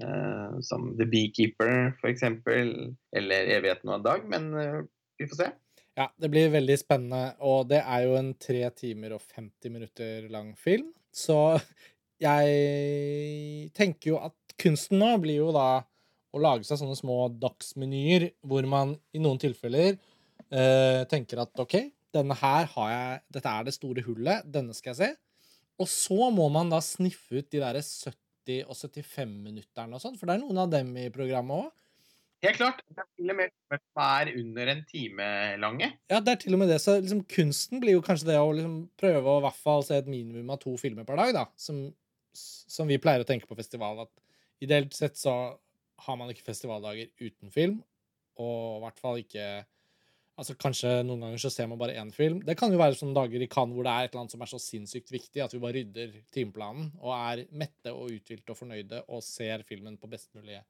eh, 0.02 0.58
som 0.66 0.90
The 0.98 1.06
Beekeeper, 1.10 1.94
f.eks., 2.00 2.22
eller 2.22 3.52
'Evigheten 3.56 3.92
og 3.92 3.98
en 3.98 4.06
dag', 4.06 4.28
men 4.28 4.50
uh, 4.54 4.82
vi 5.18 5.28
får 5.30 5.42
se. 5.42 5.50
Ja, 5.96 6.10
det 6.20 6.28
blir 6.28 6.52
veldig 6.52 6.76
spennende, 6.76 7.34
og 7.40 7.70
det 7.70 7.80
er 7.80 8.04
jo 8.04 8.16
en 8.18 8.34
tre 8.34 8.68
timer 8.76 9.16
og 9.16 9.22
50 9.32 9.72
minutter 9.72 10.28
lang 10.28 10.52
film. 10.58 10.90
Så 11.08 11.56
jeg 12.20 13.70
tenker 13.76 14.12
jo 14.12 14.18
at 14.20 14.56
kunsten 14.60 15.00
nå 15.00 15.14
blir 15.22 15.40
jo 15.40 15.52
da 15.56 15.84
å 16.36 16.42
lage 16.42 16.68
seg 16.68 16.80
sånne 16.80 16.98
små 16.98 17.16
dagsmenyer 17.40 18.28
hvor 18.44 18.66
man 18.68 18.92
i 19.16 19.22
noen 19.22 19.40
tilfeller 19.40 19.96
uh, 19.96 21.02
tenker 21.08 21.40
at 21.40 21.64
OK, 21.64 21.78
denne 22.12 22.36
her 22.36 22.68
har 22.74 22.90
jeg 22.92 23.22
Dette 23.38 23.52
er 23.52 23.64
det 23.66 23.76
store 23.76 24.04
hullet, 24.04 24.44
denne 24.52 24.76
skal 24.76 24.92
jeg 24.92 25.00
se. 25.00 25.10
Og 25.80 25.88
så 25.92 26.28
må 26.32 26.48
man 26.52 26.70
da 26.72 26.80
sniffe 26.84 27.40
ut 27.40 27.50
de 27.52 27.60
derre 27.60 27.82
70 27.84 28.25
og 28.66 28.76
75-minutteren 28.76 29.94
og 29.96 30.02
sånn, 30.02 30.16
for 30.18 30.28
det 30.28 30.36
er 30.36 30.44
noen 30.44 30.62
av 30.62 30.70
dem 30.72 30.92
i 31.00 31.08
programmet 31.14 31.66
òg. 31.66 31.74
Helt 32.44 32.58
klart. 32.60 32.82
Det 32.92 33.00
er 33.00 33.08
til 33.16 33.32
og 33.32 33.38
med 33.38 33.52
som 33.72 34.02
er 34.04 34.30
under 34.36 34.70
en 34.70 34.82
time 34.86 35.28
lange. 35.62 35.88
Ja, 36.12 36.20
det 36.20 36.34
er 36.34 36.40
til 36.42 36.56
og 36.56 36.60
med 36.60 36.68
det. 36.70 36.78
Så 36.84 36.98
liksom, 37.00 37.22
kunsten 37.32 37.80
blir 37.82 37.96
jo 37.96 38.04
kanskje 38.04 38.28
det 38.30 38.36
å 38.38 38.50
liksom, 38.54 38.76
prøve 39.00 39.32
å 39.32 39.40
i 39.40 39.46
hvert 39.46 39.62
fall 39.62 39.86
se 39.86 39.98
et 39.98 40.10
minimum 40.10 40.52
av 40.52 40.60
to 40.62 40.74
filmer 40.80 41.06
per 41.08 41.18
dag, 41.22 41.32
da. 41.34 41.46
Som, 41.60 41.86
som 42.36 42.90
vi 42.90 43.00
pleier 43.02 43.24
å 43.24 43.28
tenke 43.28 43.48
på 43.48 43.56
festival. 43.58 44.04
At 44.04 44.64
ideelt 44.64 44.94
sett 44.96 45.16
så 45.18 45.34
har 46.06 46.18
man 46.20 46.30
ikke 46.32 46.46
festivaldager 46.46 47.08
uten 47.24 47.52
film. 47.54 47.80
Og 48.36 48.76
i 48.76 48.84
hvert 48.84 49.00
fall 49.00 49.22
ikke 49.22 49.48
Altså 50.36 50.52
Kanskje 50.60 50.90
noen 51.06 51.22
ganger 51.24 51.40
så 51.40 51.50
ser 51.52 51.68
man 51.70 51.78
bare 51.80 51.94
én 51.96 52.10
film. 52.12 52.42
Det 52.44 52.58
kan 52.60 52.72
jo 52.72 52.80
være 52.80 52.98
sånne 52.98 53.16
dager 53.16 53.40
i 53.40 53.48
Cannes 53.48 53.72
hvor 53.76 53.86
det 53.86 53.92
er 53.92 54.06
et 54.06 54.10
eller 54.12 54.24
annet 54.24 54.34
som 54.34 54.42
er 54.44 54.50
så 54.50 54.60
sinnssykt 54.60 55.12
viktig 55.14 55.40
at 55.40 55.54
vi 55.54 55.60
bare 55.62 55.78
rydder 55.78 56.18
timeplanen 56.34 56.90
og 57.00 57.14
er 57.16 57.46
mette 57.56 57.92
og 57.94 58.12
uthvilte 58.12 58.52
og 58.52 58.58
fornøyde 58.58 59.00
og 59.06 59.24
ser 59.24 59.64
filmen 59.68 59.96
på 59.96 60.10
best 60.12 60.28
mulig 60.36 60.60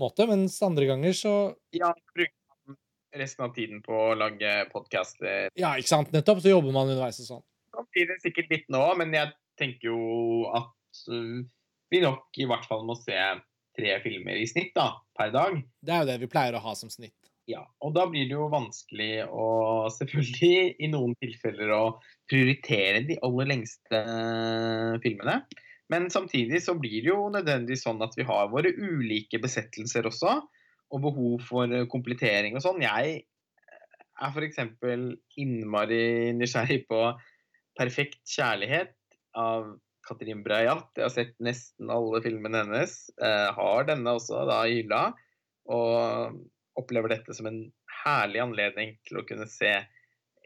måte. 0.00 0.24
Mens 0.30 0.56
andre 0.64 0.88
ganger 0.88 1.18
så 1.18 1.34
Ja, 1.76 1.92
bruker 2.14 2.32
man 2.68 2.78
resten 3.20 3.44
av 3.44 3.52
tiden 3.58 3.84
på 3.84 3.92
å 3.92 4.16
lage 4.16 4.54
podkaster. 4.72 5.52
Ja, 5.58 5.74
ikke 5.76 5.92
sant? 5.92 6.14
Nettopp. 6.16 6.40
Så 6.44 6.54
jobber 6.54 6.72
man 6.72 6.88
underveis 6.88 7.20
og 7.26 7.28
sånn. 7.28 7.44
Kan 7.76 7.88
bli 7.92 8.08
det 8.08 8.18
sikkert 8.24 8.52
litt 8.54 8.66
nå, 8.72 8.82
men 8.96 9.12
jeg 9.12 9.34
tenker 9.60 9.90
jo 9.90 10.48
at 10.54 11.04
uh, 11.12 11.44
vi 11.92 12.00
nok 12.04 12.40
i 12.40 12.48
hvert 12.48 12.64
fall 12.68 12.88
må 12.88 12.96
se 12.96 13.18
tre 13.78 13.98
filmer 14.02 14.40
i 14.40 14.48
snitt 14.48 14.72
da, 14.76 14.90
per 15.16 15.32
dag. 15.34 15.60
Det 15.84 15.94
er 15.94 16.02
jo 16.02 16.08
det 16.08 16.18
vi 16.24 16.30
pleier 16.30 16.56
å 16.56 16.62
ha 16.64 16.74
som 16.78 16.90
snitt. 16.92 17.17
Ja, 17.48 17.62
og 17.80 17.94
da 17.96 18.04
blir 18.10 18.26
det 18.28 18.36
jo 18.36 18.50
vanskelig 18.52 19.24
å 19.32 19.46
selvfølgelig 19.94 20.76
i 20.84 20.90
noen 20.92 21.14
tilfeller 21.22 21.72
å 21.72 21.84
prioritere 22.28 23.00
de 23.08 23.16
aller 23.24 23.48
lengste 23.54 24.02
filmene. 25.04 25.38
Men 25.88 26.10
samtidig 26.12 26.60
så 26.60 26.74
blir 26.76 27.00
det 27.00 27.08
jo 27.08 27.30
nødvendigvis 27.32 27.86
sånn 27.86 28.04
at 28.04 28.12
vi 28.18 28.26
har 28.28 28.50
våre 28.52 28.74
ulike 28.76 29.40
besettelser 29.40 30.10
også, 30.10 30.34
og 30.92 31.02
behov 31.04 31.44
for 31.48 31.72
eh, 31.72 31.88
komplettering 31.88 32.56
og 32.56 32.64
sånn. 32.64 32.84
Jeg 32.84 33.22
er 34.18 34.34
f.eks. 34.34 34.60
innmari 35.40 36.34
nysgjerrig 36.36 36.82
på 36.90 37.00
'Perfekt 37.78 38.20
kjærlighet' 38.28 38.96
av 39.38 39.72
Katrin 40.04 40.42
Brajat. 40.44 40.88
Jeg 40.96 41.04
har 41.04 41.14
sett 41.14 41.34
nesten 41.44 41.92
alle 41.92 42.20
filmene 42.24 42.64
hennes. 42.64 42.94
Jeg 43.20 43.52
har 43.56 43.88
denne 43.88 44.16
også 44.18 44.44
da 44.48 44.62
i 44.66 44.80
hylla. 44.80 45.02
Og 45.68 46.40
opplever 46.78 47.12
dette 47.12 47.34
som 47.36 47.48
en 47.50 47.62
herlig 48.04 48.42
anledning 48.42 48.96
til 49.08 49.20
å 49.20 49.26
kunne 49.28 49.48
se 49.50 49.72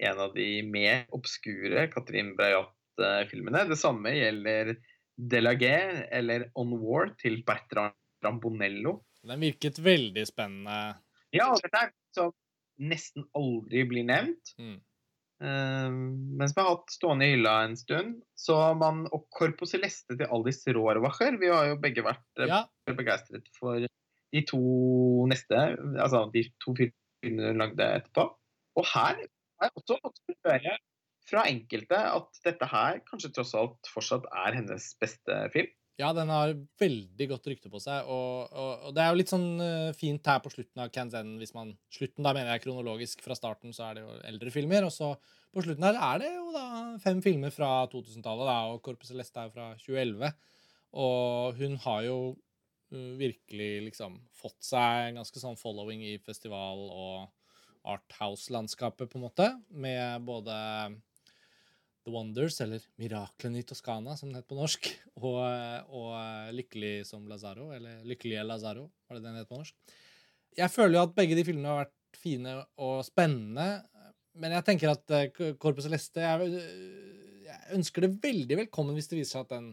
en 0.03 0.21
av 0.23 0.33
de 0.35 0.47
mer 0.67 1.05
obskure 1.15 1.87
Katrin 1.93 2.33
Breyat-filmene. 2.39 3.67
Det 3.71 3.79
samme 3.81 4.15
gjelder 4.17 4.75
Delaguer 5.17 6.07
eller 6.11 6.49
On 6.59 6.73
War 6.81 7.13
til 7.21 7.43
Bertrand 7.47 7.97
Rambonello. 8.25 9.01
Den 9.23 9.43
virket 9.43 9.79
veldig 9.83 10.25
spennende. 10.27 10.97
Ja, 11.35 11.53
dette 11.63 11.85
er 11.87 11.93
som 12.17 12.33
nesten 12.83 13.27
aldri 13.39 13.85
blir 13.89 14.07
nevnt. 14.09 14.55
Mm. 14.59 14.81
Uh, 15.43 15.91
men 15.91 16.47
som 16.47 16.61
jeg 16.61 16.65
har 16.65 16.77
hatt 16.77 16.95
stående 16.95 17.27
i 17.27 17.35
hylla 17.35 17.55
en 17.67 17.79
stund. 17.79 18.21
Så 18.39 18.57
man, 18.79 19.05
Og 19.15 19.27
Corpo 19.35 19.67
Celeste 19.69 20.17
til 20.19 20.31
Aldis 20.31 20.63
Rohrwacher. 20.71 21.39
Vi 21.41 21.51
har 21.53 21.73
jo 21.73 21.81
begge 21.83 22.07
vært 22.07 22.43
uh, 22.43 22.49
Ja, 22.51 22.63
begeistret 22.91 23.51
for 23.59 23.87
de 24.33 24.43
to 24.49 24.63
neste, 25.31 25.59
altså 26.01 26.25
de 26.33 26.47
to 26.63 26.75
filmene 26.79 27.53
hun 27.53 27.61
lagde 27.63 27.89
etterpå. 28.01 28.27
Og 28.81 28.89
her 28.95 29.21
har 29.21 29.69
jeg 29.69 29.77
også 29.79 29.99
fått 30.01 30.23
høre 30.47 30.79
fra 31.29 31.45
enkelte 31.51 31.99
at 32.17 32.43
dette 32.47 32.67
her 32.69 32.99
kanskje 33.09 33.31
tross 33.37 33.55
alt 33.59 33.93
fortsatt 33.93 34.27
er 34.45 34.59
hennes 34.59 34.91
beste 35.01 35.39
film. 35.55 35.71
ja, 36.01 36.09
den 36.17 36.33
har 36.33 36.55
veldig 36.81 37.27
godt 37.31 37.47
rykte 37.51 37.71
på 37.71 37.79
seg, 37.83 38.09
og, 38.11 38.49
og, 38.51 38.89
og 38.89 38.95
det 38.97 39.03
er 39.05 39.13
jo 39.13 39.19
litt 39.21 39.31
sånn 39.31 39.49
eh, 39.63 39.91
fint 39.95 40.27
her 40.27 40.41
på 40.43 40.51
slutten 40.51 40.83
av 40.83 40.91
Kanzen, 40.95 41.37
hvis 41.39 41.53
man 41.55 41.75
Slutten, 41.93 42.25
da 42.25 42.33
mener 42.35 42.55
jeg 42.55 42.65
kronologisk. 42.65 43.23
Fra 43.23 43.37
starten 43.39 43.77
så 43.77 43.91
er 43.91 43.99
det 43.99 44.07
jo 44.07 44.17
eldre 44.33 44.55
filmer, 44.55 44.89
og 44.89 44.95
så 44.95 45.13
på 45.53 45.63
slutten 45.63 45.85
her 45.85 46.01
er 46.01 46.23
det 46.25 46.33
jo 46.33 46.49
da 46.55 46.65
fem 47.05 47.21
filmer 47.23 47.53
fra 47.55 47.85
2000-tallet, 47.93 48.49
da, 48.49 48.57
og 48.73 48.81
Corpus 48.83 49.13
Celeste 49.13 49.45
er 49.45 49.51
jo 49.51 49.55
fra 49.55 49.69
2011. 49.85 50.33
Og 51.03 51.61
hun 51.61 51.77
har 51.85 52.01
jo 52.09 52.17
virkelig 53.19 53.71
liksom 53.89 54.19
fått 54.37 54.61
seg 54.67 55.09
en 55.09 55.23
ganske 55.23 55.41
sånn 55.43 55.59
following 55.61 56.05
i 56.07 56.19
festival- 56.23 56.91
og 56.91 57.31
Arthouse-landskapet, 57.83 59.11
på 59.11 59.19
en 59.19 59.25
måte, 59.25 59.49
med 59.69 60.23
både 60.23 60.55
The 62.05 62.13
Wonders, 62.15 62.61
eller 62.63 62.85
Miraklene 63.01 63.59
i 63.59 63.67
Toskana, 63.67 64.17
som 64.19 64.31
den 64.31 64.39
het 64.39 64.49
på 64.51 64.59
norsk, 64.59 64.87
og, 65.27 65.41
og 65.91 66.55
Lykkelig 66.55 67.09
som 67.09 67.27
Lazaro, 67.31 67.73
eller 67.75 68.05
Lykkelige 68.07 68.45
Lazaro, 68.47 68.89
var 69.09 69.19
det 69.19 69.27
den 69.27 69.41
het 69.41 69.51
på 69.51 69.59
norsk. 69.59 69.99
Jeg 70.59 70.71
føler 70.71 70.99
jo 70.99 71.07
at 71.07 71.17
begge 71.17 71.39
de 71.39 71.47
filmene 71.49 71.71
har 71.73 71.85
vært 71.87 72.21
fine 72.23 72.59
og 72.85 73.01
spennende, 73.07 73.69
men 74.39 74.55
jeg 74.57 74.67
tenker 74.69 74.93
at 74.93 75.13
eh, 75.17 75.55
Corpus 75.61 75.85
Celeste 75.87 76.23
jeg, 76.23 76.61
jeg 77.47 77.77
ønsker 77.77 78.05
det 78.05 78.15
veldig 78.23 78.59
velkommen 78.63 78.97
hvis 78.97 79.11
det 79.11 79.19
viser 79.19 79.39
seg 79.39 79.47
at 79.47 79.55
den 79.57 79.67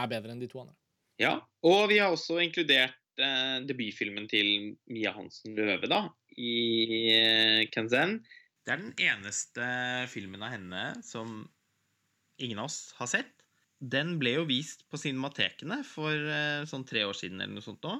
er 0.00 0.10
bedre 0.10 0.34
enn 0.34 0.40
de 0.42 0.48
to 0.50 0.60
andre. 0.62 0.79
Ja, 1.20 1.34
og 1.68 1.90
vi 1.90 1.98
har 2.00 2.14
også 2.14 2.38
inkludert 2.40 2.96
eh, 3.20 3.58
debutfilmen 3.68 4.24
til 4.30 4.72
Mia 4.88 5.12
Hansen 5.12 5.52
Løve 5.58 5.90
da, 5.90 6.06
i 6.40 7.12
eh, 7.12 7.66
Kanzen. 7.74 8.22
Det 8.64 8.72
er 8.72 8.80
den 8.80 8.94
eneste 9.04 9.66
filmen 10.08 10.40
av 10.46 10.54
henne 10.54 10.84
som 11.04 11.42
ingen 12.40 12.62
av 12.62 12.70
oss 12.70 12.94
har 12.96 13.10
sett. 13.12 13.44
Den 13.80 14.14
ble 14.20 14.38
jo 14.38 14.46
vist 14.48 14.86
på 14.88 15.00
cinematekene 15.00 15.82
for 15.84 16.12
eh, 16.12 16.64
sånn 16.68 16.88
tre 16.88 17.04
år 17.04 17.16
siden 17.16 17.40
eller 17.40 17.58
noe 17.58 17.68
sånt 17.68 17.84
nå. 17.84 17.98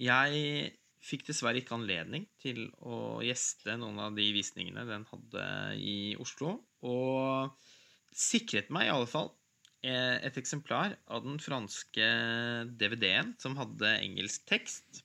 Jeg 0.00 0.72
fikk 1.04 1.26
dessverre 1.28 1.60
ikke 1.60 1.76
anledning 1.76 2.24
til 2.40 2.64
å 2.80 3.20
gjeste 3.24 3.76
noen 3.76 4.00
av 4.06 4.16
de 4.16 4.24
visningene 4.32 4.88
den 4.88 5.04
hadde 5.10 5.44
i 5.76 5.98
Oslo, 6.20 6.56
og 6.80 7.52
sikret 8.16 8.72
meg 8.72 8.88
i 8.88 8.94
alle 8.94 9.08
fall 9.10 9.34
et 9.86 10.38
eksemplar 10.40 10.96
av 11.06 11.22
den 11.22 11.38
franske 11.42 12.06
DVD-en 12.80 13.34
som 13.38 13.56
hadde 13.58 13.92
engelsk 14.02 14.46
tekst, 14.50 15.04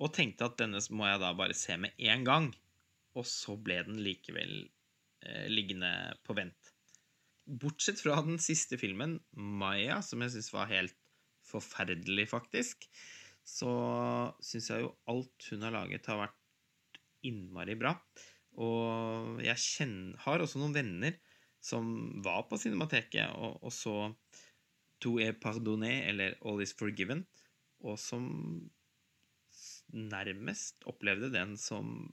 og 0.00 0.14
tenkte 0.16 0.48
at 0.48 0.56
denne 0.60 0.80
må 0.96 1.08
jeg 1.08 1.20
da 1.20 1.34
bare 1.36 1.56
se 1.56 1.76
med 1.76 1.96
en 2.08 2.24
gang. 2.24 2.50
Og 3.18 3.26
så 3.28 3.56
ble 3.60 3.80
den 3.84 3.98
likevel 4.00 4.54
eh, 5.26 5.46
liggende 5.50 5.92
på 6.24 6.36
vent. 6.38 6.72
Bortsett 7.44 8.00
fra 8.00 8.20
den 8.24 8.38
siste 8.40 8.78
filmen, 8.80 9.18
'Maya', 9.34 10.00
som 10.06 10.22
jeg 10.22 10.36
syns 10.36 10.52
var 10.54 10.70
helt 10.70 10.96
forferdelig, 11.50 12.28
faktisk, 12.30 12.86
så 13.44 13.72
syns 14.44 14.70
jeg 14.70 14.84
jo 14.84 14.94
alt 15.10 15.48
hun 15.50 15.66
har 15.66 15.74
laget, 15.74 16.06
har 16.06 16.22
vært 16.22 17.00
innmari 17.26 17.74
bra. 17.76 17.96
Og 18.60 19.40
jeg 19.44 19.58
kjenner, 19.62 20.16
har 20.24 20.42
også 20.44 20.60
noen 20.62 20.76
venner 20.76 21.18
som 21.60 21.90
var 22.24 22.46
på 22.48 22.58
Cinemateket 22.60 23.36
og, 23.36 23.60
og 23.62 23.74
så 23.74 23.96
To 25.00 25.14
est 25.16 25.38
pardonné, 25.40 26.02
eller 26.10 26.34
All 26.44 26.60
is 26.60 26.74
forgiven, 26.76 27.22
og 27.80 27.96
som 27.96 28.26
nærmest 29.96 30.84
opplevde 30.90 31.32
den 31.32 31.56
som 31.58 32.10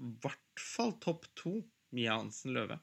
i 0.00 0.12
hvert 0.22 0.62
fall 0.62 0.94
topp 1.02 1.26
to 1.36 1.56
Mia 1.96 2.14
Hansen 2.16 2.54
Løve. 2.54 2.78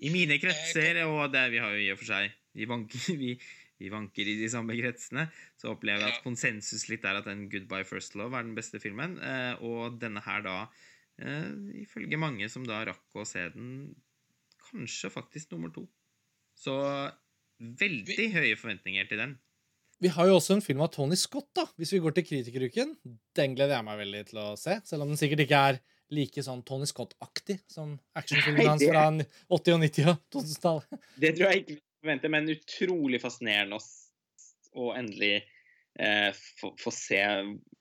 I 0.00 0.10
mine 0.12 0.38
kretser, 0.40 1.02
og 1.06 1.30
det, 1.32 1.44
vi 1.52 1.60
har 1.62 1.72
jo 1.72 1.84
i 1.84 1.92
og 1.92 2.00
for 2.00 2.08
seg 2.08 2.32
vi 2.56 2.66
vanker, 2.68 3.04
vi, 3.22 3.34
vi 3.80 3.92
vanker 3.92 4.28
i 4.28 4.38
de 4.40 4.48
samme 4.52 4.76
kretsene, 4.78 5.28
så 5.60 5.74
opplever 5.74 6.06
jeg 6.06 6.16
at 6.16 6.24
konsensus 6.24 6.88
litt 6.90 7.04
er 7.04 7.20
at 7.20 7.28
den 7.28 7.46
'Goodbye 7.52 7.84
First 7.88 8.16
Love' 8.16 8.38
er 8.38 8.48
den 8.48 8.56
beste 8.56 8.80
filmen. 8.80 9.18
Eh, 9.20 9.60
og 9.60 10.00
denne 10.00 10.24
her 10.24 10.40
da, 10.44 10.56
eh, 11.20 11.52
ifølge 11.84 12.20
mange 12.20 12.48
som 12.52 12.64
da 12.64 12.82
rakk 12.88 13.20
å 13.20 13.28
se 13.28 13.44
den, 13.52 13.92
kanskje 14.70 15.12
faktisk 15.14 15.54
nummer 15.54 15.72
to. 15.74 15.86
Så 16.56 16.76
veldig 17.58 18.30
høye 18.34 18.56
forventninger 18.58 19.08
til 19.10 19.22
den. 19.22 19.34
Vi 20.02 20.10
har 20.12 20.28
jo 20.28 20.36
også 20.36 20.58
en 20.58 20.64
film 20.64 20.82
av 20.84 20.90
Tony 20.92 21.16
Scott, 21.16 21.48
da, 21.56 21.64
hvis 21.80 21.94
vi 21.94 22.02
går 22.04 22.12
til 22.16 22.26
Kritikeruken. 22.28 22.92
Den 23.36 23.54
gleder 23.56 23.78
jeg 23.78 23.86
meg 23.86 24.00
veldig 24.02 24.24
til 24.28 24.40
å 24.42 24.48
se, 24.60 24.76
selv 24.84 25.06
om 25.06 25.12
den 25.12 25.20
sikkert 25.20 25.46
ikke 25.46 25.60
er 25.70 25.78
like 26.12 26.44
sånn 26.44 26.62
Tony 26.68 26.86
Scott-aktig 26.86 27.58
som 27.72 27.96
actionfilmen 28.18 28.68
hans 28.68 28.84
fra 28.84 29.06
80- 29.08 29.76
og 29.76 29.84
90- 29.86 30.10
og 30.12 30.20
2000-tallet. 30.36 31.06
Det 31.16 31.32
tror 31.34 31.48
jeg 31.48 31.62
ikke 31.62 31.76
vi 31.78 31.80
forventer, 32.04 32.32
men 32.36 32.52
utrolig 32.52 33.22
fascinerende 33.24 33.80
å 34.76 34.90
endelig 34.94 35.32
eh, 35.40 36.28
få, 36.60 36.74
få 36.78 36.92
se 36.94 37.22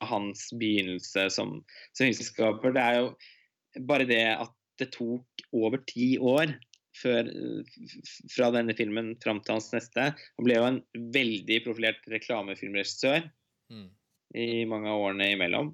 hans 0.10 0.48
begynnelse 0.56 1.28
som, 1.36 1.58
som 1.92 2.08
filmskaper. 2.08 2.76
Det 2.76 2.86
er 2.86 3.02
jo 3.02 3.84
bare 3.92 4.08
det 4.10 4.24
at 4.32 4.56
det 4.80 4.90
tok 4.96 5.46
over 5.56 5.84
ti 5.88 6.16
år 6.18 6.56
før, 6.96 7.30
fra 8.34 8.52
denne 8.56 8.76
filmen 8.78 9.14
fram 9.24 9.42
til 9.44 9.58
hans 9.58 9.72
neste. 9.76 10.12
Han 10.16 10.48
ble 10.48 10.58
jo 10.60 10.68
en 10.70 10.82
veldig 11.16 11.62
profilert 11.68 12.06
reklamefilmregissør 12.12 13.28
Mm. 13.72 13.88
i 14.38 14.66
mange 14.70 14.92
av 14.92 15.02
årene 15.02 15.32
imellom. 15.34 15.72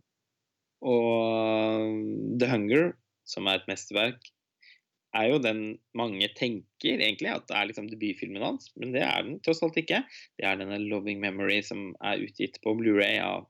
Og 0.88 2.38
The 2.39 2.47
Hunger, 2.47 2.93
som 3.28 3.49
er 3.49 3.59
et 3.59 3.67
mesterverk, 3.67 4.30
er 5.11 5.28
jo 5.28 5.41
den 5.43 5.61
mange 5.97 6.30
tenker 6.38 7.01
egentlig 7.03 7.34
at 7.34 7.49
det 7.49 7.57
er 7.57 7.67
liksom 7.67 7.89
debutfilmen 7.91 8.45
hans, 8.45 8.69
men 8.80 8.93
det 8.95 9.03
er 9.03 9.26
den 9.28 9.41
tross 9.43 9.59
alt 9.65 9.76
ikke. 9.80 10.05
Det 10.39 10.47
er 10.47 10.59
denne 10.59 10.80
Loving 10.86 11.19
Memory 11.19 11.59
som 11.67 11.91
er 11.99 12.24
utgitt 12.24 12.61
på 12.63 12.74
Blu-ray 12.80 13.19
av 13.19 13.49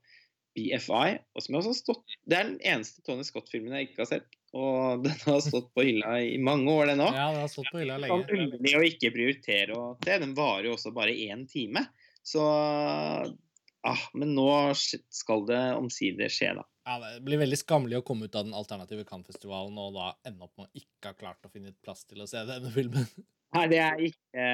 BFI. 0.56 1.18
og 1.34 1.44
som 1.44 1.58
også 1.58 1.72
har 1.72 1.78
stått, 1.78 2.16
Det 2.28 2.38
er 2.38 2.48
den 2.50 2.58
eneste 2.74 3.04
Tony 3.06 3.24
Scott-filmen 3.26 3.74
jeg 3.78 3.90
ikke 3.90 4.02
har 4.04 4.10
sett, 4.10 4.38
og 4.52 5.02
den 5.06 5.18
har 5.24 5.40
stått 5.44 5.70
på 5.74 5.86
hylla 5.86 6.18
i 6.20 6.36
mange 6.42 6.70
år, 6.72 6.92
den 6.92 7.04
òg. 7.04 7.16
Ja, 7.16 7.30
det 7.34 7.44
har 7.44 7.52
stått 7.52 7.72
på 7.72 7.80
hylla 7.82 7.98
lenge. 8.02 8.26
underlig 8.28 8.74
å 8.78 8.84
ikke 8.86 9.12
prioritere 9.14 9.78
å 9.78 9.86
se. 10.02 10.18
Den 10.24 10.36
varer 10.38 10.70
jo 10.70 10.76
også 10.76 10.92
bare 10.96 11.14
én 11.14 11.46
time. 11.50 11.86
Så 12.22 12.42
ah, 12.44 14.04
Men 14.14 14.36
nå 14.36 14.50
skal 14.76 15.46
det 15.48 15.62
omsider 15.74 16.30
skje, 16.32 16.52
da. 16.60 16.66
Ja, 16.86 16.98
Det 16.98 17.22
blir 17.26 17.38
veldig 17.38 17.58
skammelig 17.60 18.00
å 18.00 18.04
komme 18.06 18.26
ut 18.26 18.36
av 18.38 18.46
den 18.46 18.56
alternative 18.58 19.04
Cannes-festivalen 19.06 19.76
og 19.78 19.94
da 19.94 20.12
ende 20.26 20.46
opp 20.48 20.54
med 20.58 20.66
å 20.66 20.82
ikke 20.82 21.12
ha 21.12 21.18
klart 21.18 21.46
å 21.46 21.50
finne 21.52 21.70
et 21.70 21.78
plass 21.82 22.02
til 22.10 22.24
å 22.24 22.26
se 22.30 22.42
denne 22.48 22.72
filmen. 22.74 23.06
Nei, 23.56 23.66
det 23.70 23.78
er 23.84 24.00
ikke, 24.08 24.46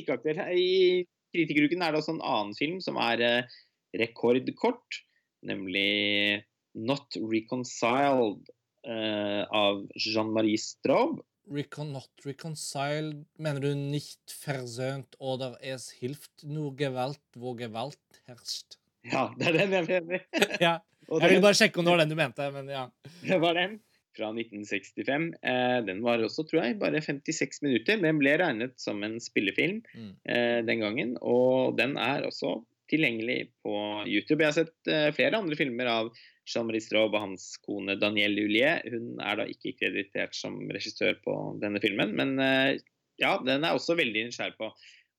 ikke 0.00 0.16
aktuelt. 0.16 0.42
I 0.56 1.04
Kritikeruken 1.32 1.84
er 1.84 1.92
det 1.92 2.00
også 2.00 2.16
en 2.16 2.24
annen 2.26 2.54
film 2.56 2.80
som 2.84 2.98
er 3.00 3.22
eh, 3.24 3.58
rekordkort, 4.00 5.02
nemlig 5.42 6.42
Not 6.74 7.16
Reconciled 7.20 8.48
eh, 8.86 9.42
av 9.50 9.84
Jean-Marie 9.94 10.58
Straub. 10.58 11.20
Recon, 11.52 11.90
not 11.92 12.10
reconciled, 12.24 13.24
mener 13.36 13.60
du 13.60 13.74
nicht 13.74 14.30
versöhnt 14.30 15.16
oder 15.18 15.56
es 15.60 15.90
hilft 15.90 16.44
nur 16.46 16.76
Gewalt, 16.78 17.20
wo 17.34 17.54
Gewalt 17.58 17.98
herrscht? 18.30 18.78
Ja, 19.02 19.32
det 19.36 19.48
er 19.50 19.58
den 19.58 19.72
jeg 19.74 19.88
mener. 19.90 20.22
ja. 20.62 20.76
Jeg 21.10 21.28
ville 21.32 21.42
bare 21.42 21.58
sjekke 21.58 21.80
om 21.82 21.84
det 21.88 21.92
var 21.96 22.04
den 22.04 22.12
du 22.14 22.16
mente, 22.16 22.46
men 22.54 22.68
ja. 22.70 22.84
det 23.26 23.40
var 23.42 23.58
den. 23.58 23.80
fra 24.16 24.28
1965. 24.28 25.32
Eh, 25.42 25.78
den 25.88 26.02
var 26.04 26.20
også, 26.22 26.44
tror 26.46 26.62
jeg, 26.66 26.78
bare 26.80 27.00
56 27.02 27.62
minutter. 27.64 27.96
Den 28.00 28.18
ble 28.20 28.34
regnet 28.38 28.74
som 28.80 29.02
en 29.06 29.18
spillefilm 29.24 29.82
Mm. 29.96 30.10
eh, 30.28 30.58
den 30.68 30.80
gangen, 30.84 31.14
og 31.20 31.76
den 31.78 31.96
er 31.96 32.26
også 32.28 32.58
tilgjengelig 32.92 33.40
på 33.64 33.74
YouTube. 34.06 34.42
Jeg 34.42 34.50
har 34.50 34.58
sett 34.58 34.92
eh, 34.92 35.08
flere 35.16 35.40
andre 35.40 35.58
filmer 35.58 35.90
av 35.90 36.12
Jean-Marie 36.48 36.82
Straub 36.84 37.14
og 37.14 37.22
hans 37.22 37.52
kone 37.64 37.96
Danielle 38.00 38.44
Juliet. 38.44 38.88
Hun 38.92 39.20
er 39.22 39.38
da 39.40 39.46
ikke 39.50 39.76
kreditert 39.78 40.36
som 40.36 40.58
regissør 40.72 41.18
på 41.24 41.36
denne 41.62 41.82
filmen, 41.82 42.14
men 42.18 42.34
eh, 42.42 42.80
ja, 43.22 43.36
den 43.44 43.64
er 43.64 43.76
også 43.76 43.96
veldig 43.98 44.26
nysgjerrig 44.28 44.58
på. 44.58 44.72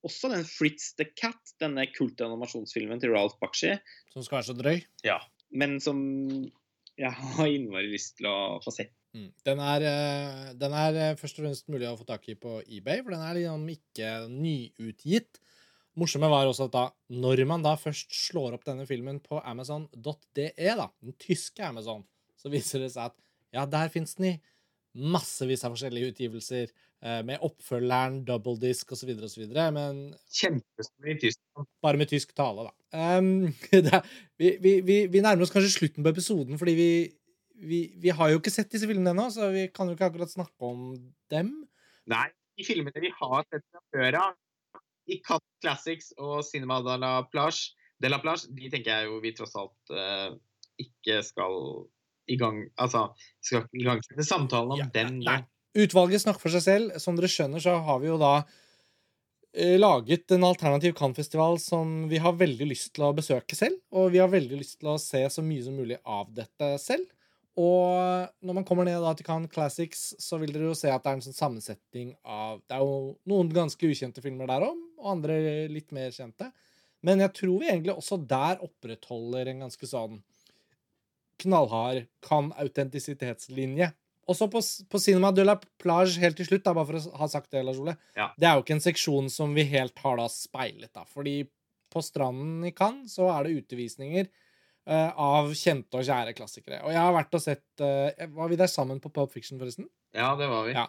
Også 0.03 0.31
den 0.33 0.43
Fritz 0.47 0.91
the 0.99 1.07
Cat, 1.15 1.39
denne 1.63 1.85
kultanimasjonsfilmen 1.93 2.99
til 2.99 3.13
Ralph 3.15 3.39
Bakshi, 3.39 3.77
Som 4.11 4.25
skal 4.25 4.41
være 4.41 4.49
så 4.49 4.57
drøy. 4.59 4.83
Ja. 5.07 5.21
men 5.53 5.79
som 5.81 6.01
jeg 6.99 7.09
har 7.09 7.49
innmari 7.49 7.89
lyst 7.89 8.17
til 8.19 8.27
å 8.29 8.59
få 8.61 8.73
sett. 8.73 8.93
Mm. 9.13 9.29
Den, 9.45 9.61
er, 9.61 9.85
eh, 9.85 10.51
den 10.57 10.75
er 10.77 11.17
først 11.17 11.39
og 11.39 11.45
fremst 11.45 11.69
mulig 11.71 11.87
å 11.89 11.97
få 11.97 12.05
tak 12.09 12.25
i 12.29 12.35
på 12.37 12.59
eBay, 12.65 13.01
for 13.01 13.13
den 13.13 13.23
er 13.23 13.37
liksom 13.37 13.65
ikke 13.73 14.11
nyutgitt. 14.33 15.41
Morsomme 15.99 16.29
var 16.31 16.47
også 16.49 16.67
at 16.69 16.73
da, 16.73 16.87
når 17.13 17.43
man 17.49 17.65
da 17.65 17.75
først 17.77 18.13
slår 18.17 18.55
opp 18.57 18.65
denne 18.65 18.87
filmen 18.89 19.19
på 19.21 19.37
amazon.de, 19.45 20.47
da, 20.57 20.87
den 21.03 21.17
tyske 21.21 21.61
Amazon, 21.65 22.01
så 22.39 22.49
viser 22.53 22.81
det 22.81 22.93
seg 22.95 23.11
at 23.11 23.17
ja, 23.53 23.67
der 23.69 23.91
fins 23.93 24.17
den 24.17 24.31
i 24.31 24.33
massevis 24.93 25.63
av 25.65 25.73
forskjellige 25.73 26.13
utgivelser, 26.13 26.71
eh, 27.01 27.21
med 27.25 27.41
oppfølgeren, 27.45 28.19
double 28.27 28.57
disk 28.61 28.93
osv., 28.93 29.09
osv., 29.25 29.45
men 29.73 30.03
bare 31.83 32.01
med 32.01 32.09
tysk 32.09 32.33
tale, 32.37 32.67
da. 32.69 32.73
Um, 33.17 33.49
det 33.73 33.89
er, 33.89 34.05
vi, 34.37 34.55
vi, 34.61 34.75
vi, 34.85 34.99
vi 35.13 35.23
nærmer 35.25 35.45
oss 35.45 35.53
kanskje 35.53 35.73
slutten 35.77 36.05
på 36.05 36.13
episoden, 36.13 36.61
fordi 36.61 36.75
vi, 36.77 36.91
vi, 37.65 37.81
vi 38.01 38.13
har 38.13 38.33
jo 38.33 38.41
ikke 38.41 38.53
sett 38.53 38.71
disse 38.73 38.89
filmene 38.89 39.13
ennå, 39.13 39.29
så 39.33 39.49
vi 39.53 39.67
kan 39.73 39.89
jo 39.89 39.97
ikke 39.97 40.11
akkurat 40.11 40.33
snakke 40.33 40.69
om 40.69 40.93
dem. 41.33 41.53
Nei, 42.13 42.27
de 42.57 42.67
filmene 42.67 43.01
vi 43.01 43.13
har 43.17 43.45
sett 43.49 43.65
fra 43.65 43.81
før 43.93 44.19
av, 44.21 44.37
i 45.11 45.19
Cat 45.23 45.43
Classics 45.63 46.13
og 46.17 46.43
Cinema 46.47 46.79
de 46.85 46.97
la 47.01 47.13
Plage, 47.31 47.73
de 48.01 48.11
la 48.11 48.19
Plage, 48.23 48.49
de 48.55 48.69
tenker 48.71 48.91
jeg 48.91 49.09
jo 49.09 49.19
vi 49.23 49.33
tross 49.35 49.55
alt 49.59 49.93
uh, 49.95 50.35
ikke 50.81 51.21
skal 51.25 51.57
i 52.31 52.37
gang 52.39 52.61
Altså, 52.79 53.09
skal 53.43 53.65
ikke 53.65 53.81
igangsette 53.81 54.25
samtalen 54.27 54.75
om 54.75 54.79
Ja, 54.79 54.87
den 54.93 55.19
nei. 55.25 55.41
Utvalget 55.73 56.23
snakker 56.23 56.43
for 56.43 56.53
seg 56.53 56.63
selv. 56.63 56.99
Som 57.01 57.17
dere 57.17 57.31
skjønner, 57.31 57.59
så 57.63 57.79
har 57.83 57.97
vi 57.99 58.07
jo 58.07 58.19
da 58.21 58.45
eh, 59.57 59.75
laget 59.79 60.31
en 60.35 60.45
alternativ 60.47 60.93
Cannes-festival 60.99 61.57
som 61.59 62.05
vi 62.11 62.21
har 62.21 62.37
veldig 62.39 62.67
lyst 62.69 62.93
til 62.95 63.07
å 63.07 63.15
besøke 63.17 63.57
selv. 63.57 63.81
Og 63.91 64.13
vi 64.13 64.21
har 64.21 64.31
veldig 64.31 64.59
lyst 64.61 64.77
til 64.79 64.93
å 64.93 64.99
se 65.01 65.23
så 65.33 65.43
mye 65.45 65.65
som 65.65 65.75
mulig 65.75 65.97
av 66.05 66.29
dette 66.37 66.75
selv. 66.83 67.09
Og 67.59 68.29
når 68.41 68.55
man 68.57 68.65
kommer 68.65 68.87
ned 68.87 69.03
til 69.17 69.27
Cannes 69.27 69.51
Classics, 69.53 70.15
så 70.17 70.39
vil 70.41 70.53
dere 70.55 70.71
jo 70.71 70.77
se 70.77 70.89
at 70.89 71.03
det 71.03 71.11
er 71.11 71.17
en 71.19 71.25
sånn 71.27 71.37
sammensetning 71.37 72.15
av 72.25 72.63
Det 72.65 72.77
er 72.77 72.81
jo 72.81 73.13
noen 73.29 73.51
ganske 73.53 73.89
ukjente 73.89 74.23
filmer 74.25 74.49
der 74.49 74.65
om, 74.71 74.79
og 74.97 75.11
andre 75.17 75.37
litt 75.69 75.93
mer 75.93 76.09
kjente. 76.15 76.49
Men 77.05 77.21
jeg 77.21 77.33
tror 77.37 77.59
vi 77.61 77.69
egentlig 77.69 77.93
også 77.93 78.17
der 78.17 78.63
opprettholder 78.63 79.51
en 79.51 79.65
ganske 79.67 79.89
sånn 79.89 80.21
knallhard 81.43 82.07
Cannes-autentisitetslinje. 82.25 83.91
Også 84.29 84.47
på, 84.47 84.61
på 84.89 85.01
Cinema 85.03 85.33
de 85.35 85.43
la 85.43 85.57
Plage 85.81 86.21
helt 86.23 86.37
til 86.39 86.47
slutt, 86.47 86.63
da, 86.65 86.73
bare 86.73 86.87
for 86.87 86.97
å 86.97 87.17
ha 87.19 87.27
sagt 87.29 87.51
det, 87.51 87.65
Lars 87.67 87.81
Ole. 87.83 87.97
Ja. 88.15 88.29
Det 88.39 88.47
er 88.47 88.55
jo 88.55 88.63
ikke 88.63 88.77
en 88.77 88.85
seksjon 88.85 89.27
som 89.33 89.53
vi 89.53 89.67
helt 89.73 89.99
har 89.99 90.17
da 90.21 90.29
speilet, 90.31 90.93
da. 90.95 91.03
Fordi 91.05 91.41
på 91.93 92.01
stranden 92.01 92.63
i 92.65 92.71
Cannes 92.73 93.13
så 93.19 93.27
er 93.33 93.45
det 93.45 93.59
utevisninger 93.61 94.31
av 94.91 95.53
kjente 95.55 95.99
og 95.99 96.03
kjære 96.07 96.33
klassikere. 96.35 96.81
Og 96.83 96.91
jeg 96.91 96.99
har 96.99 97.13
vært 97.15 97.37
og 97.37 97.43
sett 97.43 97.83
eh, 97.83 98.25
Var 98.35 98.51
vi 98.51 98.57
der 98.59 98.71
sammen 98.71 98.99
på 99.03 99.11
Pulp 99.15 99.31
Fiction, 99.31 99.59
forresten? 99.61 99.87
Ja, 100.15 100.33
det 100.39 100.49
var 100.51 100.67
vi. 100.67 100.75
Ja. 100.75 100.87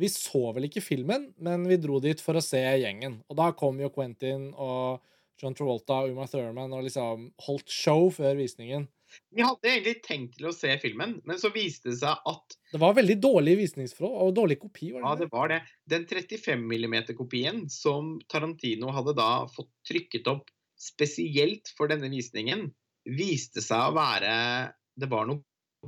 Vi 0.00 0.08
så 0.10 0.48
vel 0.56 0.66
ikke 0.66 0.82
filmen, 0.82 1.28
men 1.38 1.68
vi 1.70 1.78
dro 1.78 2.00
dit 2.02 2.20
for 2.24 2.34
å 2.38 2.42
se 2.42 2.58
gjengen. 2.58 3.20
Og 3.30 3.38
da 3.38 3.52
kom 3.54 3.78
jo 3.82 3.92
Quentin 3.94 4.48
og 4.56 5.04
John 5.40 5.54
Travolta 5.54 6.00
og 6.02 6.14
Uma 6.14 6.26
Thurman 6.30 6.74
og 6.74 6.86
liksom 6.86 7.28
holdt 7.46 7.70
show 7.70 8.08
før 8.14 8.34
visningen. 8.38 8.88
Vi 9.34 9.44
hadde 9.44 9.70
egentlig 9.70 10.00
tenkt 10.02 10.38
til 10.38 10.48
å 10.48 10.54
se 10.54 10.72
filmen, 10.82 11.18
men 11.28 11.38
så 11.38 11.50
viste 11.54 11.92
det 11.92 12.00
seg 12.00 12.24
at 12.26 12.56
Det 12.72 12.80
var 12.82 12.96
veldig 12.96 13.16
dårlig 13.22 13.56
visningsforhold 13.60 14.16
og 14.24 14.34
dårlig 14.34 14.58
kopi. 14.62 14.90
ja, 14.90 14.98
var 14.98 15.18
det 15.18 15.26
det 15.28 15.32
var 15.34 15.52
det. 15.52 15.60
Den 15.90 16.06
35 16.10 16.64
mm-kopien 16.66 17.64
som 17.70 18.16
Tarantino 18.30 18.90
hadde 18.94 19.14
da 19.18 19.46
fått 19.54 19.70
trykket 19.86 20.30
opp 20.32 20.50
spesielt 20.80 21.70
for 21.78 21.90
denne 21.92 22.10
visningen, 22.10 22.72
viste 23.04 23.60
seg 23.64 23.90
å 23.90 23.94
være 23.96 24.34
Det 24.96 25.08
var 25.10 25.26
noe 25.28 25.42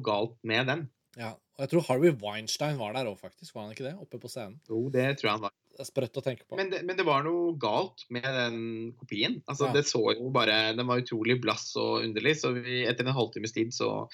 galt 0.04 0.36
med 0.44 0.66
den. 0.68 0.80
Ja, 1.16 1.30
og 1.32 1.62
jeg 1.62 1.70
tror 1.72 1.84
Harvey 1.86 2.12
Weinstein 2.20 2.76
var 2.76 2.92
der 2.92 3.08
òg, 3.08 3.16
faktisk. 3.20 3.54
Var 3.54 3.64
han 3.64 3.72
ikke 3.72 3.86
det? 3.86 3.94
Oppe 4.02 4.18
på 4.20 4.28
scenen. 4.28 4.58
Jo, 4.68 4.82
det 4.92 5.06
tror 5.16 5.30
jeg 5.30 5.36
han 5.38 5.44
var. 5.46 5.54
Det 5.76 5.80
er 5.84 5.88
sprøtt 5.88 6.18
å 6.20 6.24
tenke 6.24 6.44
på. 6.44 6.56
Men 6.58 6.68
det, 6.72 6.82
men 6.88 6.98
det 6.98 7.06
var 7.08 7.24
noe 7.24 7.54
galt 7.60 8.04
med 8.12 8.26
den 8.26 8.58
kopien. 8.98 9.38
Altså, 9.48 9.68
Ja. 9.70 9.72
det 9.72 9.86
så 9.88 10.02
jo 10.16 10.28
bare 10.34 10.74
Den 10.76 10.86
var 10.88 11.00
utrolig 11.00 11.38
blass 11.40 11.70
og 11.80 12.04
underlig, 12.04 12.34
så 12.40 12.52
vi, 12.52 12.82
etter 12.84 13.06
en 13.06 13.16
halvtimes 13.16 13.52
tid 13.56 13.72
så 13.72 14.08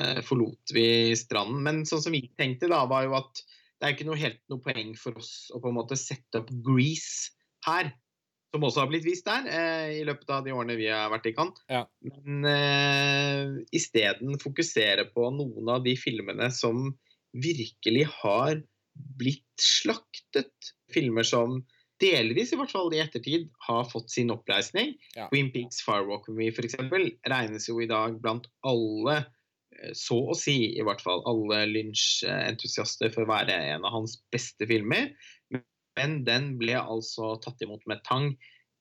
eh, 0.00 0.22
forlot 0.24 0.72
vi 0.72 0.86
stranden. 1.16 1.60
Men 1.64 1.84
sånn 1.88 2.02
som 2.06 2.12
vi 2.16 2.22
tenkte 2.38 2.68
da, 2.72 2.84
var 2.88 3.04
jo 3.04 3.16
at 3.20 3.42
det 3.80 3.86
er 3.86 3.94
ikke 3.94 4.08
noe 4.08 4.18
helt 4.18 4.40
noe 4.48 4.64
poeng 4.64 4.96
for 4.96 5.20
oss 5.20 5.50
å 5.54 5.60
på 5.60 5.68
en 5.68 5.76
måte 5.76 5.96
sette 6.00 6.40
opp 6.40 6.48
Grease 6.64 7.34
her. 7.68 7.92
Som 8.54 8.64
også 8.64 8.80
har 8.80 8.88
blitt 8.88 9.04
vist 9.04 9.26
der 9.28 9.48
eh, 9.52 9.98
i 9.98 10.04
løpet 10.08 10.30
av 10.32 10.46
de 10.46 10.54
årene 10.56 10.78
vi 10.78 10.88
har 10.88 11.10
vært 11.12 11.28
i 11.28 11.34
Cannes. 11.36 11.60
Ja. 11.68 11.82
Men 12.00 12.48
eh, 12.48 13.58
isteden 13.76 14.38
fokusere 14.40 15.04
på 15.12 15.28
noen 15.36 15.68
av 15.74 15.84
de 15.84 15.92
filmene 16.00 16.48
som 16.54 16.94
virkelig 17.36 18.06
har 18.22 18.62
blitt 19.20 19.44
slaktet. 19.60 20.72
Filmer 20.92 21.26
som 21.28 21.60
delvis, 22.00 22.52
i 22.52 22.58
hvert 22.58 22.72
fall 22.72 22.92
i 22.94 23.02
ettertid, 23.02 23.48
har 23.66 23.88
fått 23.90 24.12
sin 24.14 24.32
oppreisning. 24.32 24.94
Ja. 25.16 25.28
Queen 25.32 25.50
Peaks 25.54 25.82
Firewalk 25.84 26.28
with 26.28 26.38
Me 26.38 26.48
f.eks. 26.52 26.78
regnes 27.28 27.68
jo 27.68 27.80
i 27.82 27.90
dag 27.90 28.16
blant 28.22 28.48
alle, 28.66 29.18
eh, 29.76 29.92
så 29.98 30.20
å 30.32 30.36
si 30.38 30.56
i 30.70 30.86
hvert 30.86 31.02
fall, 31.04 31.24
alle 31.28 31.64
Lynch-entusiaster 31.68 33.12
for 33.14 33.26
å 33.26 33.32
være 33.32 33.56
en 33.74 33.84
av 33.84 33.98
hans 33.98 34.18
beste 34.32 34.68
filmer. 34.70 35.12
Men 35.98 36.22
den 36.26 36.54
ble 36.60 36.78
altså 36.78 37.34
tatt 37.42 37.60
imot 37.64 37.84
med 37.90 38.04
tang 38.06 38.30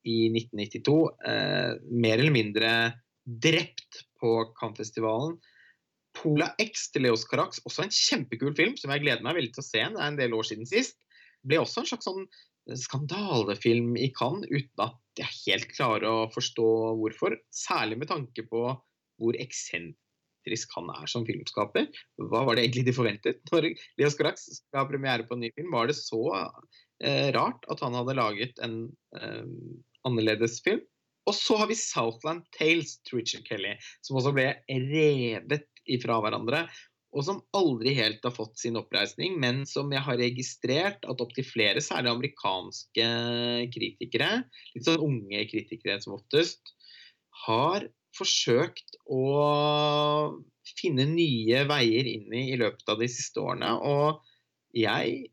i 0.07 0.29
1992. 0.31 0.97
Eh, 1.27 1.73
mer 1.91 2.21
eller 2.21 2.33
mindre 2.33 2.71
drept 3.27 4.03
på 4.21 4.33
Cannes-festivalen. 4.59 5.37
Pola 6.17 6.49
X 6.61 6.89
til 6.93 7.05
Leos 7.05 7.27
Carax, 7.29 7.59
også 7.67 7.85
en 7.85 7.93
kjempekul 7.93 8.55
film 8.57 8.77
som 8.79 8.93
jeg 8.93 9.03
gleder 9.03 9.25
meg 9.25 9.37
veldig 9.37 9.53
til 9.53 9.63
å 9.63 9.67
se. 9.67 9.83
Det 9.83 10.01
er 10.01 10.11
en 10.11 10.19
del 10.19 10.33
år 10.37 10.47
siden 10.49 10.69
sist. 10.69 10.97
Ble 11.45 11.59
også 11.61 11.83
en 11.83 11.89
slags 11.91 12.07
sånn 12.07 12.25
skandalefilm 12.75 13.93
i 13.99 14.09
Cannes, 14.15 14.47
uten 14.49 14.83
at 14.87 15.21
jeg 15.21 15.37
helt 15.45 15.69
klarer 15.75 16.07
å 16.09 16.31
forstå 16.33 16.67
hvorfor. 16.99 17.37
Særlig 17.53 18.01
med 18.01 18.11
tanke 18.11 18.43
på 18.49 18.63
hvor 19.17 19.37
eksentrisk 19.41 20.73
han 20.77 20.89
er 20.95 21.11
som 21.11 21.25
filmskaper. 21.27 21.87
Hva 22.31 22.43
var 22.47 22.57
det 22.57 22.65
egentlig 22.65 22.87
de 22.89 22.97
forventet 22.97 23.53
når 23.53 23.71
Leos 23.99 24.17
Carax 24.17 24.49
skal 24.59 24.83
ha 24.83 24.89
premiere 24.89 25.27
på 25.27 25.37
en 25.37 25.45
ny 25.45 25.53
film? 25.55 25.71
Var 25.75 25.91
det 25.91 25.97
så 25.99 26.23
rart 27.35 27.65
at 27.71 27.81
han 27.83 27.95
hadde 27.97 28.15
laget 28.17 28.61
en 28.65 28.77
eh, 29.19 29.45
annerledes 30.07 30.61
film? 30.65 30.83
Og 31.27 31.35
så 31.35 31.57
har 31.59 31.67
vi 31.67 31.75
Southland 31.75 32.45
Tales 32.55 32.97
til 33.03 33.19
Richard 33.19 33.43
Kelly, 33.47 33.73
som 34.05 34.19
også 34.19 34.31
ble 34.35 34.53
revet 34.69 35.67
ifra 35.91 36.21
hverandre. 36.23 36.63
Og 37.15 37.23
som 37.27 37.41
aldri 37.55 37.93
helt 37.97 38.23
har 38.23 38.35
fått 38.35 38.59
sin 38.61 38.77
oppreisning, 38.79 39.37
men 39.41 39.63
som 39.67 39.91
jeg 39.91 40.03
har 40.05 40.19
registrert 40.19 41.07
at 41.07 41.23
opptil 41.23 41.47
flere, 41.47 41.83
særlig 41.83 42.11
amerikanske 42.13 43.07
kritikere, 43.73 44.31
litt 44.75 44.87
sånn 44.87 45.03
unge 45.03 45.45
kritikere 45.51 45.99
som 46.03 46.17
oftest, 46.17 46.75
har 47.47 47.87
forsøkt 48.17 48.97
å 49.13 49.23
finne 50.77 51.07
nye 51.09 51.63
veier 51.69 52.07
inn 52.11 52.33
i 52.33 52.43
i 52.53 52.59
løpet 52.59 52.87
av 52.91 53.01
de 53.01 53.09
siste 53.11 53.41
årene. 53.43 53.71
Og 53.77 54.21
jeg 54.75 55.27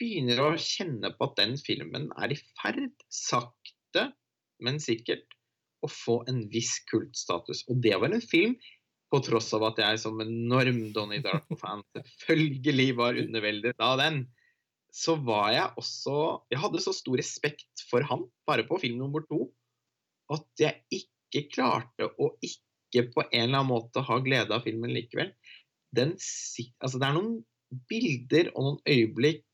begynner 0.00 0.40
å 0.42 0.50
kjenne 0.60 1.12
på 1.16 1.28
at 1.28 1.38
den 1.40 1.56
filmen 1.60 2.10
er 2.20 2.34
i 2.34 2.38
ferd, 2.60 2.92
sakte, 3.12 4.10
men 4.62 4.80
sikkert, 4.82 5.26
å 5.82 5.90
få 5.90 6.20
en 6.30 6.44
viss 6.52 6.76
kultstatus. 6.90 7.64
Og 7.70 7.80
det 7.82 7.96
var 7.98 8.14
en 8.14 8.22
film, 8.22 8.54
på 9.12 9.20
tross 9.26 9.50
av 9.52 9.66
at 9.68 9.80
jeg 9.82 9.98
som 10.00 10.20
enorm 10.24 10.86
Donnie 10.96 11.20
Darko-fan 11.24 11.82
selvfølgelig 11.96 12.94
var 12.96 13.18
underveldet 13.20 13.82
av 13.84 13.98
den, 14.00 14.22
så 14.92 15.16
var 15.24 15.50
jeg 15.54 15.80
også 15.80 16.14
Jeg 16.52 16.60
hadde 16.60 16.80
så 16.84 16.92
stor 16.96 17.16
respekt 17.20 17.84
for 17.88 18.04
han, 18.08 18.26
bare 18.48 18.64
på 18.68 18.80
film 18.80 19.00
nummer 19.00 19.24
to, 19.28 19.46
at 20.32 20.44
jeg 20.60 20.80
ikke 20.92 21.46
klarte 21.52 22.08
å 22.20 22.32
ikke 22.44 23.06
på 23.12 23.24
en 23.24 23.46
eller 23.46 23.62
annen 23.62 23.70
måte 23.72 24.04
ha 24.04 24.18
glede 24.24 24.52
av 24.52 24.64
filmen 24.66 24.92
likevel. 24.92 25.32
Den, 25.96 26.14
altså 26.16 27.00
det 27.00 27.08
er 27.08 27.16
noen 27.16 27.38
bilder 27.88 28.50
og 28.52 28.66
noen 28.66 28.80
øyeblikk, 28.88 29.44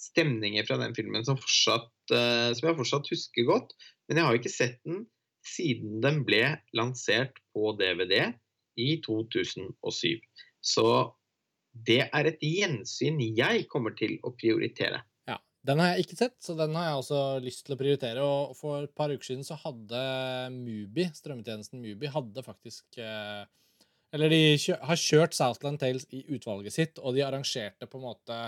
stemninger 0.00 0.66
fra 0.68 0.78
den 0.80 0.94
filmen 0.96 1.24
som, 1.26 1.38
fortsatt, 1.40 1.92
eh, 2.14 2.50
som 2.56 2.70
jeg 2.70 2.78
fortsatt 2.78 3.10
husker 3.12 3.48
godt. 3.48 3.74
Men 4.08 4.20
jeg 4.20 4.28
har 4.28 4.38
ikke 4.38 4.52
sett 4.52 4.78
den 4.88 5.04
siden 5.46 6.00
den 6.04 6.22
ble 6.28 6.42
lansert 6.76 7.38
på 7.54 7.72
DVD 7.78 8.32
i 8.80 8.90
2007. 9.04 10.20
Så 10.60 10.86
det 11.72 12.02
er 12.08 12.28
et 12.28 12.42
gjensyn 12.42 13.20
jeg 13.22 13.66
kommer 13.70 13.94
til 13.96 14.16
å 14.26 14.32
prioritere. 14.34 15.02
Ja, 15.28 15.38
Den 15.66 15.80
har 15.80 15.94
jeg 15.94 16.06
ikke 16.06 16.18
sett, 16.18 16.36
så 16.42 16.56
den 16.58 16.74
har 16.76 16.90
jeg 16.90 17.00
også 17.04 17.22
lyst 17.44 17.64
til 17.66 17.76
å 17.76 17.80
prioritere. 17.80 18.24
Og 18.26 18.56
for 18.58 18.88
et 18.88 18.94
par 18.96 19.12
uker 19.12 19.32
siden 19.32 19.46
så 19.46 19.58
hadde 19.60 20.02
Mubi, 20.56 21.06
strømmetjenesten 21.16 21.82
Mubi, 21.82 22.10
hadde 22.10 22.46
faktisk 22.46 23.00
eh, 23.00 23.46
Eller 24.10 24.32
de 24.32 24.42
har 24.58 24.98
kjørt 24.98 25.36
Southland 25.36 25.78
Tales 25.78 26.08
i 26.10 26.24
utvalget 26.34 26.74
sitt, 26.74 26.98
og 26.98 27.14
de 27.14 27.22
arrangerte 27.22 27.86
på 27.86 28.00
en 28.00 28.08
måte 28.08 28.40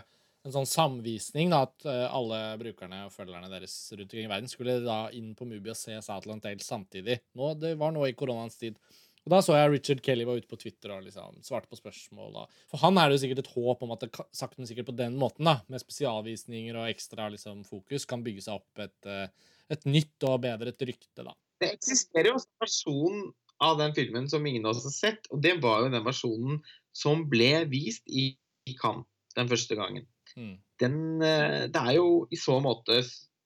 en 0.42 0.54
sånn 0.54 0.66
samvisning, 0.66 1.52
da, 1.52 1.62
at 1.68 1.86
eh, 1.86 2.06
alle 2.10 2.40
brukerne 2.60 3.04
og 3.06 3.14
følgerne 3.14 3.50
deres 3.52 3.76
rundt 3.92 4.08
omkring 4.08 4.26
i 4.26 4.32
verden 4.32 4.50
skulle 4.50 4.80
da 4.82 5.04
inn 5.14 5.32
på 5.38 5.46
Mubi 5.46 5.70
og 5.70 5.78
se 5.78 5.94
Southland 6.02 6.42
Tales 6.42 6.66
samtidig. 6.66 7.20
Nå, 7.38 7.52
det 7.60 7.76
var 7.80 7.94
nå 7.94 8.04
i 8.08 8.16
koronaens 8.18 8.58
tid. 8.58 8.78
Og 9.22 9.30
Da 9.30 9.38
så 9.44 9.54
jeg 9.54 9.70
Richard 9.70 10.00
Kelly 10.02 10.24
var 10.26 10.40
ute 10.40 10.50
på 10.50 10.58
Twitter 10.58 10.96
og 10.96 11.04
liksom 11.06 11.36
svarte 11.46 11.70
på 11.70 11.78
spørsmål. 11.78 12.32
Da. 12.34 12.64
For 12.72 12.82
han 12.82 12.98
er 12.98 13.06
det 13.06 13.18
jo 13.18 13.22
sikkert 13.22 13.44
et 13.44 13.52
håp 13.54 13.84
om 13.86 13.94
at 13.94 14.02
det 14.02 14.10
sakte, 14.34 14.58
men 14.58 14.66
sikkert 14.66 14.88
på 14.90 14.96
den 14.98 15.14
måten, 15.20 15.46
da, 15.46 15.60
med 15.70 15.82
spesialvisninger 15.82 16.80
og 16.80 16.90
ekstra 16.90 17.28
liksom, 17.30 17.62
fokus, 17.68 18.08
kan 18.10 18.24
bygge 18.26 18.42
seg 18.48 18.58
opp 18.58 18.82
et, 18.82 18.98
eh, 19.06 19.54
et 19.70 19.86
nytt 19.86 20.26
og 20.26 20.42
bedre 20.42 20.74
et 20.74 20.86
rykte. 20.90 21.22
da. 21.22 21.36
Det 21.62 21.70
eksisterer 21.76 22.32
jo 22.32 22.40
også 22.40 22.50
en 22.50 22.66
versjon 22.66 23.22
av 23.62 23.78
den 23.78 23.94
filmen 23.94 24.26
som 24.26 24.46
ingen 24.46 24.66
av 24.66 24.74
oss 24.74 24.88
har 24.90 24.96
sett, 24.96 25.30
og 25.30 25.38
det 25.44 25.54
var 25.62 25.84
jo 25.84 25.94
den 25.94 26.02
versjonen 26.02 26.58
som 26.90 27.22
ble 27.30 27.52
vist 27.70 28.02
i 28.10 28.32
Cannes 28.80 29.06
den 29.36 29.48
første 29.48 29.78
gangen. 29.78 30.08
Mm. 30.36 30.54
Den, 30.80 30.96
eh, 31.22 31.66
det 31.72 31.82
er 31.82 31.96
jo 31.98 32.26
i 32.32 32.38
så 32.40 32.58
måte 32.64 33.02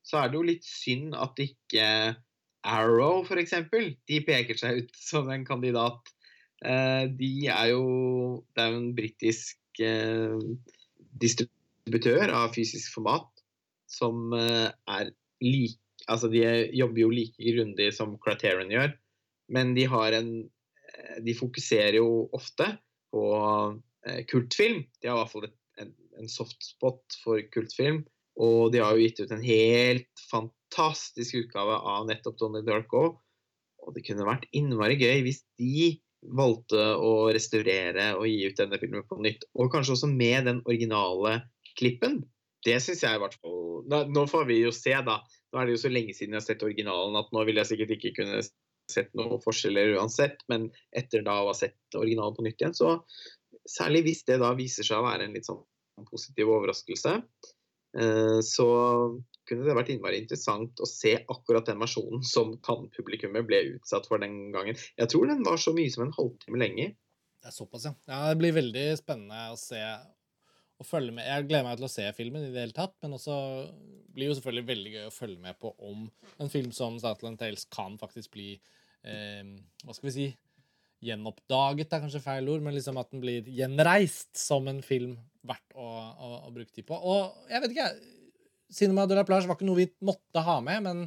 så 0.07 0.21
er 0.21 0.31
det 0.31 0.39
jo 0.39 0.47
litt 0.47 0.67
synd 0.67 1.17
at 1.19 1.39
ikke 1.43 1.87
Arrow, 2.67 3.25
eksempel, 3.39 3.93
de 4.11 4.21
peker 4.27 4.59
seg 4.59 4.83
ut 4.85 4.97
som 5.11 5.29
en 5.31 5.45
kandidat. 5.47 6.13
Eh, 6.65 7.07
De 7.13 7.47
er 7.53 7.73
jo 7.75 8.45
Det 8.55 8.63
er 8.65 8.71
jo 8.73 8.81
en 8.81 8.95
britisk 8.97 9.83
eh, 9.83 10.39
distributør 11.21 12.33
av 12.35 12.55
fysisk 12.57 12.95
format 12.97 13.29
som 13.87 14.33
er 14.35 15.13
lik 15.45 15.79
Altså, 16.07 16.29
de 16.31 16.43
er- 16.47 16.69
jobber 16.71 17.01
jo 17.01 17.09
like 17.11 17.35
grundig 17.55 17.89
som 17.95 18.13
Criterion 18.23 18.71
gjør, 18.71 18.93
men 19.51 19.73
de 19.75 19.85
har 19.91 20.13
en 20.15 20.29
De 21.25 21.35
fokuserer 21.35 21.97
jo 21.99 22.29
ofte 22.33 22.79
på 23.11 23.23
kultfilm. 24.31 24.85
De 25.03 25.09
har 25.09 25.17
i 25.17 25.19
hvert 25.19 25.33
fall 25.33 25.45
et, 25.49 25.57
en, 26.19 26.31
softspot 26.31 27.19
for 27.23 27.43
kultfilm. 27.55 28.05
Og 28.37 28.73
de 28.73 28.83
har 28.85 28.97
jo 28.97 29.05
gitt 29.07 29.23
ut 29.23 29.33
en 29.33 29.45
helt 29.45 30.25
fantastisk 30.31 31.39
utgave 31.41 31.79
av 31.79 32.09
nettopp 32.09 32.39
Donnie 32.41 32.67
Darko. 32.67 33.05
Og 33.87 33.95
det 33.97 34.05
kunne 34.07 34.27
vært 34.27 34.49
innmari 34.57 34.99
gøy 35.01 35.23
hvis 35.25 35.45
de 35.61 35.95
valgte 36.37 36.83
å 36.99 37.29
restaurere 37.35 38.11
og 38.17 38.27
gi 38.29 38.49
ut 38.51 38.59
denne 38.59 38.81
filmen 38.83 39.05
på 39.09 39.21
nytt. 39.23 39.47
Og 39.55 39.71
kanskje 39.73 39.95
også 39.97 40.11
med 40.11 40.49
den 40.49 40.63
originale 40.67 41.39
klippen. 41.79 42.25
Det 42.67 42.79
syns 42.83 43.05
jeg 43.05 43.19
i 43.19 43.23
hvert 43.23 43.37
fall 43.39 43.65
Nå 43.87 44.23
får 44.27 44.47
vi 44.49 44.57
jo 44.65 44.73
se, 44.75 44.95
da. 45.07 45.21
Nå 45.53 45.61
er 45.61 45.69
det 45.69 45.77
jo 45.77 45.83
så 45.85 45.91
lenge 45.93 46.15
siden 46.17 46.35
jeg 46.35 46.41
har 46.41 46.47
sett 46.49 46.65
originalen 46.67 47.19
at 47.21 47.29
nå 47.31 47.45
vil 47.47 47.61
jeg 47.61 47.69
sikkert 47.69 47.93
ikke 47.95 48.15
kunne 48.17 48.41
sett 48.91 49.13
noen 49.19 49.43
forskjeller 49.45 49.95
uansett. 49.99 50.43
Men 50.51 50.71
etter 50.97 51.23
da 51.27 51.37
å 51.43 51.51
ha 51.53 51.55
sett 51.55 51.99
originalen 51.99 52.35
på 52.35 52.47
nytt 52.47 52.65
igjen, 52.65 52.75
så 52.75 52.97
særlig 53.71 54.07
hvis 54.09 54.25
det 54.27 54.41
da 54.43 54.55
viser 54.59 54.87
seg 54.87 54.99
å 54.99 55.07
være 55.07 55.29
en 55.29 55.37
litt 55.37 55.47
sånn 55.47 55.63
positiv 56.05 56.51
overraskelse, 56.53 57.15
eh, 57.97 58.41
så 58.45 58.69
kunne 59.47 59.65
det 59.65 59.77
vært 59.79 59.93
innmari 59.95 60.21
interessant 60.21 60.83
å 60.83 60.89
se 60.91 61.15
akkurat 61.23 61.69
den 61.71 61.81
versjonen 61.81 62.25
som 62.27 62.57
kan-publikummet 62.67 63.47
ble 63.49 63.63
utsatt 63.77 64.09
for 64.11 64.21
den 64.23 64.51
gangen. 64.55 64.79
Jeg 64.99 65.13
tror 65.13 65.31
den 65.31 65.47
var 65.47 65.61
så 65.63 65.73
mye 65.77 65.93
som 65.93 66.05
en 66.07 66.15
halvtime 66.17 66.61
lenger. 66.61 66.93
Det 67.41 67.53
er 67.53 67.55
såpass, 67.55 67.87
ja. 67.87 67.95
ja. 68.11 68.21
Det 68.33 68.41
blir 68.43 68.57
veldig 68.57 68.87
spennende 68.99 69.49
å 69.55 69.59
se 69.61 69.81
og 70.77 70.85
følge 70.85 71.15
med. 71.17 71.25
Jeg 71.25 71.47
gleder 71.49 71.65
meg 71.65 71.79
til 71.79 71.89
å 71.89 71.93
se 71.93 72.07
filmen 72.17 72.45
i 72.45 72.51
det 72.53 72.67
hele 72.67 72.77
tatt, 72.77 72.97
men 73.01 73.17
også 73.17 73.37
blir 74.17 74.31
jo 74.31 74.37
selvfølgelig 74.37 74.69
veldig 74.71 74.93
gøy 74.93 75.07
å 75.09 75.15
følge 75.15 75.41
med 75.41 75.57
på 75.61 75.73
om 75.89 76.03
en 76.43 76.53
film 76.53 76.73
som 76.77 76.99
Statland 77.01 77.41
Tales 77.41 77.65
kan 77.73 77.97
faktisk 78.01 78.35
bli 78.37 78.51
eh, 79.07 79.47
Hva 79.85 79.97
skal 79.97 80.11
vi 80.11 80.15
si 80.15 80.27
Gjenoppdaget 81.05 81.93
er 81.93 82.03
kanskje 82.03 82.23
feil 82.25 82.49
ord, 82.49 82.63
men 82.65 82.75
liksom 82.77 82.97
at 83.01 83.11
den 83.13 83.23
blir 83.23 83.49
gjenreist 83.53 84.33
som 84.41 84.69
en 84.71 84.81
film 84.85 85.17
verdt 85.47 85.77
å, 85.77 85.87
å, 85.87 86.31
å 86.49 86.53
bruke 86.55 86.73
tid 86.73 86.87
på. 86.89 86.97
Og 86.97 87.51
jeg 87.53 87.63
vet 87.63 87.75
ikke, 87.75 87.91
Cinema 88.73 89.05
de 89.07 89.19
la 89.19 89.27
Plage 89.27 89.47
var 89.47 89.59
ikke 89.59 89.69
noe 89.69 89.85
vi 89.85 89.91
måtte 90.05 90.43
ha 90.43 90.57
med, 90.65 90.83
men, 90.87 91.05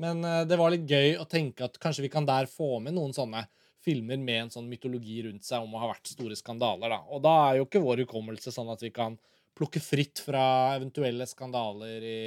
men 0.00 0.22
eh, 0.24 0.44
det 0.48 0.56
var 0.60 0.72
litt 0.72 0.86
gøy 0.88 1.18
å 1.20 1.26
tenke 1.28 1.66
at 1.66 1.76
kanskje 1.82 2.06
vi 2.06 2.12
kan 2.12 2.28
der 2.28 2.48
få 2.48 2.78
med 2.84 2.96
noen 2.96 3.12
sånne 3.16 3.44
filmer 3.82 4.20
med 4.22 4.44
en 4.44 4.54
sånn 4.54 4.70
mytologi 4.70 5.18
rundt 5.26 5.44
seg 5.44 5.64
om 5.64 5.74
å 5.74 5.82
ha 5.82 5.90
vært 5.90 6.12
store 6.12 6.38
skandaler. 6.38 6.94
Da. 6.94 7.00
Og 7.10 7.22
da 7.24 7.34
er 7.48 7.58
jo 7.58 7.66
ikke 7.66 7.82
vår 7.82 8.04
hukommelse 8.04 8.54
sånn 8.54 8.70
at 8.72 8.82
vi 8.84 8.92
kan 8.94 9.18
plukke 9.58 9.82
fritt 9.82 10.22
fra 10.22 10.44
eventuelle 10.78 11.26
skandaler 11.28 12.06
i 12.06 12.22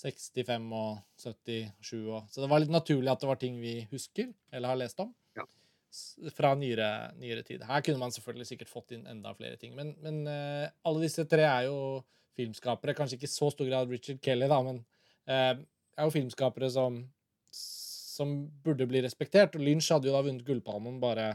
65 0.00 0.70
og 0.72 1.00
77 1.20 1.96
og 2.08 2.30
Så 2.32 2.40
det 2.40 2.48
var 2.48 2.62
litt 2.62 2.72
naturlig 2.72 3.12
at 3.12 3.20
det 3.20 3.28
var 3.28 3.38
ting 3.40 3.60
vi 3.60 3.82
husker 3.92 4.30
eller 4.50 4.72
har 4.72 4.80
lest 4.80 5.02
om. 5.04 5.12
Fra 6.36 6.52
nyere, 6.54 6.88
nyere 7.18 7.42
tid. 7.46 7.64
Her 7.66 7.82
kunne 7.82 7.98
man 7.98 8.12
selvfølgelig 8.14 8.46
sikkert 8.52 8.70
fått 8.70 8.92
inn 8.94 9.06
enda 9.10 9.32
flere 9.34 9.58
ting. 9.58 9.72
Men, 9.74 9.94
men 10.04 10.22
uh, 10.28 10.68
alle 10.86 11.02
disse 11.02 11.24
tre 11.26 11.42
er 11.48 11.66
jo 11.66 11.78
filmskapere. 12.38 12.94
Kanskje 12.94 13.18
ikke 13.18 13.26
i 13.26 13.32
så 13.32 13.50
stor 13.50 13.66
grad 13.66 13.90
Richard 13.90 14.20
Kelly, 14.22 14.46
da, 14.50 14.60
men 14.62 14.82
uh, 15.26 15.58
er 15.58 16.06
jo 16.06 16.14
filmskapere 16.14 16.70
som 16.70 17.02
som 18.20 18.32
burde 18.64 18.84
bli 18.88 19.00
respektert. 19.04 19.54
Og 19.56 19.64
Lynch 19.64 19.90
hadde 19.94 20.10
jo 20.10 20.12
da 20.12 20.22
vunnet 20.26 20.44
Gullpalmen 20.44 20.98
bare 21.00 21.30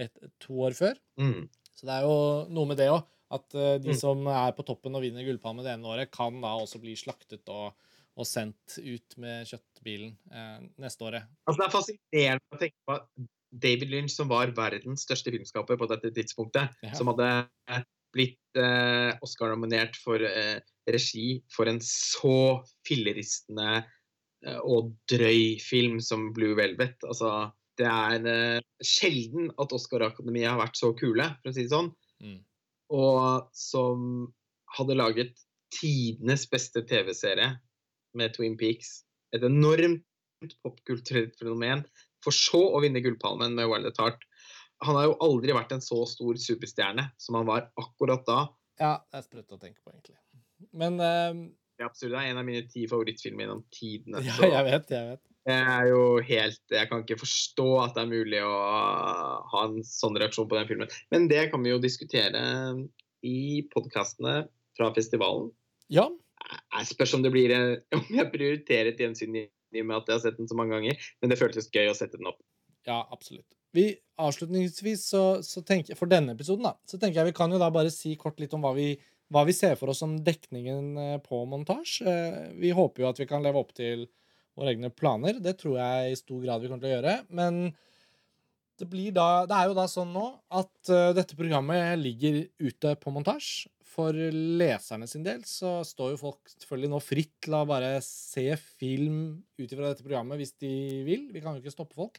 et, 0.00 0.14
to 0.42 0.56
år 0.66 0.74
før. 0.74 0.98
Mm. 1.20 1.44
Så 1.74 1.86
det 1.86 1.94
er 1.94 2.06
jo 2.08 2.16
noe 2.54 2.70
med 2.70 2.80
det 2.80 2.88
òg. 2.90 3.04
At 3.34 3.54
uh, 3.56 3.76
de 3.82 3.90
Mm. 3.94 3.98
som 3.98 4.26
er 4.30 4.52
på 4.54 4.64
toppen 4.66 4.94
og 4.94 5.02
vinner 5.02 5.24
Gullpalmen 5.26 5.64
det 5.64 5.72
ene 5.76 5.88
året, 5.90 6.10
kan 6.14 6.36
da 6.42 6.52
også 6.58 6.80
bli 6.82 6.96
slaktet 6.98 7.48
og, 7.54 7.72
og 8.18 8.26
sendt 8.28 8.76
ut 8.78 9.16
med 9.18 9.46
kjøttbilen 9.48 10.12
eh, 10.30 10.58
neste 10.78 11.02
året. 11.06 11.24
Altså, 11.46 11.58
det 11.58 11.64
er 11.66 11.72
fascinerende 11.72 12.54
å 12.54 12.60
tenke 12.60 12.78
på 12.86 12.94
at 12.94 13.08
David 13.54 13.90
Lynch, 13.92 14.14
som 14.16 14.28
var 14.30 14.50
verdens 14.56 15.04
største 15.06 15.30
filmskaper 15.34 15.78
på 15.78 15.86
dette 15.90 16.10
tidspunktet, 16.16 16.72
Ja. 16.82 16.92
som 16.98 17.10
hadde 17.12 17.28
eh, 17.70 17.82
blitt 18.14 18.58
eh, 18.58 19.12
Oscar-nominert 19.22 19.96
for 20.02 20.22
eh, 20.22 20.58
regi 20.90 21.42
for 21.54 21.70
en 21.70 21.80
så 21.82 22.62
filleristende 22.86 23.84
eh, 24.44 24.58
og 24.62 24.94
drøy 25.10 25.58
film 25.62 26.00
som 26.02 26.32
Blue 26.34 26.56
Velvet. 26.58 26.98
Altså, 27.06 27.50
det 27.78 27.86
er 27.90 28.26
eh, 28.30 28.60
sjelden 28.84 29.50
at 29.58 29.74
Oscar-akademiet 29.74 30.50
har 30.52 30.60
vært 30.62 30.78
så 30.78 30.92
kule, 30.98 31.30
for 31.42 31.50
å 31.50 31.54
si 31.56 31.66
det 31.66 31.74
sånn. 31.74 31.92
Mm. 32.22 32.40
Og 32.94 33.48
som 33.56 34.28
hadde 34.76 34.98
laget 34.98 35.38
tidenes 35.74 36.44
beste 36.50 36.84
TV-serie 36.86 37.54
med 38.14 38.34
Twin 38.36 38.54
Peaks. 38.58 39.00
Et 39.34 39.42
enormt 39.42 40.04
popkulturelt 40.62 41.34
fenomen. 41.40 41.82
For 42.24 42.34
så 42.34 42.60
å 42.72 42.80
vinne 42.84 43.02
Gullpalmen 43.04 43.56
med 43.58 43.68
Wild 43.70 43.90
at 43.92 44.00
Heart. 44.00 44.24
Han 44.84 44.98
har 44.98 45.08
jo 45.08 45.18
aldri 45.24 45.54
vært 45.56 45.74
en 45.76 45.84
så 45.84 46.00
stor 46.08 46.38
superstjerne 46.40 47.06
som 47.20 47.38
han 47.38 47.48
var 47.48 47.68
akkurat 47.80 48.24
da. 48.28 48.40
Ja, 48.80 48.96
det 49.12 49.20
er 49.20 49.26
sprøtt 49.28 49.54
å 49.54 49.60
tenke 49.60 49.80
på, 49.84 49.92
egentlig. 49.94 50.18
Men 50.74 50.98
uh... 50.98 51.44
Det 51.74 51.82
er 51.82 51.90
absurd. 51.90 52.12
Det 52.14 52.18
er 52.20 52.30
en 52.30 52.38
av 52.38 52.46
mine 52.46 52.66
ti 52.70 52.84
favorittfilmer 52.90 53.44
gjennom 53.44 53.62
tidene. 53.74 54.20
Ja, 54.22 54.36
jeg 54.46 54.66
vet, 54.68 54.92
jeg 54.94 55.08
vet. 55.08 55.22
det 55.48 55.56
er 55.58 55.88
jo 55.90 56.02
helt 56.22 56.74
Jeg 56.76 56.90
kan 56.90 57.02
ikke 57.02 57.18
forstå 57.18 57.66
at 57.82 57.96
det 57.96 58.04
er 58.04 58.12
mulig 58.12 58.42
å 58.46 58.58
ha 59.50 59.62
en 59.66 59.80
sånn 59.88 60.18
reaksjon 60.20 60.46
på 60.50 60.58
den 60.60 60.68
filmen. 60.70 60.92
Men 61.10 61.26
det 61.32 61.48
kan 61.50 61.64
vi 61.66 61.72
jo 61.72 61.80
diskutere 61.82 62.44
i 63.26 63.64
podkastene 63.74 64.44
fra 64.78 64.92
festivalen. 64.94 65.50
Ja, 65.92 66.06
Jeg 66.76 66.90
spørs 66.92 67.16
om 67.16 67.24
det 67.24 67.32
blir 67.34 67.54
om 67.96 68.06
jeg 68.12 68.30
prioriterer 68.32 68.92
et 68.92 69.02
gjensyn 69.02 69.42
i 69.42 69.48
i 69.76 69.82
og 69.84 69.88
med 69.90 70.00
at 70.00 70.10
jeg 70.10 70.18
har 70.18 70.24
sett 70.26 70.40
den 70.40 70.50
så 70.50 70.56
mange 70.58 70.76
ganger, 70.76 71.08
men 71.22 71.32
det 71.32 71.38
føltes 71.40 71.70
gøy 71.72 71.90
å 71.90 71.96
sette 71.98 72.20
den 72.20 72.30
opp. 72.30 72.40
Ja, 72.86 73.00
absolutt. 73.14 73.48
Vi, 73.74 73.88
avslutningsvis, 74.22 75.08
så, 75.10 75.22
så 75.42 75.62
tenker, 75.66 75.98
for 75.98 76.10
denne 76.10 76.36
episoden, 76.36 76.66
da, 76.68 76.76
så 76.86 77.00
tenker 77.00 77.20
jeg 77.22 77.32
vi 77.32 77.36
kan 77.36 77.50
jo 77.50 77.58
da 77.58 77.72
bare 77.74 77.90
si 77.90 78.12
kort 78.20 78.38
litt 78.42 78.54
om 78.54 78.62
hva 78.62 78.74
vi, 78.76 78.92
hva 79.34 79.42
vi 79.48 79.54
ser 79.56 79.74
for 79.80 79.90
oss 79.90 80.02
som 80.04 80.14
dekningen 80.22 80.92
eh, 81.00 81.16
på 81.24 81.40
montasje. 81.50 82.04
Eh, 82.06 82.52
Vi 82.60 82.70
håper 82.76 83.02
jo 83.02 83.08
at 83.10 83.18
vi 83.22 83.26
kan 83.30 83.42
leve 83.42 83.58
opp 83.58 83.74
til 83.74 84.06
våre 84.54 84.76
egne 84.76 84.92
planer. 84.94 85.40
Det 85.42 85.56
tror 85.58 85.80
jeg 85.80 86.12
i 86.12 86.20
stor 86.20 86.44
grad 86.44 86.62
vi 86.62 86.70
kommer 86.70 86.84
til 86.84 86.92
å 86.92 86.94
gjøre. 86.98 87.16
Men 87.34 87.64
det, 88.78 88.88
da, 89.14 89.28
det 89.50 89.58
er 89.58 89.70
jo 89.70 89.76
da 89.80 89.88
sånn 89.90 90.14
nå 90.14 90.26
at 90.54 90.92
eh, 90.94 91.10
dette 91.18 91.38
programmet 91.38 91.96
ligger 91.98 92.44
ute 92.62 92.94
på 93.02 93.14
montasje. 93.14 93.73
For 93.94 94.16
leserne 94.60 95.06
sin 95.06 95.22
del 95.22 95.44
så 95.46 95.76
står 95.86 96.14
jo 96.14 96.22
folk 96.24 96.50
selvfølgelig 96.50 96.90
nå 96.90 96.98
fritt 97.04 97.34
til 97.46 97.54
å 97.54 97.66
bare 97.68 97.92
se 98.02 98.48
film 98.58 99.20
ut 99.60 99.68
ifra 99.68 99.92
dette 99.92 100.02
programmet 100.02 100.40
hvis 100.40 100.56
de 100.62 100.72
vil. 101.06 101.28
Vi 101.30 101.42
kan 101.44 101.54
jo 101.54 101.62
ikke 101.62 101.74
stoppe 101.74 101.94
folk. 101.98 102.18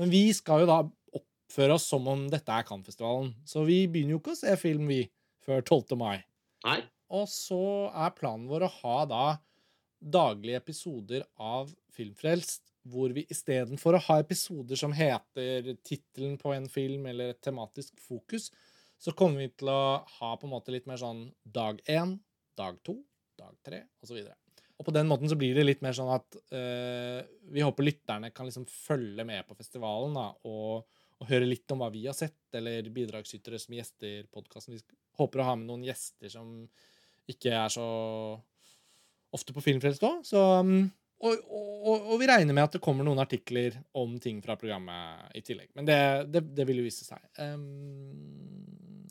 Men 0.00 0.10
vi 0.10 0.24
skal 0.34 0.64
jo 0.64 0.70
da 0.70 0.80
oppføre 1.14 1.76
oss 1.76 1.86
som 1.92 2.08
om 2.10 2.24
dette 2.32 2.50
er 2.50 2.66
Cannes-festivalen. 2.66 3.30
Så 3.46 3.62
vi 3.68 3.84
begynner 3.86 4.16
jo 4.16 4.22
ikke 4.22 4.34
å 4.34 4.40
se 4.40 4.56
film, 4.58 4.88
vi, 4.90 5.04
før 5.44 5.62
12. 5.62 5.94
mai. 6.00 6.24
Nei? 6.66 6.80
Og 7.12 7.28
så 7.30 7.62
er 7.92 8.14
planen 8.16 8.48
vår 8.50 8.66
å 8.66 8.74
ha 8.80 8.98
da 9.06 9.24
daglige 10.02 10.58
episoder 10.58 11.26
av 11.38 11.70
Filmfrelst, 11.94 12.64
hvor 12.88 13.12
vi 13.14 13.22
istedenfor 13.30 13.94
å 13.94 14.04
ha 14.08 14.18
episoder 14.24 14.78
som 14.80 14.94
heter 14.96 15.68
tittelen 15.86 16.34
på 16.40 16.50
en 16.56 16.66
film 16.72 17.06
eller 17.12 17.30
et 17.30 17.42
tematisk 17.44 17.94
fokus, 18.02 18.48
så 19.02 19.14
kommer 19.18 19.42
vi 19.42 19.50
til 19.50 19.70
å 19.72 19.82
ha 20.20 20.30
på 20.38 20.46
en 20.46 20.52
måte 20.52 20.70
litt 20.74 20.86
mer 20.86 21.00
sånn 21.00 21.24
dag 21.42 21.80
én, 21.90 22.14
dag 22.58 22.78
to, 22.86 23.00
dag 23.38 23.56
tre, 23.66 23.82
osv. 24.04 24.20
Og, 24.22 24.62
og 24.78 24.86
på 24.86 24.94
den 24.94 25.10
måten 25.10 25.30
så 25.30 25.38
blir 25.38 25.56
det 25.58 25.66
litt 25.66 25.82
mer 25.82 25.96
sånn 25.96 26.12
at 26.14 26.38
uh, 26.54 27.18
vi 27.50 27.64
håper 27.66 27.88
lytterne 27.88 28.30
kan 28.34 28.46
liksom 28.46 28.68
følge 28.70 29.26
med 29.26 29.48
på 29.48 29.58
festivalen 29.58 30.14
da, 30.14 30.28
og, 30.46 30.86
og 31.18 31.30
høre 31.32 31.50
litt 31.50 31.74
om 31.74 31.82
hva 31.82 31.90
vi 31.94 32.06
har 32.06 32.14
sett, 32.14 32.44
eller 32.54 32.92
bidragsytere 32.94 33.58
som 33.62 33.74
gjester 33.74 34.30
podkasten. 34.30 34.78
Vi 34.78 34.98
håper 35.18 35.42
å 35.42 35.50
ha 35.50 35.58
med 35.58 35.72
noen 35.72 35.86
gjester 35.88 36.30
som 36.30 36.54
ikke 37.30 37.56
er 37.58 37.74
så 37.74 37.88
ofte 39.34 39.54
på 39.56 39.64
Filmfrelst 39.64 40.06
òg. 40.06 40.22
Så 40.28 40.38
um, 40.62 40.86
og, 41.22 41.42
og, 41.54 41.92
og, 41.96 42.14
vi 42.18 42.26
regner 42.26 42.56
med 42.56 42.66
at 42.66 42.76
det 42.76 42.82
kommer 42.82 43.06
noen 43.06 43.22
artikler 43.22 43.76
om 43.98 44.16
ting 44.22 44.40
fra 44.42 44.56
programmet 44.58 45.36
i 45.38 45.42
tillegg. 45.46 45.70
Men 45.78 45.86
det, 45.86 45.98
det, 46.34 46.42
det 46.56 46.66
vil 46.66 46.80
jo 46.82 46.86
vise 46.88 47.06
seg. 47.06 47.22
Um, 47.38 47.68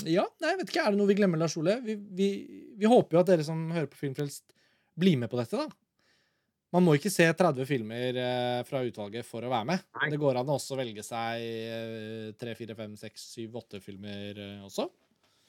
ja, 0.04 0.26
nei, 0.42 0.52
jeg 0.52 0.60
vet 0.60 0.74
ikke. 0.74 0.84
Er 0.84 0.92
det 0.92 1.00
noe 1.00 1.10
vi 1.12 1.16
glemmer, 1.20 1.40
Lars 1.40 1.56
Ole? 1.62 1.78
Vi, 1.86 1.96
vi, 1.96 2.28
vi, 2.76 2.90
håper 2.90 3.16
jo 3.16 3.22
at 3.22 3.32
dere 3.32 3.46
som 3.48 3.64
hører 3.72 3.88
på 3.92 4.00
Filmfrelst, 4.02 4.44
blir 5.00 5.16
med 5.22 5.32
på 5.32 5.40
dette, 5.40 5.56
da. 5.62 5.72
Man 6.72 6.86
må 6.86 6.96
ikke 6.96 7.12
se 7.12 7.26
30 7.36 7.68
filmer 7.68 8.18
eh, 8.20 8.62
fra 8.68 8.80
utvalget 8.88 9.28
for 9.28 9.44
å 9.44 9.52
være 9.52 9.68
med. 9.68 9.82
Nei. 10.00 10.12
Det 10.14 10.20
går 10.22 10.40
an 10.40 10.52
å 10.52 10.56
også 10.56 10.78
velge 10.80 11.04
seg 11.04 11.44
eh, 11.44 12.30
3, 12.40 12.56
4, 12.60 12.78
5, 12.80 12.94
6, 13.02 13.26
7, 13.40 13.58
8 13.60 13.82
filmer 13.84 14.40
eh, 14.40 14.62
også. 14.68 14.88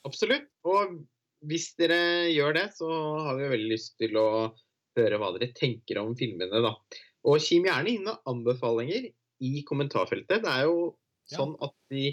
Absolutt. 0.06 0.48
Og 0.66 0.96
hvis 1.46 1.68
dere 1.78 2.00
gjør 2.30 2.58
det, 2.58 2.66
så 2.74 2.90
har 3.26 3.38
vi 3.38 3.52
veldig 3.54 3.70
lyst 3.70 3.94
til 4.02 4.18
å 4.18 4.28
høre 4.98 5.18
hva 5.20 5.32
dere 5.36 5.52
tenker 5.56 6.00
om 6.02 6.12
filmene, 6.18 6.62
da. 6.64 6.74
Og 7.28 7.42
kim 7.42 7.68
gjerne 7.68 7.92
inn 7.92 8.06
med 8.08 8.28
anbefalinger 8.28 9.08
i 9.42 9.52
kommentarfeltet. 9.66 10.42
Det 10.44 10.52
er 10.52 10.66
jo 10.68 10.78
ja. 11.30 11.38
sånn 11.38 11.56
at 11.62 11.76
vi 11.92 12.12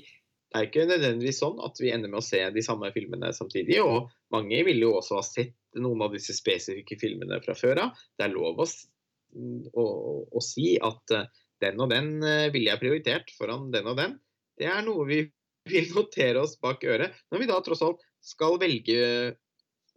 det 0.49 0.57
er 0.57 0.65
ikke 0.65 0.85
nødvendigvis 0.89 1.39
sånn 1.43 1.59
at 1.61 1.77
vi 1.77 1.91
ender 1.93 2.09
med 2.09 2.23
å 2.23 2.25
se 2.25 2.39
de 2.55 2.61
samme 2.65 2.89
filmene 2.93 3.29
samtidig. 3.37 3.75
Og 3.85 4.07
mange 4.33 4.63
vil 4.65 4.81
jo 4.81 4.95
også 4.97 5.19
ha 5.19 5.25
sett 5.25 5.53
noen 5.77 6.01
av 6.01 6.15
disse 6.15 6.33
spesifikke 6.33 6.97
filmene 6.97 7.37
fra 7.43 7.53
før 7.57 7.83
av. 7.83 7.99
Det 8.17 8.25
er 8.25 8.33
lov 8.33 8.63
å, 8.63 8.65
å, 8.65 9.85
å, 10.25 10.41
si 10.41 10.71
at 10.81 11.13
eh, 11.13 11.27
den 11.61 11.83
og 11.85 11.93
den 11.93 12.15
eh, 12.25 12.47
ville 12.53 12.71
jeg 12.71 12.81
prioritert 12.81 13.29
foran 13.37 13.69
den 13.75 13.91
og 13.91 13.99
den. 14.01 14.17
Det 14.57 14.71
er 14.73 14.81
noe 14.87 15.05
vi 15.09 15.21
vil 15.69 15.91
notere 15.93 16.41
oss 16.41 16.57
bak 16.57 16.81
øret 16.87 17.13
når 17.29 17.43
vi 17.43 17.51
da 17.51 17.59
tross 17.61 17.85
alt 17.85 18.01
skal 18.25 18.57
velge 18.57 18.97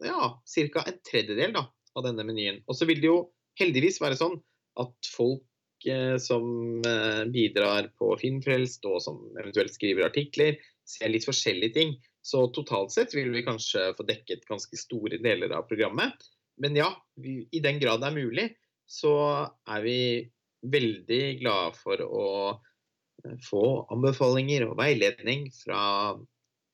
ja, 0.03 0.27
ca. 0.37 0.83
en 0.85 0.99
tredjedel 1.07 1.55
da, 1.55 1.65
av 1.97 2.07
denne 2.07 2.25
menyen. 2.27 2.61
Og 2.67 2.77
så 2.77 2.87
vil 2.89 3.01
det 3.01 3.09
jo 3.09 3.19
heldigvis 3.59 4.01
være 4.01 4.17
sånn 4.19 4.37
at 4.81 5.09
folk 5.13 5.87
eh, 5.89 6.17
som 6.21 6.81
eh, 6.87 7.23
bidrar 7.33 7.91
på 7.99 8.13
Filmfrelst, 8.21 8.85
og 8.89 9.01
som 9.05 9.21
eventuelt 9.37 9.75
skriver 9.75 10.07
artikler, 10.07 10.57
ser 10.89 11.13
litt 11.13 11.27
forskjellige 11.27 11.77
ting. 11.77 11.95
Så 12.23 12.45
totalt 12.55 12.93
sett 12.95 13.13
vil 13.15 13.31
vi 13.33 13.45
kanskje 13.45 13.91
få 13.97 14.05
dekket 14.07 14.47
ganske 14.49 14.79
store 14.79 15.19
deler 15.23 15.53
av 15.55 15.67
programmet. 15.69 16.15
Men 16.61 16.77
ja, 16.77 16.89
vi, 17.19 17.41
i 17.51 17.61
den 17.63 17.81
grad 17.81 18.03
det 18.03 18.11
er 18.11 18.17
mulig, 18.17 18.47
så 18.89 19.15
er 19.69 19.83
vi 19.83 19.97
veldig 20.63 21.23
glade 21.41 21.73
for 21.79 22.03
å 22.05 22.27
eh, 22.53 23.35
få 23.43 23.65
anbefalinger 23.93 24.69
og 24.69 24.77
veiledning 24.79 25.49
fra 25.55 25.81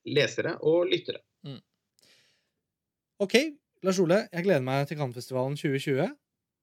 lesere 0.08 0.56
og 0.66 0.88
lyttere. 0.90 1.22
Mm. 1.46 1.60
OK, 3.20 3.36
Lars 3.80 3.96
Ole, 3.96 4.26
jeg 4.28 4.44
gleder 4.44 4.60
meg 4.60 4.82
til 4.84 4.98
Cannes-festivalen 5.00 5.54
2020. 5.56 6.10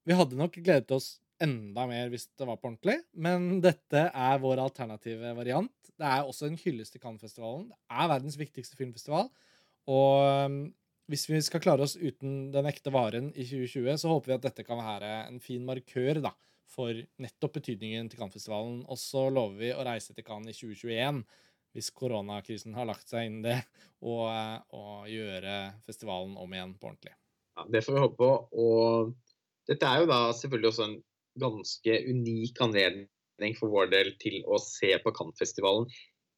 Vi 0.06 0.16
hadde 0.20 0.38
nok 0.38 0.58
gledet 0.62 0.92
oss 0.94 1.16
enda 1.42 1.88
mer 1.90 2.12
hvis 2.12 2.28
det 2.38 2.46
var 2.46 2.60
på 2.62 2.70
ordentlig, 2.70 3.00
men 3.18 3.58
dette 3.64 4.04
er 4.06 4.42
vår 4.44 4.62
alternative 4.62 5.32
variant. 5.40 5.74
Det 5.98 6.06
er 6.06 6.30
også 6.30 6.46
en 6.46 6.60
hyllest 6.62 6.94
til 6.94 7.02
Cannes-festivalen. 7.02 7.72
Det 7.72 7.80
er 7.90 8.12
verdens 8.12 8.38
viktigste 8.38 8.78
filmfestival. 8.78 9.32
Og 9.90 10.46
um, 10.46 10.60
hvis 11.10 11.26
vi 11.32 11.42
skal 11.42 11.64
klare 11.64 11.88
oss 11.88 11.98
uten 11.98 12.52
den 12.54 12.70
ekte 12.70 12.94
varen 12.94 13.32
i 13.34 13.48
2020, 13.50 13.98
så 13.98 14.14
håper 14.14 14.36
vi 14.36 14.38
at 14.38 14.46
dette 14.46 14.68
kan 14.68 14.78
være 14.78 15.12
en 15.24 15.42
fin 15.42 15.66
markør 15.66 16.22
da, 16.22 16.36
for 16.70 17.02
nettopp 17.24 17.58
betydningen 17.58 18.12
til 18.12 18.22
Cannes-festivalen. 18.22 18.84
Og 18.86 19.02
så 19.02 19.26
lover 19.34 19.58
vi 19.64 19.74
å 19.74 19.90
reise 19.90 20.14
til 20.14 20.28
Cannes 20.28 20.54
i 20.54 20.70
2021 20.70 21.26
hvis 21.78 21.94
koronakrisen 21.94 22.74
har 22.74 22.90
lagt 22.90 23.12
seg 23.12 23.30
inn 23.30 23.44
det, 23.46 23.60
og, 24.10 24.26
og 24.74 25.10
gjøre 25.12 25.58
festivalen 25.86 26.36
om 26.42 26.56
igjen 26.56 26.74
på 26.78 26.92
ordentlig. 26.92 27.14
Ja, 27.58 27.68
Det 27.74 27.84
får 27.86 27.96
vi 27.96 28.04
håpe 28.06 28.18
på. 28.22 28.32
Og 28.64 29.14
dette 29.70 29.90
er 29.90 30.02
jo 30.02 30.10
da 30.10 30.20
selvfølgelig 30.38 30.72
også 30.72 30.88
en 30.88 30.98
ganske 31.38 31.98
unik 32.10 32.62
anledning 32.66 33.58
for 33.58 33.74
vår 33.74 33.92
del 33.94 34.14
til 34.22 34.40
å 34.50 34.58
se 34.62 34.96
på 35.04 35.14
Cannes-festivalen 35.14 35.90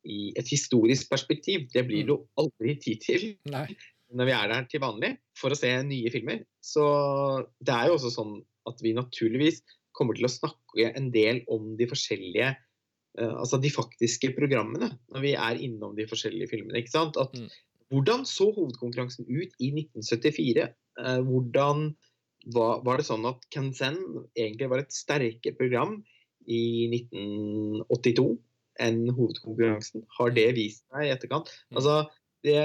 i 0.08 0.32
et 0.40 0.48
historisk 0.52 1.12
perspektiv. 1.12 1.68
Det 1.72 1.86
blir 1.88 2.04
det 2.04 2.14
jo 2.16 2.22
mm. 2.22 2.30
aldri 2.44 2.76
tid 2.84 3.04
til 3.04 3.26
Nei. 3.52 3.68
når 4.16 4.28
vi 4.28 4.36
er 4.36 4.52
der 4.52 4.70
til 4.72 4.84
vanlig 4.84 5.14
for 5.40 5.56
å 5.56 5.60
se 5.60 5.72
nye 5.88 6.12
filmer. 6.12 6.44
Så 6.64 6.84
det 7.64 7.76
er 7.76 7.90
jo 7.90 8.00
også 8.00 8.12
sånn 8.16 8.40
at 8.68 8.82
vi 8.84 8.96
naturligvis 8.96 9.62
kommer 9.96 10.16
til 10.16 10.28
å 10.28 10.32
snakke 10.32 10.92
en 10.96 11.10
del 11.12 11.44
om 11.52 11.74
de 11.80 11.88
forskjellige 11.90 12.54
Eh, 12.54 12.69
altså 13.28 13.60
de 13.62 13.72
faktiske 13.74 14.32
programmene, 14.38 14.92
når 15.14 15.24
vi 15.26 15.34
er 15.36 15.60
innom 15.60 15.96
de 15.98 16.06
forskjellige 16.10 16.52
filmene. 16.54 16.80
ikke 16.80 16.94
sant? 16.94 17.20
At, 17.20 17.34
mm. 17.36 17.50
Hvordan 17.90 18.26
så 18.30 18.52
hovedkonkurransen 18.54 19.26
ut 19.26 19.56
i 19.58 19.72
1974? 19.74 20.68
Eh, 21.02 21.22
hvordan 21.26 21.90
var, 22.54 22.84
var, 22.86 23.00
det 23.00 23.08
sånn 23.08 23.26
at 23.28 23.42
Kansen 23.54 23.98
egentlig 24.38 24.70
var 24.70 24.84
et 24.84 24.94
sterkere 24.94 25.58
program 25.58 25.98
i 26.46 26.88
1982 26.94 28.28
enn 28.86 29.02
hovedkonkurransen? 29.10 30.06
Har 30.20 30.36
det 30.38 30.48
vist 30.60 30.86
seg 30.86 31.08
i 31.08 31.14
etterkant? 31.16 31.50
Mm. 31.70 31.82
Altså, 31.82 31.98
Det 32.40 32.62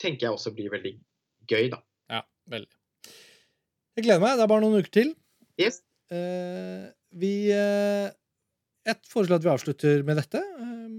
tenker 0.00 0.24
jeg 0.24 0.38
også 0.38 0.54
blir 0.56 0.70
veldig 0.72 0.94
gøy, 1.50 1.66
da. 1.74 1.82
Ja, 2.08 2.22
veldig. 2.48 2.70
Jeg 3.98 4.06
gleder 4.06 4.22
meg. 4.22 4.38
Det 4.38 4.46
er 4.46 4.52
bare 4.54 4.62
noen 4.64 4.78
uker 4.80 4.94
til. 4.94 5.10
Yes. 5.60 5.82
Eh, 6.14 6.86
vi 7.18 7.34
uh 7.52 8.14
jeg 8.88 9.10
foreslår 9.10 9.40
at 9.40 9.46
vi 9.46 9.52
avslutter 9.52 10.04
med 10.06 10.20
dette. 10.20 10.42
Ehm, 10.60 10.98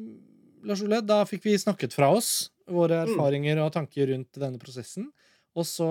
Lars 0.68 0.84
Ole, 0.86 1.02
da 1.06 1.24
fikk 1.28 1.48
vi 1.48 1.58
snakket 1.60 1.96
fra 1.96 2.12
oss 2.14 2.50
våre 2.70 3.04
mm. 3.04 3.14
erfaringer 3.14 3.62
og 3.64 3.72
tanker 3.74 4.12
rundt 4.14 4.42
denne 4.42 4.62
prosessen. 4.62 5.10
Og 5.58 5.66
så 5.66 5.88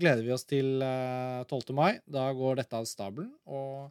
gleder 0.00 0.22
vi 0.24 0.34
oss 0.34 0.46
til 0.48 0.78
12. 0.80 1.56
Eh, 1.58 1.74
mai. 1.76 1.90
Da 2.06 2.28
går 2.36 2.62
dette 2.62 2.78
av 2.78 2.86
stabelen. 2.88 3.32
Og 3.50 3.90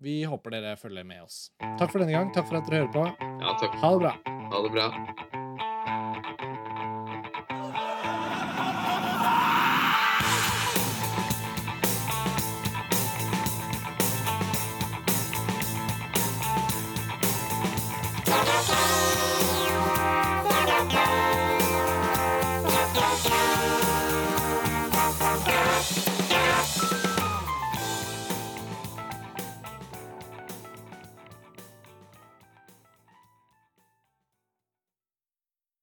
vi 0.00 0.22
håper 0.24 0.56
dere 0.56 0.78
følger 0.80 1.04
med 1.04 1.26
oss. 1.26 1.50
Takk 1.60 1.92
for 1.92 2.00
denne 2.00 2.16
gang. 2.16 2.32
Takk 2.34 2.48
for 2.48 2.60
at 2.62 2.70
dere 2.70 2.86
hører 2.86 2.96
på. 2.96 3.04
Ja. 3.20 3.52
Ha 3.84 3.92
det 3.92 4.00
bra. 4.06 4.16
Ha 4.54 4.64
det 4.64 4.74
bra. 4.78 5.38